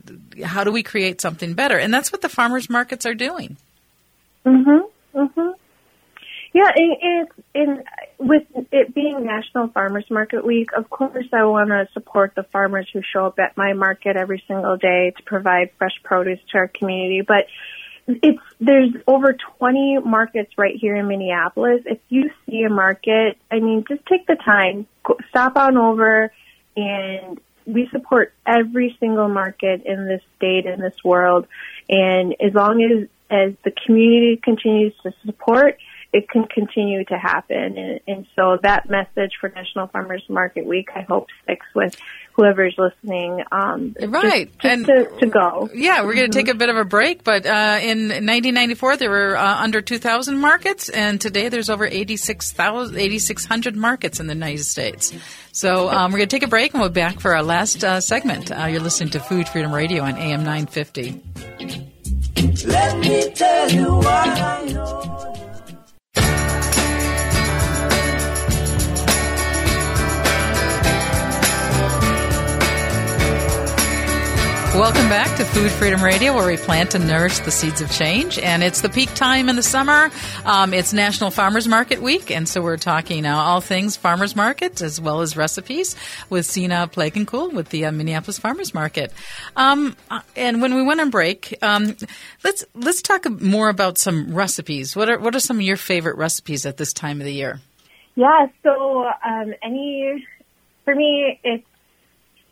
how 0.44 0.64
do 0.64 0.72
we 0.72 0.82
create 0.82 1.20
something 1.20 1.54
better? 1.54 1.78
And 1.78 1.92
that's 1.92 2.10
what 2.10 2.20
the 2.20 2.28
farmers 2.28 2.68
markets 2.70 3.06
are 3.06 3.14
doing. 3.14 3.56
Mhm. 4.44 4.90
Mhm. 5.14 5.54
Yeah, 6.52 6.70
it, 6.74 6.98
it's 7.02 7.32
in 7.54 7.84
with 8.18 8.42
it 8.72 8.94
being 8.94 9.24
National 9.24 9.68
Farmers 9.68 10.04
Market 10.10 10.44
Week. 10.44 10.70
Of 10.76 10.90
course, 10.90 11.26
I 11.32 11.44
want 11.44 11.70
to 11.70 11.88
support 11.92 12.32
the 12.34 12.42
farmers 12.42 12.88
who 12.92 13.00
show 13.12 13.26
up 13.26 13.38
at 13.38 13.56
my 13.56 13.72
market 13.72 14.16
every 14.16 14.42
single 14.48 14.76
day 14.76 15.12
to 15.16 15.22
provide 15.22 15.70
fresh 15.78 15.94
produce 16.02 16.40
to 16.50 16.58
our 16.58 16.68
community. 16.68 17.22
But 17.26 17.46
it's 18.06 18.42
there's 18.58 18.90
over 19.06 19.36
20 19.58 19.98
markets 20.04 20.52
right 20.56 20.74
here 20.74 20.96
in 20.96 21.06
Minneapolis. 21.06 21.82
If 21.86 22.00
you 22.08 22.30
see 22.46 22.62
a 22.62 22.70
market, 22.70 23.38
I 23.50 23.60
mean, 23.60 23.84
just 23.88 24.04
take 24.06 24.26
the 24.26 24.36
time, 24.36 24.86
stop 25.28 25.56
on 25.56 25.76
over, 25.76 26.32
and 26.76 27.40
we 27.66 27.88
support 27.92 28.32
every 28.46 28.96
single 28.98 29.28
market 29.28 29.82
in 29.84 30.08
this 30.08 30.22
state 30.36 30.66
in 30.66 30.80
this 30.80 30.94
world. 31.04 31.46
And 31.88 32.34
as 32.40 32.54
long 32.54 32.82
as 32.82 33.08
as 33.30 33.52
the 33.62 33.72
community 33.84 34.40
continues 34.42 34.94
to 35.02 35.12
support, 35.24 35.78
it 36.12 36.28
can 36.28 36.44
continue 36.44 37.04
to 37.04 37.18
happen. 37.18 37.76
And, 37.76 38.00
and 38.06 38.26
so 38.34 38.58
that 38.62 38.88
message 38.88 39.32
for 39.40 39.50
National 39.50 39.88
Farmers 39.88 40.24
Market 40.28 40.64
Week, 40.64 40.88
I 40.94 41.02
hope 41.02 41.26
sticks 41.42 41.66
with 41.74 41.96
whoever's 42.32 42.74
listening. 42.78 43.42
Um, 43.52 43.94
right. 44.00 44.46
Just, 44.46 44.62
just 44.62 44.64
and 44.64 44.86
to, 44.86 45.10
to, 45.20 45.26
go. 45.26 45.68
Yeah, 45.74 46.02
we're 46.02 46.14
going 46.14 46.30
to 46.30 46.38
mm-hmm. 46.38 46.46
take 46.46 46.54
a 46.54 46.56
bit 46.56 46.70
of 46.70 46.76
a 46.76 46.84
break, 46.84 47.24
but 47.24 47.44
uh, 47.44 47.78
in 47.82 48.08
1994 48.08 48.96
there 48.96 49.10
were 49.10 49.36
uh, 49.36 49.62
under 49.62 49.82
2,000 49.82 50.38
markets, 50.38 50.88
and 50.88 51.20
today 51.20 51.50
there's 51.50 51.68
over 51.68 51.84
8,600 51.84 53.76
markets 53.76 54.18
in 54.18 54.28
the 54.28 54.34
United 54.34 54.64
States. 54.64 55.12
So 55.52 55.90
um, 55.90 56.12
we're 56.12 56.18
going 56.18 56.28
to 56.28 56.36
take 56.36 56.44
a 56.44 56.48
break, 56.48 56.72
and 56.72 56.80
we'll 56.80 56.90
be 56.90 57.00
back 57.00 57.20
for 57.20 57.34
our 57.34 57.42
last 57.42 57.84
uh, 57.84 58.00
segment. 58.00 58.50
Uh, 58.50 58.66
you're 58.66 58.80
listening 58.80 59.10
to 59.10 59.20
Food 59.20 59.48
Freedom 59.48 59.74
Radio 59.74 60.04
on 60.04 60.16
AM 60.16 60.42
950. 60.44 61.20
Let 62.66 62.98
me 62.98 63.30
tell 63.34 63.70
you 63.70 63.94
what 63.96 64.06
I 64.06 64.64
know. 64.72 65.17
Welcome 74.78 75.08
back 75.08 75.36
to 75.38 75.44
Food 75.44 75.72
Freedom 75.72 76.00
Radio, 76.04 76.32
where 76.32 76.46
we 76.46 76.56
plant 76.56 76.94
and 76.94 77.08
nourish 77.08 77.40
the 77.40 77.50
seeds 77.50 77.80
of 77.80 77.90
change. 77.90 78.38
And 78.38 78.62
it's 78.62 78.80
the 78.80 78.88
peak 78.88 79.12
time 79.12 79.48
in 79.48 79.56
the 79.56 79.62
summer. 79.62 80.08
Um, 80.44 80.72
it's 80.72 80.92
National 80.92 81.32
Farmers 81.32 81.66
Market 81.66 82.00
Week, 82.00 82.30
and 82.30 82.48
so 82.48 82.62
we're 82.62 82.76
talking 82.76 83.24
now 83.24 83.40
all 83.40 83.60
things 83.60 83.96
farmers 83.96 84.36
market 84.36 84.80
as 84.80 85.00
well 85.00 85.20
as 85.20 85.36
recipes 85.36 85.96
with 86.30 86.46
Sina 86.46 86.88
Plagencool 86.92 87.52
with 87.52 87.70
the 87.70 87.86
uh, 87.86 87.90
Minneapolis 87.90 88.38
Farmers 88.38 88.72
Market. 88.72 89.12
Um, 89.56 89.96
uh, 90.12 90.20
and 90.36 90.62
when 90.62 90.76
we 90.76 90.84
went 90.84 91.00
on 91.00 91.10
break, 91.10 91.58
um, 91.60 91.96
let's 92.44 92.64
let's 92.72 93.02
talk 93.02 93.28
more 93.28 93.70
about 93.70 93.98
some 93.98 94.32
recipes. 94.32 94.94
What 94.94 95.08
are 95.08 95.18
what 95.18 95.34
are 95.34 95.40
some 95.40 95.56
of 95.56 95.62
your 95.62 95.76
favorite 95.76 96.16
recipes 96.16 96.64
at 96.66 96.76
this 96.76 96.92
time 96.92 97.20
of 97.20 97.24
the 97.24 97.34
year? 97.34 97.58
Yeah, 98.14 98.46
so 98.62 99.06
um, 99.26 99.54
any 99.60 100.24
for 100.84 100.94
me, 100.94 101.40
it's 101.42 101.66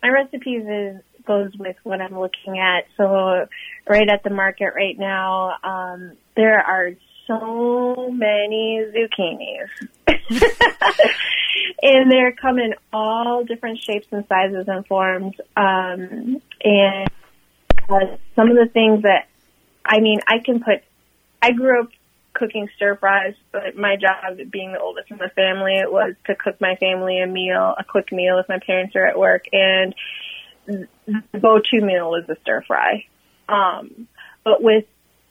my 0.03 0.09
recipes 0.09 0.65
is 0.67 1.01
goes 1.27 1.51
with 1.57 1.75
what 1.83 2.01
I'm 2.01 2.19
looking 2.19 2.57
at. 2.57 2.85
So 2.95 3.47
right 3.87 4.09
at 4.09 4.23
the 4.23 4.29
market 4.29 4.71
right 4.75 4.97
now, 4.97 5.53
um, 5.63 6.13
there 6.35 6.59
are 6.59 6.91
so 7.27 8.09
many 8.11 8.85
zucchinis. 8.95 9.69
and 11.81 12.11
they're 12.11 12.31
come 12.31 12.57
in 12.57 12.73
all 12.91 13.43
different 13.43 13.79
shapes 13.79 14.07
and 14.11 14.25
sizes 14.27 14.65
and 14.67 14.87
forms. 14.87 15.35
Um, 15.55 16.41
and 16.63 17.09
uh, 17.89 18.17
some 18.35 18.49
of 18.49 18.57
the 18.57 18.69
things 18.71 19.03
that, 19.03 19.27
I 19.85 19.99
mean, 19.99 20.19
I 20.27 20.39
can 20.43 20.63
put, 20.63 20.83
I 21.41 21.51
grew 21.51 21.81
up 21.83 21.89
cooking 22.33 22.69
stir 22.75 22.95
fries, 22.95 23.33
but 23.51 23.75
my 23.75 23.95
job 23.95 24.37
being 24.51 24.71
the 24.71 24.79
oldest 24.79 25.09
in 25.11 25.17
the 25.17 25.29
family 25.35 25.81
was 25.85 26.13
to 26.27 26.35
cook 26.35 26.61
my 26.61 26.75
family 26.75 27.19
a 27.19 27.27
meal, 27.27 27.73
a 27.77 27.83
quick 27.83 28.11
meal 28.11 28.37
if 28.39 28.47
my 28.47 28.59
parents 28.65 28.95
are 28.95 29.05
at 29.05 29.17
work. 29.17 29.45
And 29.51 29.93
the 30.67 31.39
go-to 31.39 31.81
meal 31.81 32.15
is 32.15 32.29
a 32.29 32.39
stir 32.41 32.63
fry. 32.67 33.05
Um, 33.49 34.07
but 34.43 34.61
with 34.61 34.85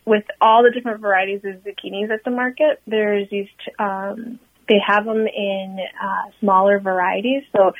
with 0.05 0.25
all 0.41 0.63
the 0.63 0.71
different 0.71 1.01
varieties 1.01 1.41
of 1.45 1.65
zucchinis 1.65 2.11
at 2.11 2.25
the 2.25 2.31
market, 2.31 2.81
there's 2.87 3.29
these. 3.31 3.49
Um, 3.79 4.39
they 4.69 4.81
have 4.85 5.05
them 5.05 5.27
in 5.27 5.79
uh, 6.03 6.31
smaller 6.41 6.81
varieties. 6.81 7.45
So, 7.57 7.73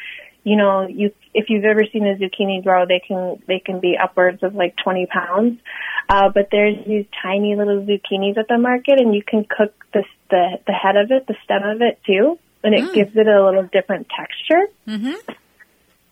you 0.45 0.57
know, 0.57 0.87
you 0.87 1.13
if 1.35 1.47
you've 1.49 1.65
ever 1.65 1.85
seen 1.93 2.07
a 2.07 2.15
zucchini 2.15 2.63
grow, 2.63 2.87
they 2.87 3.03
can 3.07 3.43
they 3.47 3.59
can 3.59 3.81
be 3.81 3.97
upwards 4.01 4.43
of 4.43 4.55
like 4.55 4.77
20 4.83 5.07
pounds. 5.07 5.61
Uh, 6.09 6.31
but 6.33 6.49
there's 6.53 6.77
these 6.87 7.07
tiny 7.23 7.57
little 7.57 7.85
zucchinis 7.85 8.39
at 8.39 8.47
the 8.49 8.59
market, 8.59 8.99
and 8.99 9.15
you 9.15 9.23
can 9.27 9.45
cook 9.45 9.73
the 9.93 10.05
the, 10.31 10.59
the 10.67 10.73
head 10.73 10.97
of 10.97 11.11
it, 11.11 11.27
the 11.27 11.37
stem 11.45 11.63
of 11.65 11.81
it 11.81 12.01
too, 12.07 12.39
and 12.63 12.75
it 12.75 12.85
mm. 12.85 12.95
gives 12.95 13.17
it 13.17 13.27
a 13.27 13.45
little 13.45 13.69
different 13.73 14.09
texture. 14.09 14.69
Mm-hmm. 14.87 15.33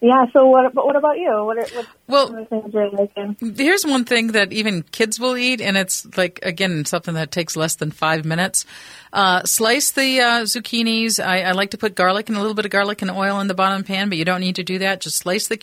Yeah. 0.04 0.26
So 0.34 0.46
what? 0.46 0.74
But 0.74 0.84
What 0.84 0.96
about 0.96 1.18
you? 1.18 1.30
What? 1.30 1.56
Are, 1.56 1.66
what 1.74 1.86
well, 2.08 2.44
things 2.44 2.74
you're 2.74 2.90
liking? 2.90 3.36
Here's 3.56 3.86
one 3.86 4.04
thing 4.04 4.32
that 4.32 4.52
even 4.52 4.82
kids 4.82 5.18
will 5.18 5.34
eat, 5.34 5.62
and 5.62 5.78
it's 5.78 6.06
like 6.18 6.40
again 6.42 6.84
something 6.84 7.14
that 7.14 7.30
takes 7.30 7.56
less 7.56 7.76
than 7.76 7.90
five 7.90 8.26
minutes. 8.26 8.66
Uh, 9.14 9.42
slice 9.44 9.92
the 9.92 10.20
uh, 10.20 10.42
zucchinis. 10.42 11.24
I, 11.24 11.44
I, 11.44 11.52
like 11.52 11.70
to 11.70 11.78
put 11.78 11.94
garlic 11.94 12.28
and 12.28 12.36
a 12.36 12.40
little 12.40 12.54
bit 12.54 12.66
of 12.66 12.70
garlic 12.70 13.00
and 13.00 13.10
oil 13.10 13.40
in 13.40 13.46
the 13.46 13.54
bottom 13.54 13.82
pan, 13.82 14.10
but 14.10 14.18
you 14.18 14.26
don't 14.26 14.40
need 14.42 14.56
to 14.56 14.62
do 14.62 14.78
that. 14.80 15.00
Just 15.00 15.16
slice 15.16 15.48
the 15.48 15.56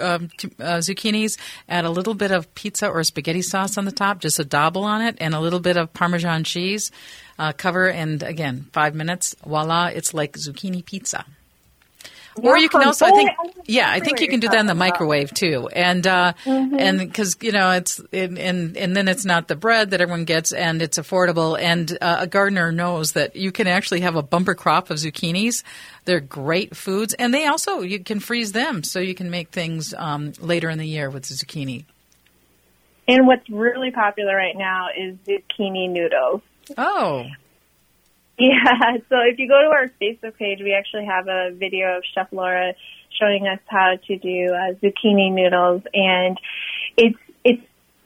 um, 0.00 0.30
uh, 0.58 0.78
zucchinis. 0.78 1.38
Add 1.68 1.84
a 1.84 1.90
little 1.90 2.14
bit 2.14 2.30
of 2.30 2.54
pizza 2.54 2.88
or 2.88 3.04
spaghetti 3.04 3.42
sauce 3.42 3.76
on 3.76 3.84
the 3.84 3.92
top, 3.92 4.20
just 4.20 4.38
a 4.38 4.44
dabble 4.44 4.84
on 4.84 5.02
it, 5.02 5.18
and 5.20 5.34
a 5.34 5.40
little 5.40 5.60
bit 5.60 5.76
of 5.76 5.92
Parmesan 5.92 6.44
cheese. 6.44 6.90
Uh, 7.38 7.52
cover 7.52 7.90
and 7.90 8.22
again 8.22 8.68
five 8.72 8.94
minutes. 8.94 9.36
Voila! 9.44 9.88
It's 9.88 10.14
like 10.14 10.32
zucchini 10.32 10.82
pizza. 10.82 11.26
Or 12.42 12.58
you 12.58 12.68
can 12.68 12.82
also, 12.82 13.06
I 13.06 13.10
think, 13.10 13.30
yeah, 13.64 13.90
I 13.90 14.00
think 14.00 14.20
you 14.20 14.28
can 14.28 14.40
do 14.40 14.48
that 14.48 14.58
in 14.58 14.66
the 14.66 14.74
microwave 14.74 15.32
too, 15.32 15.68
and 15.72 16.06
uh, 16.06 16.34
mm-hmm. 16.44 16.76
and 16.78 16.98
because 16.98 17.36
you 17.40 17.52
know 17.52 17.70
it's 17.70 17.98
and, 18.12 18.38
and 18.38 18.76
and 18.76 18.96
then 18.96 19.08
it's 19.08 19.24
not 19.24 19.48
the 19.48 19.56
bread 19.56 19.90
that 19.90 20.00
everyone 20.00 20.24
gets, 20.24 20.52
and 20.52 20.82
it's 20.82 20.98
affordable, 20.98 21.58
and 21.58 21.96
uh, 22.00 22.18
a 22.20 22.26
gardener 22.26 22.72
knows 22.72 23.12
that 23.12 23.36
you 23.36 23.52
can 23.52 23.66
actually 23.66 24.00
have 24.00 24.16
a 24.16 24.22
bumper 24.22 24.54
crop 24.54 24.90
of 24.90 24.98
zucchinis. 24.98 25.62
They're 26.04 26.20
great 26.20 26.76
foods, 26.76 27.14
and 27.14 27.32
they 27.32 27.46
also 27.46 27.80
you 27.80 28.00
can 28.00 28.20
freeze 28.20 28.52
them, 28.52 28.82
so 28.82 29.00
you 29.00 29.14
can 29.14 29.30
make 29.30 29.50
things 29.50 29.94
um, 29.94 30.32
later 30.38 30.68
in 30.68 30.78
the 30.78 30.86
year 30.86 31.08
with 31.08 31.24
the 31.24 31.34
zucchini. 31.34 31.84
And 33.08 33.26
what's 33.26 33.48
really 33.48 33.92
popular 33.92 34.36
right 34.36 34.56
now 34.56 34.88
is 34.96 35.16
zucchini 35.26 35.88
noodles. 35.90 36.42
Oh. 36.76 37.26
Yeah, 38.38 38.96
so 39.08 39.16
if 39.24 39.38
you 39.38 39.48
go 39.48 39.60
to 39.60 39.68
our 39.68 39.90
Facebook 40.00 40.36
page, 40.36 40.60
we 40.60 40.74
actually 40.74 41.06
have 41.06 41.28
a 41.28 41.50
video 41.52 41.98
of 41.98 42.04
Chef 42.14 42.28
Laura 42.32 42.74
showing 43.18 43.46
us 43.46 43.60
how 43.66 43.94
to 44.06 44.18
do 44.18 44.52
uh, 44.52 44.74
zucchini 44.74 45.32
noodles, 45.32 45.82
and 45.94 46.38
it's 46.96 47.18
it's 47.44 47.62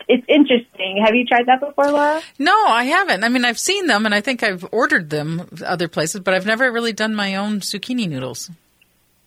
it's 0.08 0.24
interesting. 0.28 1.02
Have 1.04 1.14
you 1.14 1.24
tried 1.26 1.46
that 1.46 1.60
before, 1.60 1.90
Laura? 1.90 2.20
No, 2.38 2.66
I 2.66 2.84
haven't. 2.84 3.24
I 3.24 3.28
mean, 3.28 3.44
I've 3.44 3.58
seen 3.58 3.86
them, 3.86 4.06
and 4.06 4.14
I 4.14 4.20
think 4.20 4.42
I've 4.42 4.64
ordered 4.72 5.10
them 5.10 5.48
other 5.64 5.88
places, 5.88 6.20
but 6.20 6.34
I've 6.34 6.46
never 6.46 6.70
really 6.70 6.92
done 6.92 7.14
my 7.14 7.36
own 7.36 7.60
zucchini 7.60 8.08
noodles. 8.08 8.50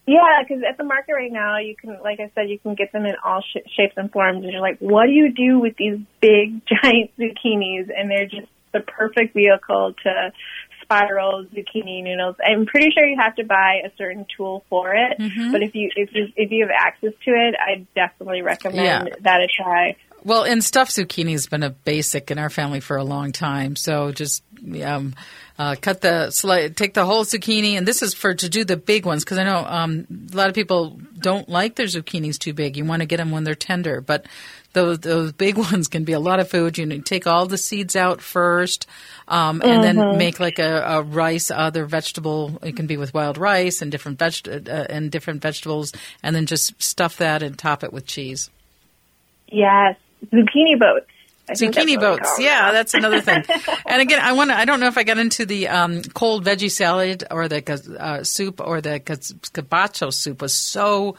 Yeah, 0.05 0.41
because 0.41 0.63
at 0.69 0.77
the 0.77 0.83
market 0.83 1.13
right 1.13 1.31
now, 1.31 1.59
you 1.59 1.75
can, 1.77 1.97
like 2.03 2.19
I 2.19 2.29
said, 2.35 2.49
you 2.49 2.59
can 2.59 2.75
get 2.75 2.91
them 2.91 3.05
in 3.05 3.15
all 3.23 3.41
sh- 3.41 3.69
shapes 3.77 3.93
and 3.95 4.11
forms. 4.11 4.43
And 4.43 4.51
you're 4.51 4.61
like, 4.61 4.77
what 4.79 5.05
do 5.05 5.13
you 5.13 5.31
do 5.31 5.59
with 5.59 5.77
these 5.77 5.97
big, 6.19 6.61
giant 6.83 7.11
zucchinis? 7.17 7.89
And 7.95 8.11
they're 8.11 8.27
just 8.27 8.47
the 8.73 8.81
perfect 8.81 9.33
vehicle 9.33 9.93
to 10.03 10.33
spiral 10.93 11.45
zucchini 11.45 12.03
noodles. 12.03 12.35
I'm 12.45 12.65
pretty 12.65 12.91
sure 12.91 13.05
you 13.05 13.17
have 13.19 13.35
to 13.35 13.43
buy 13.43 13.81
a 13.85 13.91
certain 13.97 14.25
tool 14.35 14.63
for 14.69 14.93
it, 14.93 15.17
mm-hmm. 15.19 15.51
but 15.51 15.63
if 15.63 15.75
you 15.75 15.89
if 15.95 16.13
you 16.13 16.27
if 16.35 16.51
you 16.51 16.67
have 16.67 16.75
access 16.77 17.13
to 17.25 17.31
it, 17.31 17.55
I 17.59 17.85
definitely 17.95 18.41
recommend 18.41 19.07
yeah. 19.07 19.15
that 19.21 19.41
a 19.41 19.47
try. 19.47 19.95
Well, 20.25 20.43
and 20.43 20.63
stuffed 20.63 20.91
zucchini 20.91 21.31
has 21.31 21.47
been 21.47 21.63
a 21.63 21.69
basic 21.69 22.31
in 22.31 22.37
our 22.37 22.49
family 22.49 22.79
for 22.79 22.95
a 22.95 23.03
long 23.03 23.33
time. 23.33 23.75
So 23.75 24.13
just 24.13 24.41
um, 24.81 25.13
uh, 25.59 25.75
cut 25.79 25.99
the 25.99 26.27
sli- 26.29 26.73
take 26.73 26.93
the 26.93 27.05
whole 27.05 27.25
zucchini, 27.25 27.73
and 27.73 27.85
this 27.85 28.01
is 28.01 28.13
for 28.13 28.33
to 28.33 28.47
do 28.47 28.63
the 28.63 28.77
big 28.77 29.05
ones 29.05 29.25
because 29.25 29.37
I 29.37 29.43
know 29.43 29.65
um, 29.65 30.07
a 30.31 30.35
lot 30.35 30.47
of 30.47 30.55
people 30.55 30.99
don't 31.17 31.49
like 31.49 31.75
their 31.75 31.87
zucchinis 31.87 32.39
too 32.39 32.53
big. 32.53 32.77
You 32.77 32.85
want 32.85 33.01
to 33.01 33.05
get 33.05 33.17
them 33.17 33.31
when 33.31 33.43
they're 33.43 33.55
tender, 33.55 33.99
but 33.99 34.25
those 34.73 34.99
those 34.99 35.31
big 35.31 35.57
ones 35.71 35.87
can 35.87 36.03
be 36.03 36.13
a 36.13 36.19
lot 36.19 36.39
of 36.39 36.49
food. 36.49 36.77
You 36.77 36.85
need 36.85 37.05
to 37.05 37.09
take 37.09 37.25
all 37.25 37.45
the 37.45 37.57
seeds 37.57 37.95
out 37.95 38.21
first, 38.21 38.87
um, 39.27 39.61
and 39.61 39.83
mm-hmm. 39.83 39.99
then 39.99 40.17
make 40.17 40.39
like 40.39 40.59
a, 40.59 40.81
a, 40.81 41.01
rice, 41.01 41.49
other 41.49 41.85
vegetable. 41.85 42.59
It 42.61 42.75
can 42.75 42.87
be 42.87 42.97
with 42.97 43.13
wild 43.13 43.37
rice 43.37 43.81
and 43.81 43.91
different 43.91 44.19
veg- 44.19 44.47
uh, 44.47 44.85
and 44.89 45.11
different 45.11 45.41
vegetables, 45.41 45.93
and 46.21 46.35
then 46.35 46.45
just 46.45 46.81
stuff 46.81 47.17
that 47.17 47.41
and 47.43 47.57
top 47.57 47.83
it 47.83 47.93
with 47.93 48.05
cheese. 48.05 48.49
Yes, 49.47 49.97
zucchini 50.31 50.79
boats. 50.79 51.07
I 51.47 51.53
zucchini 51.53 51.99
boats. 51.99 52.37
Yeah, 52.39 52.71
that's 52.71 52.93
another 52.93 53.19
thing. 53.19 53.43
and 53.85 54.01
again, 54.01 54.19
I 54.21 54.31
want 54.31 54.49
to, 54.49 54.57
I 54.57 54.63
don't 54.63 54.79
know 54.79 54.87
if 54.87 54.97
I 54.97 55.03
got 55.03 55.17
into 55.17 55.45
the 55.45 55.67
um, 55.67 56.01
cold 56.01 56.45
veggie 56.45 56.71
salad 56.71 57.25
or 57.29 57.49
the 57.49 57.97
uh, 57.99 58.23
soup 58.23 58.61
or 58.61 58.79
the 58.79 59.01
gazpacho 59.01 60.13
soup 60.13 60.41
was 60.41 60.53
so 60.53 61.17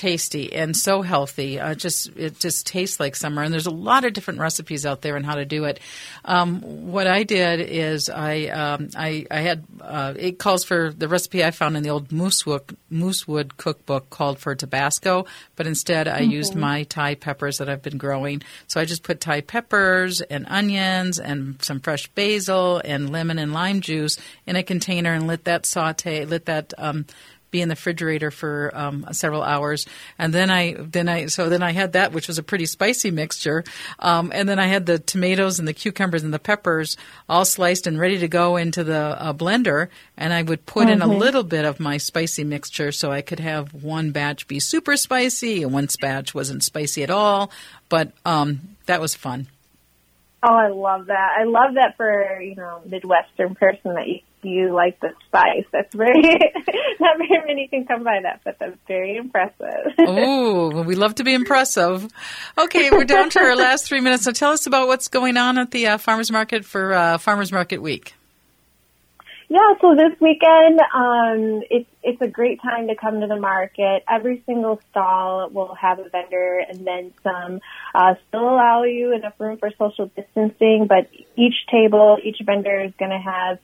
tasty 0.00 0.50
and 0.54 0.74
so 0.74 1.02
healthy. 1.02 1.60
Uh, 1.60 1.74
just 1.74 2.08
it 2.16 2.40
just 2.40 2.66
tastes 2.66 2.98
like 2.98 3.14
summer, 3.14 3.42
and 3.42 3.52
there's 3.52 3.66
a 3.66 3.70
lot 3.70 4.04
of 4.04 4.14
different 4.14 4.40
recipes 4.40 4.86
out 4.86 5.02
there 5.02 5.14
on 5.14 5.24
how 5.24 5.34
to 5.34 5.44
do 5.44 5.64
it. 5.64 5.78
Um, 6.24 6.62
what 6.90 7.06
I 7.06 7.22
did 7.22 7.60
is 7.60 8.08
I 8.08 8.46
um, 8.46 8.88
I, 8.96 9.26
I, 9.30 9.40
had 9.40 9.64
uh, 9.82 10.14
it 10.16 10.38
calls 10.38 10.64
for 10.64 10.90
the 10.90 11.06
recipe 11.06 11.44
I 11.44 11.50
found 11.50 11.76
in 11.76 11.82
the 11.82 11.90
old 11.90 12.08
Moosewood 12.08 12.74
Moosewood 12.90 13.58
cookbook 13.58 14.08
called 14.08 14.38
for 14.38 14.54
Tabasco, 14.54 15.26
but 15.54 15.66
instead 15.66 16.08
I 16.08 16.22
mm-hmm. 16.22 16.30
used 16.30 16.54
my 16.54 16.84
Thai 16.84 17.16
peppers 17.16 17.58
that 17.58 17.68
I've 17.68 17.82
been 17.82 17.98
growing. 17.98 18.42
So 18.68 18.80
I 18.80 18.86
just 18.86 19.02
put 19.02 19.20
Thai 19.20 19.42
peppers 19.42 20.22
and 20.22 20.46
onions 20.48 21.18
and 21.18 21.62
some 21.62 21.80
fresh 21.80 22.08
basil 22.08 22.80
and 22.86 23.10
lemon 23.10 23.38
and 23.38 23.52
lime 23.52 23.82
juice 23.82 24.16
in 24.46 24.56
a 24.56 24.62
container 24.62 25.12
and 25.12 25.26
let 25.26 25.44
that 25.44 25.66
saute, 25.66 26.24
let 26.24 26.46
that 26.46 26.72
um, 26.78 27.04
be 27.50 27.60
in 27.60 27.68
the 27.68 27.74
refrigerator 27.74 28.30
for 28.30 28.70
um, 28.74 29.06
several 29.12 29.42
hours, 29.42 29.86
and 30.18 30.32
then 30.32 30.50
I 30.50 30.74
then 30.78 31.08
I 31.08 31.26
so 31.26 31.48
then 31.48 31.62
I 31.62 31.72
had 31.72 31.92
that, 31.92 32.12
which 32.12 32.28
was 32.28 32.38
a 32.38 32.42
pretty 32.42 32.66
spicy 32.66 33.10
mixture, 33.10 33.64
um, 33.98 34.30
and 34.34 34.48
then 34.48 34.58
I 34.58 34.66
had 34.66 34.86
the 34.86 34.98
tomatoes 34.98 35.58
and 35.58 35.66
the 35.66 35.72
cucumbers 35.72 36.22
and 36.22 36.32
the 36.32 36.38
peppers 36.38 36.96
all 37.28 37.44
sliced 37.44 37.86
and 37.86 37.98
ready 37.98 38.18
to 38.18 38.28
go 38.28 38.56
into 38.56 38.84
the 38.84 38.98
uh, 38.98 39.32
blender, 39.32 39.88
and 40.16 40.32
I 40.32 40.42
would 40.42 40.66
put 40.66 40.84
mm-hmm. 40.84 40.92
in 40.92 41.02
a 41.02 41.06
mm-hmm. 41.06 41.18
little 41.18 41.42
bit 41.42 41.64
of 41.64 41.80
my 41.80 41.96
spicy 41.96 42.44
mixture 42.44 42.92
so 42.92 43.10
I 43.10 43.22
could 43.22 43.40
have 43.40 43.72
one 43.74 44.10
batch 44.10 44.46
be 44.46 44.60
super 44.60 44.96
spicy 44.96 45.62
and 45.62 45.72
one 45.72 45.88
batch 46.00 46.34
wasn't 46.34 46.62
spicy 46.62 47.02
at 47.02 47.10
all, 47.10 47.50
but 47.88 48.12
um, 48.24 48.76
that 48.86 49.00
was 49.00 49.14
fun. 49.14 49.48
Oh, 50.42 50.54
I 50.54 50.68
love 50.68 51.06
that. 51.06 51.36
I 51.38 51.44
love 51.44 51.74
that 51.74 51.96
for, 51.96 52.40
you 52.40 52.54
know, 52.54 52.80
Midwestern 52.86 53.54
person 53.54 53.94
that 53.94 54.08
you, 54.08 54.20
you 54.42 54.74
like 54.74 55.00
the 55.00 55.10
spice. 55.26 55.64
That's 55.72 55.94
very, 55.94 56.20
not 57.00 57.18
very 57.18 57.46
many 57.46 57.68
can 57.68 57.86
come 57.86 58.04
by 58.04 58.20
that, 58.22 58.40
but 58.44 58.58
that's 58.58 58.76
very 58.86 59.16
impressive. 59.16 59.94
oh, 59.98 60.82
we 60.82 60.94
love 60.94 61.16
to 61.16 61.24
be 61.24 61.34
impressive. 61.34 62.08
Okay, 62.58 62.90
we're 62.90 63.04
down 63.04 63.30
to 63.30 63.40
our 63.40 63.56
last 63.56 63.86
three 63.86 64.00
minutes. 64.00 64.24
So 64.24 64.32
tell 64.32 64.52
us 64.52 64.66
about 64.66 64.88
what's 64.88 65.08
going 65.08 65.36
on 65.36 65.58
at 65.58 65.70
the 65.70 65.88
uh, 65.88 65.98
Farmers 65.98 66.30
Market 66.30 66.64
for 66.64 66.92
uh, 66.92 67.18
Farmers 67.18 67.52
Market 67.52 67.82
Week. 67.82 68.14
Yeah, 69.50 69.74
so 69.80 69.96
this 69.96 70.12
weekend, 70.20 70.78
um, 70.94 71.62
it's 71.68 71.90
it's 72.04 72.22
a 72.22 72.28
great 72.28 72.62
time 72.62 72.86
to 72.86 72.94
come 72.94 73.20
to 73.20 73.26
the 73.26 73.34
market. 73.34 74.04
Every 74.08 74.44
single 74.46 74.80
stall 74.90 75.50
will 75.50 75.74
have 75.74 75.98
a 75.98 76.08
vendor 76.08 76.62
and 76.68 76.86
then 76.86 77.12
some. 77.24 77.58
Uh, 77.92 78.14
still 78.28 78.48
allow 78.48 78.84
you 78.84 79.12
enough 79.12 79.34
room 79.40 79.58
for 79.58 79.72
social 79.76 80.06
distancing, 80.14 80.86
but 80.88 81.10
each 81.34 81.66
table, 81.68 82.18
each 82.22 82.36
vendor 82.46 82.80
is 82.80 82.92
going 82.96 83.10
to 83.10 83.18
have. 83.18 83.58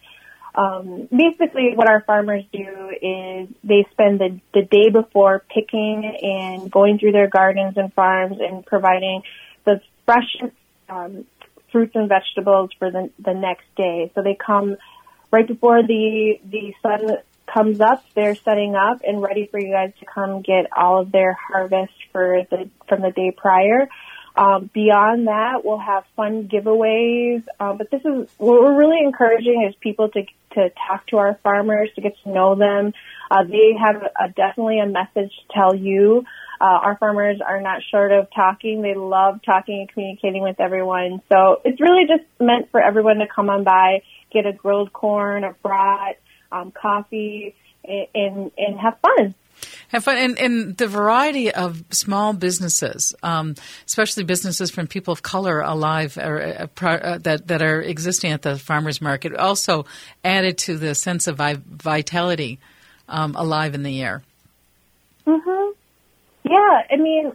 Um, 0.57 1.09
basically, 1.15 1.73
what 1.75 1.89
our 1.89 2.01
farmers 2.01 2.43
do 2.51 2.91
is 2.91 3.49
they 3.63 3.87
spend 3.93 4.19
the, 4.19 4.41
the 4.55 4.63
day 4.63 4.89
before 4.89 5.45
picking 5.55 6.05
and 6.23 6.71
going 6.71 6.99
through 6.99 7.13
their 7.13 7.29
gardens 7.29 7.77
and 7.77 7.93
farms 7.93 8.39
and 8.41 8.65
providing 8.65 9.23
the 9.65 9.83
fresh 10.07 10.37
um, 10.89 11.27
fruits 11.71 11.93
and 11.95 12.09
vegetables 12.09 12.71
for 12.79 12.91
the, 12.91 13.11
the 13.19 13.35
next 13.35 13.67
day. 13.77 14.11
So 14.15 14.23
they 14.23 14.35
come 14.35 14.77
right 15.31 15.47
before 15.47 15.83
the 15.83 16.41
the 16.45 16.73
sun 16.83 17.19
comes 17.53 17.81
up, 17.81 18.05
they're 18.15 18.35
setting 18.35 18.75
up 18.75 19.03
and 19.07 19.23
ready 19.23 19.47
for 19.47 19.61
you 19.61 19.73
guys 19.73 19.93
to 20.01 20.07
come 20.07 20.43
get 20.43 20.67
all 20.77 21.01
of 21.01 21.13
their 21.13 21.35
harvest 21.35 21.93
for 22.13 22.43
the 22.51 22.71
from 22.89 23.03
the 23.03 23.11
day 23.11 23.31
prior. 23.37 23.89
Um, 24.37 24.71
beyond 24.73 25.29
that, 25.29 25.65
we'll 25.65 25.79
have 25.79 26.05
fun 26.15 26.49
giveaways. 26.49 27.45
Um, 27.59 27.79
but 27.79 27.91
this 27.91 28.03
is 28.03 28.29
what 28.37 28.61
we're 28.61 28.77
really 28.77 29.03
encouraging 29.03 29.67
is 29.69 29.75
people 29.81 30.11
to 30.11 30.23
to 30.53 30.71
talk 30.89 31.07
to 31.09 31.19
our 31.19 31.39
farmers 31.43 31.91
to 31.95 32.01
get 32.01 32.15
to 32.25 32.31
know 32.31 32.55
them. 32.55 32.93
Uh, 33.31 33.45
they 33.45 33.75
have 33.79 34.03
a, 34.03 34.29
definitely 34.29 34.79
a 34.79 34.87
message 34.87 35.31
to 35.31 35.55
tell 35.55 35.75
you. 35.75 36.25
Uh, 36.59 36.65
our 36.65 36.97
farmers 36.97 37.41
are 37.47 37.61
not 37.61 37.83
short 37.91 38.13
of 38.13 38.29
talking. 38.35 38.81
They 38.81 38.95
love 38.95 39.41
talking 39.45 39.81
and 39.81 39.89
communicating 39.93 40.43
with 40.43 40.59
everyone. 40.59 41.21
So 41.31 41.61
it's 41.65 41.81
really 41.81 42.07
just 42.07 42.25
meant 42.41 42.71
for 42.71 42.81
everyone 42.81 43.19
to 43.19 43.27
come 43.27 43.51
on 43.51 43.65
by 43.65 44.03
get 44.33 44.47
a 44.47 44.53
grilled 44.53 44.93
corn, 44.93 45.45
a 45.45 45.53
brat, 45.63 46.19
um, 46.51 46.73
coffee, 46.73 47.55
and 47.85 48.51
and 48.57 48.81
have 48.81 48.99
fun. 49.01 49.35
Have 49.89 50.05
fun, 50.05 50.17
and, 50.17 50.39
and 50.39 50.77
the 50.77 50.89
variety 50.89 51.53
of 51.53 51.83
small 51.91 52.33
businesses, 52.33 53.15
um, 53.23 53.55
especially 53.87 54.25
businesses 54.25 54.71
from 54.71 54.87
people 54.87 55.13
of 55.13 55.23
color 55.23 55.61
alive 55.61 56.19
or, 56.19 56.43
uh, 56.43 56.87
uh, 56.87 57.19
that 57.19 57.47
that 57.49 57.63
are 57.63 57.81
existing 57.81 58.33
at 58.33 58.43
the 58.43 58.59
farmers 58.59 59.01
market, 59.01 59.35
also 59.35 59.87
added 60.25 60.59
to 60.59 60.77
the 60.77 60.95
sense 60.95 61.27
of 61.27 61.39
vitality 61.39 62.59
um, 63.09 63.35
alive 63.37 63.75
in 63.75 63.83
the 63.83 64.03
air. 64.03 64.23
Mm-hmm. 65.27 65.73
Yeah, 66.51 66.83
I 66.91 66.97
mean, 66.97 67.33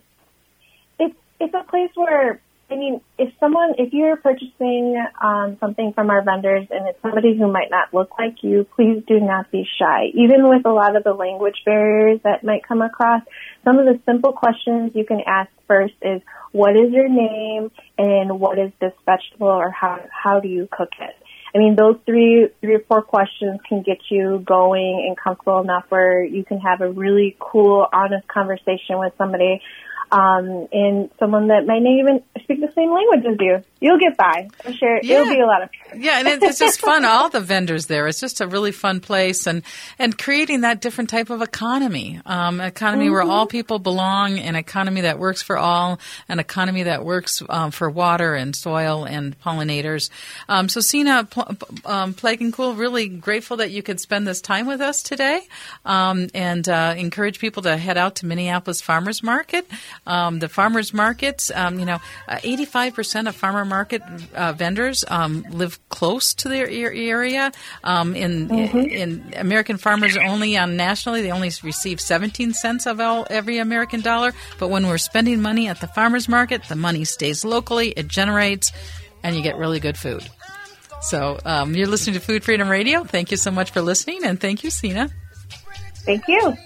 it's 1.00 1.16
it's 1.40 1.54
a 1.54 1.64
place 1.64 1.92
where 1.96 2.40
I 2.72 2.76
mean, 2.78 3.02
if 3.18 3.34
someone, 3.38 3.74
if 3.78 3.92
you're 3.92 4.16
purchasing 4.16 4.96
um, 5.22 5.58
something 5.60 5.92
from 5.92 6.10
our 6.10 6.24
vendors 6.24 6.68
and 6.72 6.88
it's 6.88 7.02
somebody 7.02 7.38
who 7.38 7.52
might 7.52 7.70
not 7.70 7.94
look 7.94 8.18
like 8.18 8.38
you, 8.44 8.66
please 8.76 9.04
do 9.06 9.20
not 9.20 9.52
be 9.52 9.68
shy. 9.78 10.06
Even 10.14 10.48
with 10.48 10.66
a 10.66 10.72
lot 10.72 10.96
of 10.96 11.04
the 11.04 11.12
language 11.12 11.64
barriers 11.66 12.22
that 12.24 12.46
might 12.46 12.66
come 12.66 12.82
across, 12.82 13.24
some 13.66 13.78
of 13.78 13.86
the 13.86 14.00
simple 14.06 14.32
questions 14.32 14.92
you 14.96 15.06
can 15.06 15.20
ask 15.28 15.50
first 15.68 15.96
is, 16.02 16.22
what 16.54 16.78
is 16.78 16.94
your 16.94 17.10
name 17.10 17.72
and 17.98 18.40
what 18.40 18.58
is 18.58 18.72
this 18.80 18.94
vegetable 19.06 19.48
or 19.48 19.70
how, 19.70 20.00
how 20.10 20.40
do 20.40 20.48
you 20.48 20.70
cook 20.72 20.92
it? 21.02 21.16
I 21.54 21.58
mean, 21.58 21.76
those 21.76 21.98
three, 22.06 22.48
three 22.62 22.76
or 22.76 22.84
four 22.88 23.02
questions 23.02 23.60
can 23.68 23.82
get 23.82 23.98
you 24.10 24.42
going 24.46 25.06
and 25.06 25.18
comfortable 25.18 25.60
enough 25.60 25.84
where 25.90 26.24
you 26.24 26.46
can 26.46 26.60
have 26.60 26.80
a 26.80 26.90
really 26.90 27.36
cool, 27.38 27.86
honest 27.92 28.26
conversation 28.30 28.98
with 28.98 29.12
somebody 29.18 29.62
um, 30.12 30.68
and 30.72 31.10
someone 31.20 31.48
that 31.48 31.66
might 31.66 31.80
not 31.80 31.92
even 31.92 32.24
speak 32.44 32.60
the 32.60 32.72
same 32.76 32.94
language 32.94 33.26
as 33.26 33.38
you. 33.40 33.64
You'll 33.80 33.98
get 33.98 34.16
by. 34.16 34.48
I'm 34.64 34.74
sure 34.74 35.00
yeah. 35.02 35.22
it'll 35.22 35.34
be 35.34 35.40
a 35.40 35.46
lot 35.46 35.64
of 35.64 35.70
fun. 35.72 36.02
yeah, 36.02 36.20
and 36.20 36.44
it's 36.44 36.60
just 36.60 36.80
fun. 36.80 37.04
All 37.04 37.30
the 37.30 37.40
vendors 37.40 37.88
there. 37.88 38.08
It's 38.08 38.20
just 38.20 38.42
a 38.42 38.48
really 38.48 38.72
fun 38.72 39.00
place, 39.00 39.48
and 39.48 39.64
and 39.98 40.16
creating 40.16 40.62
that 40.62 40.82
different 40.82 41.10
type 41.10 41.30
of 41.30 41.42
economy, 41.42 42.22
um, 42.26 42.62
economy 42.62 43.06
mm-hmm. 43.06 43.14
where 43.14 43.24
all 43.24 43.48
people 43.48 43.80
belong, 43.80 44.38
an 44.38 44.56
economy 44.56 45.02
that 45.02 45.18
works 45.18 45.42
for 45.42 45.58
all, 45.58 46.00
an 46.30 46.40
economy 46.40 46.84
that 46.84 47.04
works 47.04 47.42
um, 47.50 47.72
for 47.72 47.90
water 47.90 48.36
and 48.36 48.56
soil 48.56 49.06
and 49.06 49.40
pollinators. 49.40 50.10
Um, 50.48 50.70
so, 50.70 50.80
Sina 50.80 51.26
Pl- 51.26 51.58
um, 51.86 52.14
Cool, 52.52 52.76
really 52.76 53.08
grateful 53.08 53.58
that 53.58 53.72
you 53.72 53.82
could 53.82 54.00
spend 54.00 54.28
this 54.28 54.42
time 54.42 54.68
with 54.68 54.82
us 54.82 55.02
today, 55.02 55.42
um, 55.86 56.28
and 56.34 56.68
uh, 56.70 56.94
encourage 56.98 57.40
people 57.40 57.64
to 57.64 57.78
head 57.78 57.98
out 57.98 58.18
to 58.18 58.26
Minneapolis 58.26 58.82
Farmers 58.82 59.24
Market. 59.24 59.68
Um, 60.08 60.40
the 60.40 60.50
farmers 60.50 60.94
markets, 60.96 61.52
um, 61.54 61.80
you 61.80 61.86
know, 61.86 62.00
uh, 62.28 62.38
85% 62.38 63.28
of 63.28 63.36
farmer 63.36 63.64
market 63.64 64.02
uh, 64.34 64.52
vendors 64.54 65.06
um, 65.08 65.46
live 65.52 65.80
close 65.90 66.34
to 66.36 66.50
their 66.50 66.68
area. 66.68 67.52
Um, 67.84 68.16
in, 68.16 68.48
mm-hmm. 68.48 68.78
in 68.78 69.34
American 69.36 69.78
farmers 69.78 70.18
only 70.18 70.58
on 70.58 70.76
nationally, 70.76 71.22
they 71.22 71.32
only 71.32 71.52
receive 71.64 72.02
17 72.02 72.54
cents 72.54 72.88
of 72.88 73.00
all, 73.00 73.28
every 73.30 73.60
American 73.60 74.02
dollar. 74.02 74.34
But 74.58 74.70
when 74.70 74.88
we're 74.88 74.98
spending 74.98 75.42
money 75.42 75.68
at 75.68 75.82
the 75.82 75.88
farmers 75.88 76.28
market, 76.28 76.64
the 76.64 76.76
money 76.76 77.06
stays 77.06 77.46
locally, 77.46 77.90
it 77.90 78.08
generates, 78.08 78.72
and 79.24 79.36
you 79.36 79.44
get 79.44 79.56
really 79.58 79.80
good 79.80 79.98
food. 79.98 80.28
So 81.02 81.40
um, 81.46 81.76
you're 81.76 81.88
listening 81.88 82.16
to 82.16 82.20
Food 82.20 82.44
Freedom 82.44 82.70
Radio. 82.70 83.04
Thank 83.04 83.32
you 83.32 83.38
so 83.38 83.52
much 83.52 83.72
for 83.72 83.82
listening, 83.82 84.24
and 84.24 84.40
thank 84.40 84.64
you, 84.64 84.70
Sina. 84.70 85.10
Thank 86.06 86.28
you. 86.28 86.58